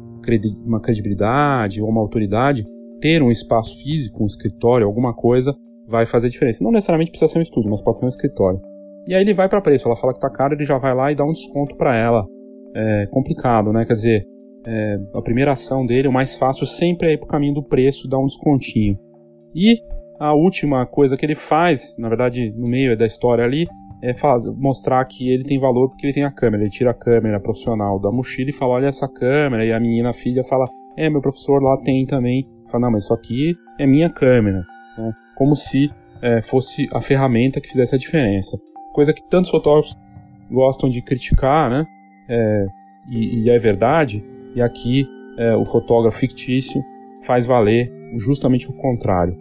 uma 0.66 0.80
credibilidade 0.80 1.82
ou 1.82 1.90
uma 1.90 2.02
autoridade, 2.02 2.66
ter 3.00 3.22
um 3.22 3.30
espaço 3.30 3.82
físico, 3.84 4.24
um 4.24 4.26
escritório, 4.26 4.88
alguma 4.88 5.14
coisa, 5.14 5.54
vai 5.88 6.06
fazer 6.06 6.30
diferença. 6.30 6.64
Não 6.64 6.72
necessariamente 6.72 7.12
precisa 7.12 7.32
ser 7.32 7.40
um 7.40 7.42
estúdio, 7.42 7.70
mas 7.70 7.82
pode 7.82 8.00
ser 8.00 8.06
um 8.06 8.10
escritório. 8.10 8.62
E 9.08 9.14
aí 9.14 9.22
ele 9.22 9.34
vai 9.34 9.50
para 9.50 9.62
preço, 9.62 9.88
ela 9.88 9.96
fala 9.96 10.14
que 10.14 10.20
tá 10.20 10.30
caro, 10.30 10.54
ele 10.54 10.64
já 10.64 10.78
vai 10.78 10.96
lá 10.96 11.12
e 11.12 11.16
dá 11.16 11.26
um 11.26 11.32
desconto 11.32 11.76
para 11.76 11.96
ela. 11.96 12.26
É 12.74 13.08
complicado, 13.08 13.74
né? 13.74 13.84
Quer 13.86 13.94
dizer, 13.94 14.26
é, 14.66 15.00
a 15.14 15.22
primeira 15.22 15.52
ação 15.52 15.86
dele, 15.86 16.08
o 16.08 16.14
mais 16.14 16.38
fácil 16.38 16.66
sempre 16.66 17.10
é 17.10 17.14
ir 17.14 17.18
pro 17.18 17.28
caminho 17.28 17.56
do 17.56 17.64
preço, 17.64 18.08
dar 18.08 18.20
um 18.20 18.26
descontinho. 18.26 18.98
E 19.54 19.82
a 20.20 20.34
última 20.34 20.86
coisa 20.86 21.18
que 21.18 21.26
ele 21.26 21.36
faz, 21.36 21.98
na 21.98 22.08
verdade, 22.08 22.54
no 22.56 22.68
meio 22.68 22.96
da 22.96 23.06
história 23.06 23.44
ali, 23.44 23.68
é 24.02 24.14
faz, 24.14 24.44
mostrar 24.58 25.06
que 25.06 25.30
ele 25.30 25.44
tem 25.44 25.60
valor 25.60 25.90
porque 25.90 26.08
ele 26.08 26.14
tem 26.14 26.24
a 26.24 26.32
câmera. 26.32 26.64
Ele 26.64 26.72
tira 26.72 26.92
a 26.92 26.94
câmera 26.94 27.40
profissional 27.40 28.00
da 28.00 28.12
mochila 28.12 28.50
e 28.50 28.54
fala: 28.54 28.74
Olha 28.74 28.88
essa 28.88 29.08
câmera. 29.08 29.66
E 29.66 29.72
a 29.72 29.80
menina, 29.80 30.10
a 30.10 30.14
filha, 30.14 30.44
fala: 30.44 30.66
É, 30.98 31.10
meu 31.10 31.22
professor 31.22 31.62
lá 31.62 31.78
tem 31.78 32.06
também. 32.06 32.48
Fala: 32.72 32.86
Não, 32.86 32.92
mas 32.92 33.04
isso 33.04 33.14
aqui 33.14 33.54
é 33.80 33.86
minha 33.86 34.10
câmera. 34.10 34.64
Então, 34.94 35.12
como 35.36 35.56
se 35.56 35.90
é, 36.22 36.42
fosse 36.42 36.88
a 36.94 37.02
ferramenta 37.02 37.62
que 37.62 37.68
fizesse 37.68 37.96
a 37.96 37.98
diferença. 37.98 38.58
Coisa 38.94 39.14
que 39.14 39.24
tantos 39.30 39.50
fotógrafos 39.50 39.96
gostam 40.50 40.90
de 40.90 41.02
criticar, 41.02 41.70
né? 41.70 41.86
É, 42.30 42.66
e, 43.10 43.44
e, 43.44 43.50
é 43.50 43.60
verdade. 43.60 44.24
E 44.56 44.62
aqui 44.62 45.06
é, 45.38 45.56
o 45.56 45.64
fotógrafo 45.64 46.18
fictício 46.18 46.82
faz 47.24 47.46
valer 47.46 47.92
justamente 48.18 48.70
o 48.70 48.74
contrário. 48.74 49.38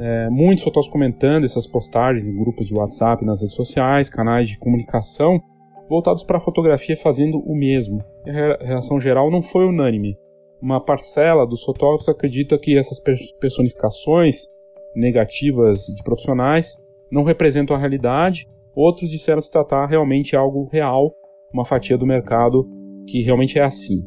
É, 0.00 0.30
muitos 0.30 0.64
fotógrafos 0.64 0.90
comentando 0.90 1.44
essas 1.44 1.66
postagens 1.66 2.26
em 2.26 2.34
grupos 2.34 2.66
de 2.66 2.74
WhatsApp, 2.74 3.22
nas 3.24 3.40
redes 3.40 3.54
sociais, 3.54 4.08
canais 4.08 4.48
de 4.48 4.58
comunicação 4.58 5.38
voltados 5.90 6.22
para 6.22 6.38
a 6.38 6.40
fotografia 6.40 6.96
fazendo 6.96 7.38
o 7.38 7.54
mesmo. 7.54 8.02
E 8.24 8.30
a 8.30 8.56
reação 8.64 8.98
geral 8.98 9.30
não 9.30 9.42
foi 9.42 9.66
unânime. 9.66 10.16
Uma 10.62 10.82
parcela 10.82 11.46
dos 11.46 11.64
fotógrafos 11.64 12.08
acredita 12.08 12.58
que 12.58 12.78
essas 12.78 12.98
personificações 13.40 14.46
negativas 14.94 15.86
de 15.86 16.02
profissionais 16.02 16.76
não 17.10 17.24
representam 17.24 17.74
a 17.74 17.78
realidade, 17.78 18.46
outros 18.74 19.10
disseram 19.10 19.40
se 19.40 19.50
tratar 19.50 19.86
realmente 19.86 20.36
algo 20.36 20.68
real, 20.72 21.12
uma 21.52 21.64
fatia 21.64 21.98
do 21.98 22.06
mercado 22.06 22.68
que 23.08 23.22
realmente 23.22 23.58
é 23.58 23.64
assim. 23.64 24.02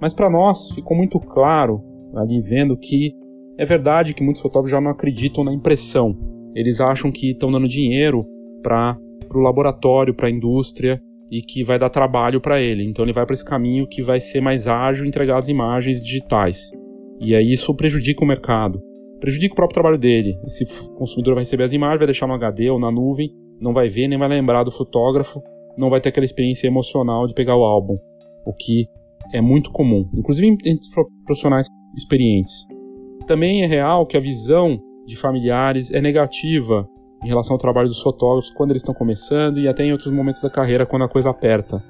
Mas 0.00 0.14
para 0.14 0.30
nós 0.30 0.70
ficou 0.70 0.96
muito 0.96 1.20
claro 1.20 1.82
ali 2.14 2.40
vendo 2.40 2.76
que 2.78 3.12
é 3.58 3.64
verdade 3.64 4.14
que 4.14 4.22
muitos 4.22 4.42
fotógrafos 4.42 4.70
já 4.70 4.80
não 4.80 4.90
acreditam 4.90 5.44
na 5.44 5.52
impressão. 5.52 6.16
Eles 6.54 6.80
acham 6.80 7.10
que 7.10 7.32
estão 7.32 7.50
dando 7.50 7.68
dinheiro 7.68 8.24
para 8.62 8.96
o 9.34 9.40
laboratório, 9.40 10.14
para 10.14 10.28
a 10.28 10.30
indústria 10.30 11.00
e 11.30 11.42
que 11.42 11.64
vai 11.64 11.78
dar 11.78 11.90
trabalho 11.90 12.40
para 12.40 12.60
ele. 12.60 12.84
Então 12.84 13.04
ele 13.04 13.12
vai 13.12 13.26
para 13.26 13.34
esse 13.34 13.44
caminho 13.44 13.86
que 13.86 14.02
vai 14.02 14.20
ser 14.20 14.40
mais 14.40 14.66
ágil 14.66 15.04
entregar 15.04 15.38
as 15.38 15.48
imagens 15.48 16.00
digitais. 16.00 16.70
E 17.20 17.34
aí 17.34 17.52
isso 17.52 17.74
prejudica 17.74 18.24
o 18.24 18.28
mercado 18.28 18.80
prejudica 19.20 19.54
o 19.54 19.56
próprio 19.56 19.74
trabalho 19.74 19.98
dele. 19.98 20.38
Esse 20.46 20.64
consumidor 20.94 21.34
vai 21.34 21.42
receber 21.42 21.64
as 21.64 21.72
imagens, 21.72 21.98
vai 21.98 22.06
deixar 22.06 22.26
no 22.26 22.34
HD 22.34 22.70
ou 22.70 22.78
na 22.78 22.90
nuvem, 22.90 23.30
não 23.60 23.72
vai 23.72 23.88
ver, 23.88 24.08
nem 24.08 24.18
vai 24.18 24.28
lembrar 24.28 24.64
do 24.64 24.70
fotógrafo, 24.70 25.42
não 25.78 25.90
vai 25.90 26.00
ter 26.00 26.10
aquela 26.10 26.24
experiência 26.24 26.66
emocional 26.66 27.26
de 27.26 27.34
pegar 27.34 27.56
o 27.56 27.64
álbum, 27.64 27.96
o 28.46 28.52
que 28.52 28.86
é 29.32 29.40
muito 29.40 29.70
comum, 29.72 30.08
inclusive 30.14 30.46
entre 30.46 30.88
profissionais 31.24 31.66
experientes. 31.96 32.66
Também 33.26 33.62
é 33.62 33.66
real 33.66 34.06
que 34.06 34.16
a 34.16 34.20
visão 34.20 34.78
de 35.04 35.16
familiares 35.16 35.90
é 35.90 36.00
negativa 36.00 36.88
em 37.24 37.28
relação 37.28 37.54
ao 37.54 37.60
trabalho 37.60 37.88
dos 37.88 38.00
fotógrafos 38.00 38.50
quando 38.50 38.70
eles 38.70 38.82
estão 38.82 38.94
começando 38.94 39.58
e 39.58 39.66
até 39.66 39.84
em 39.84 39.92
outros 39.92 40.12
momentos 40.12 40.42
da 40.42 40.50
carreira 40.50 40.86
quando 40.86 41.02
a 41.02 41.08
coisa 41.08 41.30
aperta. 41.30 41.82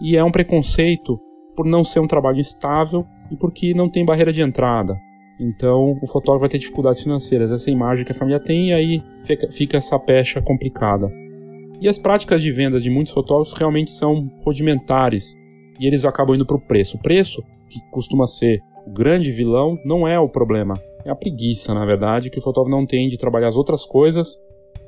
E 0.00 0.16
é 0.16 0.24
um 0.24 0.32
preconceito 0.32 1.20
por 1.54 1.66
não 1.66 1.84
ser 1.84 2.00
um 2.00 2.06
trabalho 2.06 2.40
estável 2.40 3.04
e 3.30 3.36
porque 3.36 3.74
não 3.74 3.90
tem 3.90 4.04
barreira 4.04 4.32
de 4.32 4.40
entrada. 4.40 4.96
Então 5.38 5.98
o 6.00 6.06
fotógrafo 6.06 6.40
vai 6.40 6.48
ter 6.48 6.58
dificuldades 6.58 7.02
financeiras, 7.02 7.50
essa 7.50 7.70
imagem 7.70 8.04
que 8.04 8.12
a 8.12 8.14
família 8.14 8.40
tem, 8.40 8.68
e 8.68 8.72
aí 8.72 9.02
fica, 9.52 9.76
essa 9.76 9.98
pecha 9.98 10.40
complicada. 10.40 11.10
E 11.80 11.88
as 11.88 11.98
práticas 11.98 12.42
de 12.42 12.52
vendas 12.52 12.82
de 12.82 12.90
muitos 12.90 13.12
fotógrafos 13.12 13.58
realmente 13.58 13.90
são 13.90 14.30
rudimentares 14.44 15.34
e 15.78 15.86
eles 15.86 16.04
acabam 16.04 16.34
indo 16.34 16.46
para 16.46 16.56
o 16.56 16.60
preço. 16.60 16.98
O 16.98 17.00
preço, 17.00 17.42
que 17.70 17.80
costuma 17.90 18.26
ser 18.26 18.60
o 18.90 18.92
grande 18.92 19.30
vilão, 19.30 19.78
não 19.84 20.06
é 20.06 20.18
o 20.18 20.28
problema, 20.28 20.74
é 21.04 21.10
a 21.10 21.14
preguiça, 21.14 21.72
na 21.72 21.86
verdade, 21.86 22.28
que 22.28 22.38
o 22.38 22.42
fotógrafo 22.42 22.76
não 22.76 22.84
tem 22.84 23.08
de 23.08 23.16
trabalhar 23.16 23.48
as 23.48 23.56
outras 23.56 23.86
coisas, 23.86 24.36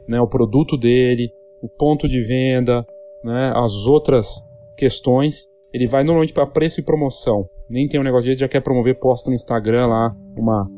né, 0.09 0.21
o 0.21 0.27
produto 0.27 0.77
dele, 0.77 1.31
o 1.63 1.69
ponto 1.69 2.09
de 2.09 2.21
venda, 2.27 2.85
né, 3.23 3.53
as 3.55 3.87
outras 3.87 4.45
questões, 4.77 5.47
ele 5.73 5.87
vai 5.87 6.03
normalmente 6.03 6.33
para 6.33 6.47
preço 6.47 6.81
e 6.81 6.85
promoção. 6.85 7.47
Nem 7.71 7.89
tem 7.89 8.01
um 8.01 8.03
negócio 8.03 8.31
de 8.31 8.41
já 8.41 8.49
quer 8.49 8.61
promover, 8.61 8.99
posta 8.99 9.31
no 9.31 9.37
Instagram 9.37 9.87
lá 9.87 10.15
uma 10.37 10.69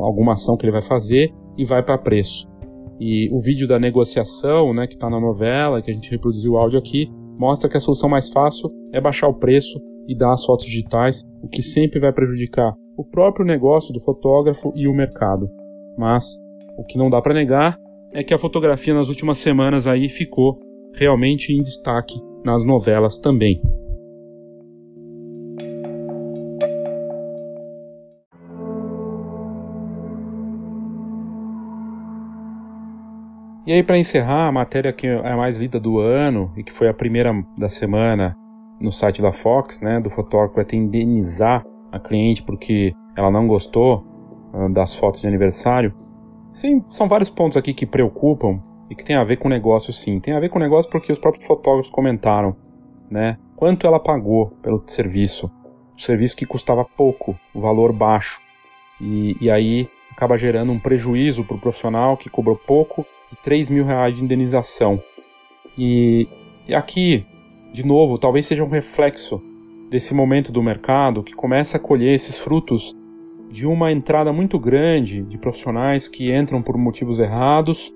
alguma 0.00 0.32
ação 0.32 0.56
que 0.56 0.64
ele 0.64 0.72
vai 0.72 0.82
fazer 0.82 1.30
e 1.56 1.64
vai 1.64 1.82
para 1.82 1.98
preço. 1.98 2.48
E 2.98 3.28
o 3.30 3.38
vídeo 3.38 3.68
da 3.68 3.78
negociação, 3.78 4.72
né, 4.72 4.86
que 4.86 4.94
está 4.94 5.08
na 5.10 5.20
novela, 5.20 5.82
que 5.82 5.90
a 5.90 5.94
gente 5.94 6.10
reproduziu 6.10 6.52
o 6.52 6.56
áudio 6.56 6.78
aqui, 6.78 7.08
mostra 7.38 7.68
que 7.68 7.76
a 7.76 7.80
solução 7.80 8.08
mais 8.08 8.30
fácil 8.30 8.70
é 8.92 9.00
baixar 9.00 9.28
o 9.28 9.34
preço 9.34 9.78
e 10.08 10.16
dar 10.16 10.32
as 10.32 10.44
fotos 10.44 10.66
digitais, 10.66 11.22
o 11.42 11.48
que 11.48 11.62
sempre 11.62 12.00
vai 12.00 12.12
prejudicar 12.12 12.72
o 12.96 13.04
próprio 13.04 13.44
negócio 13.44 13.92
do 13.92 14.00
fotógrafo 14.00 14.72
e 14.74 14.88
o 14.88 14.94
mercado. 14.94 15.50
Mas 15.98 16.38
o 16.78 16.84
que 16.84 16.96
não 16.96 17.10
dá 17.10 17.20
para 17.20 17.34
negar 17.34 17.78
é 18.12 18.24
que 18.24 18.32
a 18.32 18.38
fotografia 18.38 18.94
nas 18.94 19.08
últimas 19.08 19.38
semanas 19.38 19.86
aí 19.86 20.08
ficou 20.08 20.58
realmente 20.94 21.52
em 21.52 21.62
destaque 21.62 22.14
nas 22.44 22.64
novelas 22.64 23.18
também. 23.18 23.60
E 33.66 33.72
aí, 33.72 33.82
para 33.82 33.98
encerrar, 33.98 34.46
a 34.46 34.52
matéria 34.52 34.92
que 34.92 35.08
é 35.08 35.28
a 35.28 35.36
mais 35.36 35.56
lida 35.56 35.80
do 35.80 35.98
ano 35.98 36.52
e 36.56 36.62
que 36.62 36.70
foi 36.70 36.88
a 36.88 36.94
primeira 36.94 37.32
da 37.58 37.68
semana 37.68 38.36
no 38.80 38.92
site 38.92 39.22
da 39.22 39.32
Fox, 39.32 39.80
né, 39.80 40.00
do 40.00 40.10
fotógrafo 40.10 40.62
ter 40.64 40.76
indenizar 40.76 41.64
a 41.90 41.98
cliente 41.98 42.42
porque 42.42 42.92
ela 43.16 43.30
não 43.30 43.46
gostou 43.46 44.04
uh, 44.52 44.68
das 44.72 44.94
fotos 44.94 45.20
de 45.20 45.26
aniversário. 45.26 45.94
Sim, 46.52 46.84
são 46.88 47.08
vários 47.08 47.30
pontos 47.30 47.56
aqui 47.56 47.72
que 47.72 47.86
preocupam 47.86 48.62
e 48.90 48.94
que 48.94 49.04
tem 49.04 49.16
a 49.16 49.24
ver 49.24 49.38
com 49.38 49.48
o 49.48 49.50
negócio, 49.50 49.92
sim. 49.92 50.18
Tem 50.18 50.34
a 50.34 50.40
ver 50.40 50.48
com 50.48 50.58
o 50.58 50.62
negócio 50.62 50.90
porque 50.90 51.12
os 51.12 51.18
próprios 51.18 51.46
fotógrafos 51.46 51.90
comentaram, 51.90 52.56
né, 53.10 53.38
quanto 53.54 53.86
ela 53.86 54.00
pagou 54.00 54.50
pelo 54.62 54.82
serviço, 54.86 55.50
o 55.96 56.00
serviço 56.00 56.36
que 56.36 56.44
custava 56.44 56.84
pouco, 56.84 57.38
o 57.54 57.60
valor 57.60 57.92
baixo, 57.92 58.40
e, 59.00 59.36
e 59.40 59.50
aí 59.50 59.88
acaba 60.10 60.38
gerando 60.38 60.72
um 60.72 60.78
prejuízo 60.78 61.44
para 61.44 61.56
o 61.56 61.60
profissional 61.60 62.16
que 62.16 62.30
cobrou 62.30 62.56
pouco 62.56 63.04
3 63.42 63.70
mil 63.70 63.84
reais 63.84 64.16
de 64.16 64.24
indenização. 64.24 65.02
E, 65.78 66.28
e 66.66 66.74
aqui, 66.74 67.26
de 67.72 67.84
novo, 67.84 68.18
talvez 68.18 68.46
seja 68.46 68.64
um 68.64 68.68
reflexo 68.68 69.42
desse 69.90 70.14
momento 70.14 70.50
do 70.50 70.62
mercado 70.62 71.22
que 71.22 71.34
começa 71.34 71.76
a 71.76 71.80
colher 71.80 72.14
esses 72.14 72.38
frutos 72.38 72.94
de 73.50 73.66
uma 73.66 73.92
entrada 73.92 74.32
muito 74.32 74.58
grande 74.58 75.22
de 75.22 75.38
profissionais 75.38 76.08
que 76.08 76.34
entram 76.34 76.60
por 76.60 76.76
motivos 76.76 77.18
errados 77.18 77.92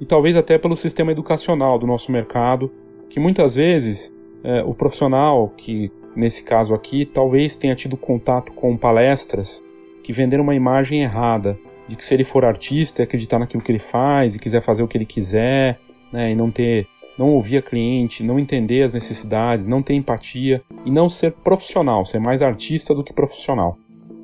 e 0.00 0.04
talvez 0.04 0.36
até 0.36 0.58
pelo 0.58 0.76
sistema 0.76 1.12
educacional 1.12 1.78
do 1.78 1.86
nosso 1.86 2.12
mercado, 2.12 2.70
que 3.08 3.18
muitas 3.18 3.54
vezes 3.54 4.14
é, 4.42 4.62
o 4.62 4.74
profissional 4.74 5.52
que 5.56 5.90
nesse 6.14 6.44
caso 6.44 6.74
aqui 6.74 7.06
talvez 7.06 7.56
tenha 7.56 7.74
tido 7.74 7.96
contato 7.96 8.52
com 8.52 8.76
palestras 8.76 9.62
que 10.02 10.12
venderam 10.12 10.44
uma 10.44 10.54
imagem 10.54 11.02
errada 11.02 11.58
de 11.88 11.96
que 11.96 12.04
se 12.04 12.14
ele 12.14 12.24
for 12.24 12.44
artista 12.44 13.02
e 13.02 13.04
acreditar 13.04 13.38
naquilo 13.38 13.62
que 13.62 13.72
ele 13.72 13.78
faz 13.78 14.34
e 14.34 14.38
quiser 14.38 14.60
fazer 14.60 14.82
o 14.82 14.88
que 14.88 14.96
ele 14.96 15.06
quiser, 15.06 15.78
né, 16.12 16.30
e 16.30 16.34
não 16.34 16.50
ter, 16.50 16.86
não 17.18 17.30
ouvir 17.30 17.58
a 17.58 17.62
cliente, 17.62 18.22
não 18.22 18.38
entender 18.38 18.82
as 18.82 18.94
necessidades, 18.94 19.66
não 19.66 19.82
ter 19.82 19.94
empatia 19.94 20.62
e 20.84 20.90
não 20.90 21.08
ser 21.08 21.32
profissional, 21.32 22.04
ser 22.04 22.18
mais 22.18 22.42
artista 22.42 22.94
do 22.94 23.04
que 23.04 23.12
profissional. 23.12 23.78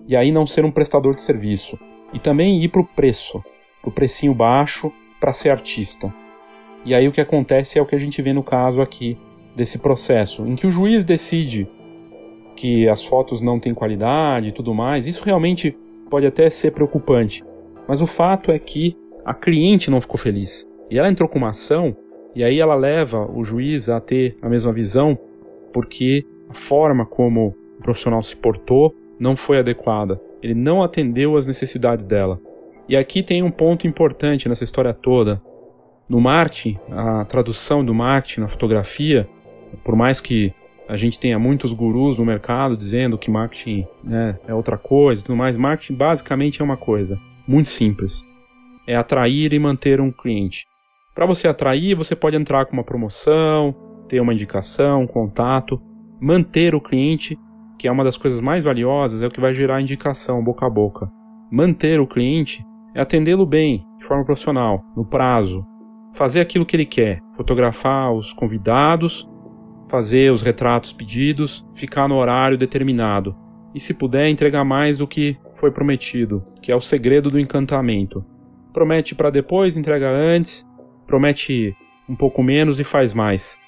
E 0.09 0.17
aí 0.17 0.33
não 0.33 0.47
ser 0.47 0.65
um 0.65 0.71
prestador 0.71 1.15
de 1.15 1.23
serviço 1.23 1.79
e 2.13 2.19
também 2.19 2.63
ir 2.63 2.69
para 2.69 2.81
o 2.81 2.87
preço, 2.87 3.43
para 3.81 3.91
o 3.91 3.93
precinho 3.93 4.35
baixo 4.35 4.93
para 5.21 5.33
ser 5.33 5.51
artista. 5.51 6.13
E 6.85 6.95
aí 6.95 7.07
o 7.07 7.13
que 7.13 7.21
acontece 7.21 7.79
é 7.79 7.83
o 7.83 7.87
que 7.87 7.95
a 7.95 7.99
gente 7.99 8.21
vê 8.23 8.33
no 8.33 8.43
caso 8.43 8.81
aqui 8.81 9.17
desse 9.55 9.79
processo, 9.79 10.47
em 10.47 10.55
que 10.55 10.67
o 10.67 10.71
juiz 10.71 11.05
decide 11.05 11.69
que 12.57 12.89
as 12.89 13.05
fotos 13.05 13.41
não 13.41 13.61
têm 13.61 13.75
qualidade 13.75 14.49
e 14.49 14.53
tudo 14.53 14.75
mais. 14.75 15.07
Isso 15.07 15.25
realmente 15.25 15.77
pode 16.09 16.27
até 16.27 16.49
ser 16.51 16.73
preocupante, 16.73 17.45
mas 17.87 18.01
o 18.01 18.07
fato 18.07 18.51
é 18.51 18.59
que 18.59 18.97
a 19.25 19.35
cliente 19.35 19.91
não 19.91 20.01
ficou 20.01 20.19
feliz. 20.19 20.67
E 20.91 20.99
ela 20.99 21.09
entrou 21.11 21.29
com 21.29 21.39
uma 21.39 21.51
ação, 21.51 21.97
e 22.35 22.45
aí 22.45 22.61
ela 22.61 22.75
leva 22.75 23.29
o 23.31 23.43
juiz 23.45 23.89
a 23.89 24.01
ter 24.01 24.37
a 24.41 24.49
mesma 24.49 24.73
visão, 24.73 25.19
porque 25.73 26.25
a 26.49 26.55
forma 26.55 27.05
como 27.05 27.55
o 27.79 27.83
profissional 27.83 28.23
se 28.23 28.37
portou 28.37 28.95
não 29.19 29.37
foi 29.37 29.59
adequada. 29.59 30.21
Ele 30.43 30.55
não 30.55 30.83
atendeu 30.83 31.37
às 31.37 31.47
necessidades 31.47 32.05
dela. 32.05 32.41
E 32.89 32.97
aqui 32.97 33.23
tem 33.23 33.43
um 33.43 33.51
ponto 33.51 33.87
importante 33.87 34.49
nessa 34.49 34.65
história 34.65 34.93
toda. 34.93 35.41
No 36.09 36.21
marketing, 36.21 36.79
a 36.91 37.25
tradução 37.25 37.85
do 37.85 37.95
marketing 37.95 38.41
na 38.41 38.49
fotografia, 38.49 39.29
por 39.85 39.95
mais 39.95 40.21
que 40.21 40.53
a 40.89 40.97
gente 40.97 41.21
tenha 41.21 41.39
muitos 41.39 41.73
gurus 41.73 42.19
no 42.19 42.25
mercado 42.25 42.77
dizendo 42.77 43.17
que 43.17 43.31
marketing 43.31 43.87
né, 44.03 44.37
é 44.49 44.53
outra 44.53 44.77
coisa, 44.77 45.23
tudo 45.23 45.37
mais, 45.37 45.57
marketing 45.57 45.95
basicamente 45.95 46.61
é 46.61 46.65
uma 46.65 46.77
coisa 46.77 47.17
muito 47.47 47.69
simples. 47.69 48.27
É 48.87 48.97
atrair 48.97 49.53
e 49.53 49.59
manter 49.59 50.01
um 50.01 50.11
cliente. 50.11 50.67
Para 51.15 51.27
você 51.27 51.49
atrair, 51.49 51.95
você 51.95 52.15
pode 52.15 52.37
entrar 52.37 52.67
com 52.67 52.73
uma 52.73 52.85
promoção, 52.85 53.75
ter 54.09 54.21
uma 54.21 54.33
indicação, 54.33 55.03
um 55.03 55.07
contato, 55.07 55.81
manter 56.21 56.75
o 56.75 56.81
cliente, 56.81 57.39
que 57.79 57.89
é 57.89 57.93
uma 57.93 58.05
das 58.05 58.17
coisas 58.17 58.41
mais 58.41 58.63
valiosas, 58.63 59.23
é 59.23 59.27
o 59.27 59.31
que 59.31 59.41
vai 59.41 59.55
gerar 59.55 59.81
indicação 59.81 60.43
boca 60.43 60.67
a 60.67 60.71
boca. 60.71 61.11
Manter 61.51 62.01
o 62.01 62.07
cliente 62.07 62.65
é 62.95 63.01
atendê-lo 63.01 63.45
bem, 63.45 63.85
de 63.99 64.05
forma 64.05 64.25
profissional, 64.25 64.85
no 64.97 65.05
prazo, 65.05 65.67
fazer 66.15 66.41
aquilo 66.41 66.65
que 66.65 66.77
ele 66.77 66.87
quer, 66.87 67.21
fotografar 67.35 68.13
os 68.13 68.33
convidados, 68.33 69.29
fazer 69.89 70.33
os 70.33 70.43
retratos 70.43 70.93
pedidos, 70.93 71.67
ficar 71.75 72.09
no 72.09 72.17
horário 72.17 72.57
determinado 72.57 73.37
e, 73.75 73.81
se 73.81 73.95
puder, 73.95 74.29
entregar 74.29 74.65
mais 74.65 74.99
do 74.99 75.07
que 75.07 75.37
foi 75.55 75.73
prometido, 75.73 76.45
que 76.63 76.71
é 76.71 76.77
o 76.77 76.81
segredo 76.81 77.31
do 77.31 77.41
encantamento. 77.41 78.25
Promete 78.73 79.15
para 79.15 79.31
depois, 79.31 79.77
entrega 79.77 80.09
antes, 80.09 80.65
promete 81.11 81.77
um 82.09 82.15
pouco 82.15 82.41
menos 82.41 82.79
e 82.79 82.85
faz 82.85 83.13
mais. 83.13 83.59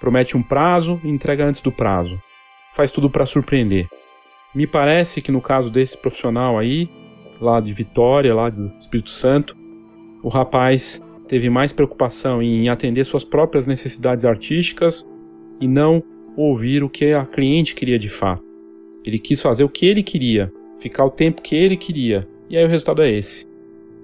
Promete 0.00 0.36
um 0.36 0.42
prazo 0.42 1.00
e 1.04 1.08
entrega 1.08 1.46
antes 1.46 1.60
do 1.60 1.70
prazo. 1.70 2.20
Faz 2.74 2.90
tudo 2.90 3.08
para 3.08 3.24
surpreender. 3.24 3.86
Me 4.52 4.66
parece 4.66 5.22
que 5.22 5.30
no 5.30 5.40
caso 5.40 5.70
desse 5.70 5.96
profissional 5.96 6.58
aí, 6.58 6.90
lá 7.40 7.60
de 7.60 7.72
Vitória, 7.72 8.34
lá 8.34 8.50
do 8.50 8.72
Espírito 8.80 9.10
Santo, 9.10 9.56
o 10.20 10.28
rapaz 10.28 11.00
teve 11.28 11.48
mais 11.48 11.72
preocupação 11.72 12.42
em 12.42 12.68
atender 12.68 13.04
suas 13.04 13.24
próprias 13.24 13.68
necessidades 13.68 14.24
artísticas 14.24 15.06
e 15.60 15.68
não 15.68 16.02
ouvir 16.36 16.82
o 16.82 16.90
que 16.90 17.12
a 17.12 17.24
cliente 17.24 17.76
queria 17.76 18.00
de 18.00 18.08
fato. 18.08 18.42
Ele 19.04 19.18
quis 19.20 19.40
fazer 19.40 19.62
o 19.62 19.68
que 19.68 19.86
ele 19.86 20.02
queria, 20.02 20.52
ficar 20.80 21.04
o 21.04 21.10
tempo 21.10 21.40
que 21.40 21.54
ele 21.54 21.76
queria. 21.76 22.28
E 22.48 22.56
aí 22.56 22.64
o 22.64 22.68
resultado 22.68 23.00
é 23.00 23.10
esse. 23.12 23.49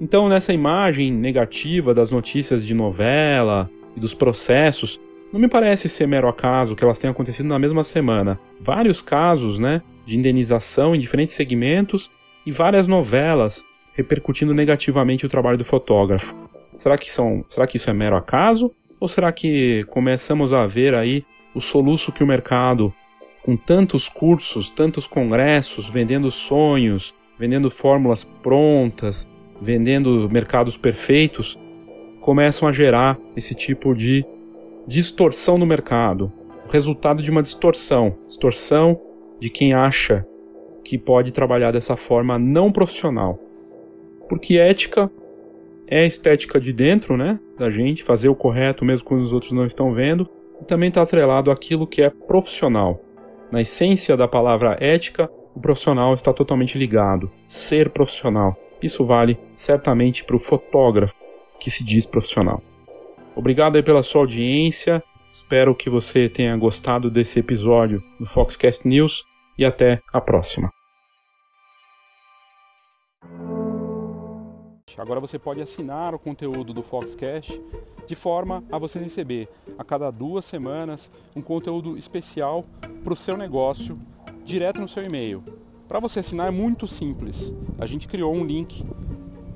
Então, 0.00 0.28
nessa 0.28 0.52
imagem 0.52 1.10
negativa 1.10 1.94
das 1.94 2.10
notícias 2.10 2.66
de 2.66 2.74
novela 2.74 3.70
e 3.96 4.00
dos 4.00 4.12
processos, 4.12 5.00
não 5.32 5.40
me 5.40 5.48
parece 5.48 5.88
ser 5.88 6.06
mero 6.06 6.28
acaso 6.28 6.76
que 6.76 6.84
elas 6.84 6.98
tenham 6.98 7.12
acontecido 7.12 7.46
na 7.46 7.58
mesma 7.58 7.82
semana. 7.82 8.38
Vários 8.60 9.00
casos, 9.00 9.58
né, 9.58 9.82
de 10.04 10.16
indenização 10.16 10.94
em 10.94 11.00
diferentes 11.00 11.34
segmentos 11.34 12.10
e 12.44 12.52
várias 12.52 12.86
novelas 12.86 13.64
repercutindo 13.94 14.52
negativamente 14.52 15.24
o 15.24 15.28
trabalho 15.28 15.56
do 15.56 15.64
fotógrafo. 15.64 16.36
Será 16.76 16.98
que 16.98 17.10
são, 17.10 17.44
será 17.48 17.66
que 17.66 17.78
isso 17.78 17.88
é 17.88 17.92
mero 17.94 18.16
acaso 18.16 18.70
ou 19.00 19.08
será 19.08 19.32
que 19.32 19.84
começamos 19.88 20.52
a 20.52 20.66
ver 20.66 20.94
aí 20.94 21.24
o 21.54 21.60
soluço 21.60 22.12
que 22.12 22.22
o 22.22 22.26
mercado 22.26 22.92
com 23.42 23.56
tantos 23.56 24.08
cursos, 24.08 24.70
tantos 24.70 25.06
congressos, 25.06 25.88
vendendo 25.88 26.30
sonhos, 26.30 27.14
vendendo 27.38 27.70
fórmulas 27.70 28.24
prontas, 28.24 29.28
vendendo 29.60 30.28
mercados 30.30 30.76
perfeitos, 30.76 31.58
começam 32.20 32.68
a 32.68 32.72
gerar 32.72 33.18
esse 33.36 33.54
tipo 33.54 33.94
de 33.94 34.24
distorção 34.86 35.58
no 35.58 35.66
mercado. 35.66 36.32
O 36.66 36.70
resultado 36.70 37.22
de 37.22 37.30
uma 37.30 37.42
distorção, 37.42 38.16
distorção 38.26 39.00
de 39.38 39.50
quem 39.50 39.74
acha 39.74 40.26
que 40.84 40.98
pode 40.98 41.32
trabalhar 41.32 41.72
dessa 41.72 41.96
forma 41.96 42.38
não 42.38 42.72
profissional. 42.72 43.38
Porque 44.28 44.58
ética 44.58 45.10
é 45.86 46.00
a 46.00 46.06
estética 46.06 46.60
de 46.60 46.72
dentro, 46.72 47.16
né, 47.16 47.38
da 47.58 47.70
gente, 47.70 48.02
fazer 48.02 48.28
o 48.28 48.34
correto 48.34 48.84
mesmo 48.84 49.06
quando 49.06 49.22
os 49.22 49.32
outros 49.32 49.52
não 49.52 49.64
estão 49.64 49.92
vendo, 49.92 50.28
e 50.60 50.64
também 50.64 50.88
está 50.88 51.02
atrelado 51.02 51.50
àquilo 51.50 51.86
que 51.86 52.02
é 52.02 52.10
profissional. 52.10 53.00
Na 53.50 53.60
essência 53.60 54.16
da 54.16 54.26
palavra 54.26 54.76
ética, 54.80 55.30
o 55.54 55.60
profissional 55.60 56.14
está 56.14 56.32
totalmente 56.32 56.76
ligado. 56.76 57.30
Ser 57.46 57.90
profissional. 57.90 58.56
Isso 58.86 59.04
vale 59.04 59.36
certamente 59.56 60.22
para 60.22 60.36
o 60.36 60.38
fotógrafo 60.38 61.14
que 61.58 61.68
se 61.70 61.84
diz 61.84 62.06
profissional. 62.06 62.62
Obrigado 63.34 63.74
aí 63.74 63.82
pela 63.82 64.02
sua 64.02 64.20
audiência. 64.20 65.02
Espero 65.32 65.74
que 65.74 65.90
você 65.90 66.28
tenha 66.28 66.56
gostado 66.56 67.10
desse 67.10 67.40
episódio 67.40 68.00
do 68.20 68.26
Foxcast 68.26 68.86
News 68.86 69.24
e 69.58 69.64
até 69.64 70.00
a 70.12 70.20
próxima. 70.20 70.70
Agora 74.96 75.20
você 75.20 75.38
pode 75.38 75.60
assinar 75.60 76.14
o 76.14 76.18
conteúdo 76.18 76.72
do 76.72 76.82
Foxcast 76.82 77.60
de 78.06 78.14
forma 78.14 78.64
a 78.70 78.78
você 78.78 78.98
receber 78.98 79.48
a 79.76 79.84
cada 79.84 80.10
duas 80.10 80.44
semanas 80.44 81.10
um 81.34 81.42
conteúdo 81.42 81.98
especial 81.98 82.64
para 83.02 83.12
o 83.12 83.16
seu 83.16 83.36
negócio 83.36 83.98
direto 84.44 84.80
no 84.80 84.88
seu 84.88 85.02
e-mail. 85.02 85.44
Para 85.88 86.00
você 86.00 86.18
assinar 86.18 86.48
é 86.48 86.50
muito 86.50 86.86
simples. 86.86 87.52
A 87.78 87.86
gente 87.86 88.08
criou 88.08 88.34
um 88.34 88.44
link 88.44 88.84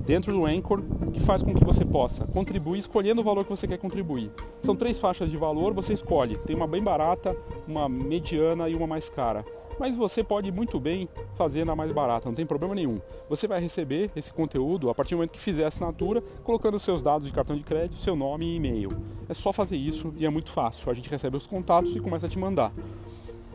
dentro 0.05 0.31
do 0.31 0.45
Anchor 0.45 0.81
que 1.11 1.19
faz 1.19 1.43
com 1.43 1.53
que 1.53 1.63
você 1.63 1.83
possa 1.83 2.25
contribuir 2.25 2.79
escolhendo 2.79 3.21
o 3.21 3.23
valor 3.23 3.43
que 3.43 3.49
você 3.49 3.67
quer 3.67 3.77
contribuir. 3.77 4.31
São 4.61 4.75
três 4.75 4.97
faixas 4.97 5.29
de 5.29 5.35
valor, 5.35 5.73
você 5.73 5.93
escolhe. 5.93 6.37
Tem 6.37 6.55
uma 6.55 6.67
bem 6.67 6.81
barata, 6.81 7.35
uma 7.67 7.89
mediana 7.89 8.69
e 8.69 8.75
uma 8.75 8.87
mais 8.87 9.09
cara. 9.09 9.45
Mas 9.77 9.95
você 9.95 10.23
pode 10.23 10.51
muito 10.51 10.79
bem 10.79 11.09
fazer 11.35 11.65
na 11.65 11.75
mais 11.75 11.91
barata, 11.91 12.29
não 12.29 12.35
tem 12.35 12.45
problema 12.45 12.75
nenhum. 12.75 13.01
Você 13.29 13.47
vai 13.47 13.59
receber 13.59 14.11
esse 14.15 14.31
conteúdo 14.31 14.89
a 14.89 14.95
partir 14.95 15.15
do 15.15 15.17
momento 15.17 15.31
que 15.31 15.39
fizer 15.39 15.65
a 15.65 15.67
assinatura, 15.67 16.21
colocando 16.43 16.79
seus 16.79 17.01
dados 17.01 17.27
de 17.27 17.33
cartão 17.33 17.55
de 17.55 17.63
crédito, 17.63 17.99
seu 17.99 18.15
nome 18.15 18.45
e 18.45 18.55
e-mail. 18.55 18.89
É 19.27 19.33
só 19.33 19.51
fazer 19.51 19.77
isso 19.77 20.13
e 20.17 20.25
é 20.25 20.29
muito 20.29 20.49
fácil. 20.49 20.89
A 20.89 20.93
gente 20.93 21.09
recebe 21.09 21.35
os 21.35 21.47
contatos 21.47 21.95
e 21.95 21.99
começa 21.99 22.27
a 22.27 22.29
te 22.29 22.37
mandar. 22.37 22.71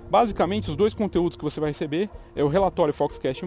Basicamente, 0.09 0.71
os 0.71 0.77
dois 0.77 0.95
conteúdos 0.95 1.37
que 1.37 1.43
você 1.43 1.61
vai 1.61 1.71
receber 1.71 2.09
é 2.35 2.45
o 2.45 2.49
relatório 2.49 2.95
Foxcast+, 2.95 3.45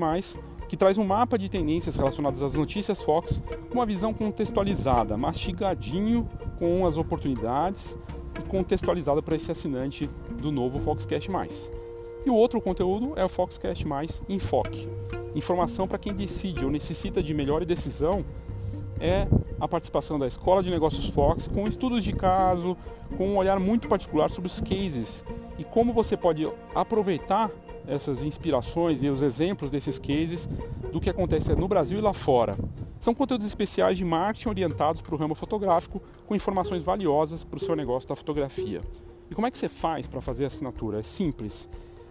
que 0.68 0.76
traz 0.76 0.98
um 0.98 1.06
mapa 1.06 1.38
de 1.38 1.50
tendências 1.50 1.96
relacionadas 1.96 2.44
às 2.44 2.54
notícias 2.54 3.02
Fox, 3.02 3.42
com 3.70 3.76
uma 3.76 3.86
visão 3.86 4.14
contextualizada, 4.14 5.18
mastigadinho 5.18 6.28
com 6.58 6.86
as 6.86 6.98
oportunidades 6.98 7.98
e 8.38 8.48
contextualizada 8.48 9.22
para 9.22 9.36
esse 9.36 9.52
assinante 9.52 10.10
do 10.42 10.52
novo 10.52 10.80
Foxcast+. 10.80 11.30
E 12.26 12.30
o 12.30 12.36
outro 12.36 12.60
conteúdo 12.60 13.14
é 13.16 13.24
o 13.24 13.30
Foxcast+, 13.30 13.86
Enfoque. 14.28 14.90
Informação 15.34 15.88
para 15.88 15.98
quem 15.98 16.14
decide 16.14 16.66
ou 16.66 16.72
necessita 16.72 17.24
de 17.24 17.34
melhor 17.34 17.64
decisão 17.64 18.26
é 19.00 19.28
a 19.60 19.68
participação 19.68 20.20
da 20.20 20.28
Escola 20.28 20.62
de 20.64 20.70
Negócios 20.70 21.10
Fox 21.10 21.48
com 21.48 21.68
estudos 21.68 22.04
de 22.04 22.14
caso, 22.14 22.78
com 23.18 23.28
um 23.30 23.38
olhar 23.38 23.60
muito 23.60 23.88
particular 23.88 24.30
sobre 24.30 24.48
os 24.48 24.62
cases 24.62 25.24
e 25.58 25.64
como 25.64 25.94
você 25.94 26.16
pode 26.16 26.48
aproveitar 26.74 27.50
essas 27.88 28.24
inspirações 28.24 29.02
e 29.02 29.10
os 29.10 29.22
exemplos 29.22 29.72
desses 29.72 29.98
cases 29.98 30.48
do 30.92 31.00
que 31.00 31.10
acontece 31.10 31.54
no 31.56 31.68
Brasil 31.68 31.98
e 31.98 32.02
lá 32.02 32.14
fora. 32.14 32.58
São 33.00 33.16
conteúdos 33.16 33.48
especiais 33.48 33.98
de 33.98 34.06
marketing 34.06 34.50
orientados 34.50 35.02
para 35.02 35.16
o 35.16 35.18
ramo 35.18 35.34
fotográfico 35.34 36.02
com 36.28 36.36
informações 36.36 36.84
valiosas 36.84 37.44
para 37.44 37.58
o 37.58 37.60
seu 37.60 37.76
negócio 37.76 38.08
da 38.08 38.16
fotografia. 38.16 38.82
E 39.32 39.36
como 39.36 39.48
é 39.48 39.52
que 39.52 39.58
você 39.58 39.70
faz 39.70 40.08
para 40.08 40.22
fazer 40.22 40.44
a 40.44 40.48
assinatura? 40.48 41.00
É 41.00 41.04
simples. 41.04 41.70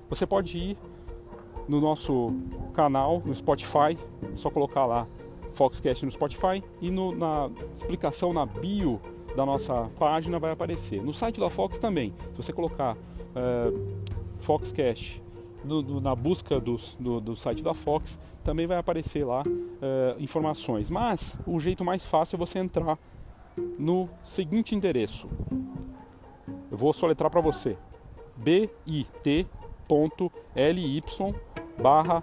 Você 0.08 0.26
pode 0.26 0.56
ir 0.56 0.78
no 1.68 1.80
nosso 1.80 2.32
canal, 2.72 3.22
no 3.24 3.34
Spotify, 3.34 3.98
é 4.32 4.36
só 4.36 4.50
colocar 4.50 4.86
lá 4.86 5.06
Foxcast 5.58 6.04
no 6.04 6.12
Spotify 6.12 6.62
e 6.80 6.88
no, 6.88 7.10
na 7.10 7.50
explicação 7.74 8.32
na 8.32 8.46
bio 8.46 9.00
da 9.34 9.44
nossa 9.44 9.90
página 9.98 10.38
vai 10.38 10.52
aparecer. 10.52 11.02
No 11.02 11.12
site 11.12 11.40
da 11.40 11.50
Fox 11.50 11.78
também, 11.78 12.14
se 12.32 12.40
você 12.40 12.52
colocar 12.52 12.94
uh, 12.94 13.96
Foxcast 14.38 15.20
no, 15.64 15.82
no, 15.82 16.00
na 16.00 16.14
busca 16.14 16.60
do, 16.60 16.76
do, 17.00 17.20
do, 17.20 17.34
site 17.34 17.60
da 17.60 17.74
Fox, 17.74 18.20
também 18.44 18.68
vai 18.68 18.78
aparecer 18.78 19.24
lá 19.24 19.42
uh, 19.42 20.22
informações. 20.22 20.90
Mas 20.90 21.36
o 21.44 21.58
jeito 21.58 21.84
mais 21.84 22.06
fácil 22.06 22.36
é 22.36 22.38
você 22.38 22.60
entrar 22.60 22.96
no 23.76 24.08
seguinte 24.22 24.76
endereço. 24.76 25.28
Eu 26.70 26.76
vou 26.76 26.92
soletrar 26.92 27.32
para 27.32 27.40
você: 27.40 27.76
bit.ly 28.36 29.42
barra 31.82 32.22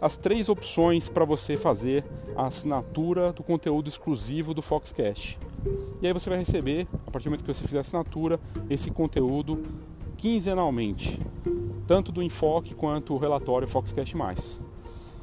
as 0.00 0.16
três 0.16 0.48
opções 0.48 1.08
para 1.08 1.24
você 1.24 1.56
fazer 1.56 2.04
a 2.36 2.46
assinatura 2.46 3.32
do 3.32 3.42
conteúdo 3.42 3.88
exclusivo 3.88 4.52
do 4.52 4.62
Foxcast. 4.62 5.38
E 6.00 6.06
aí 6.06 6.12
você 6.12 6.28
vai 6.28 6.38
receber, 6.38 6.86
a 7.06 7.10
partir 7.10 7.24
do 7.24 7.30
momento 7.30 7.44
que 7.44 7.52
você 7.52 7.64
fizer 7.64 7.78
a 7.78 7.80
assinatura, 7.80 8.38
esse 8.68 8.90
conteúdo 8.90 9.64
quinzenalmente, 10.16 11.20
tanto 11.86 12.12
do 12.12 12.22
enfoque 12.22 12.74
quanto 12.74 13.14
o 13.14 13.18
relatório 13.18 13.66
Foxcast+. 13.66 14.16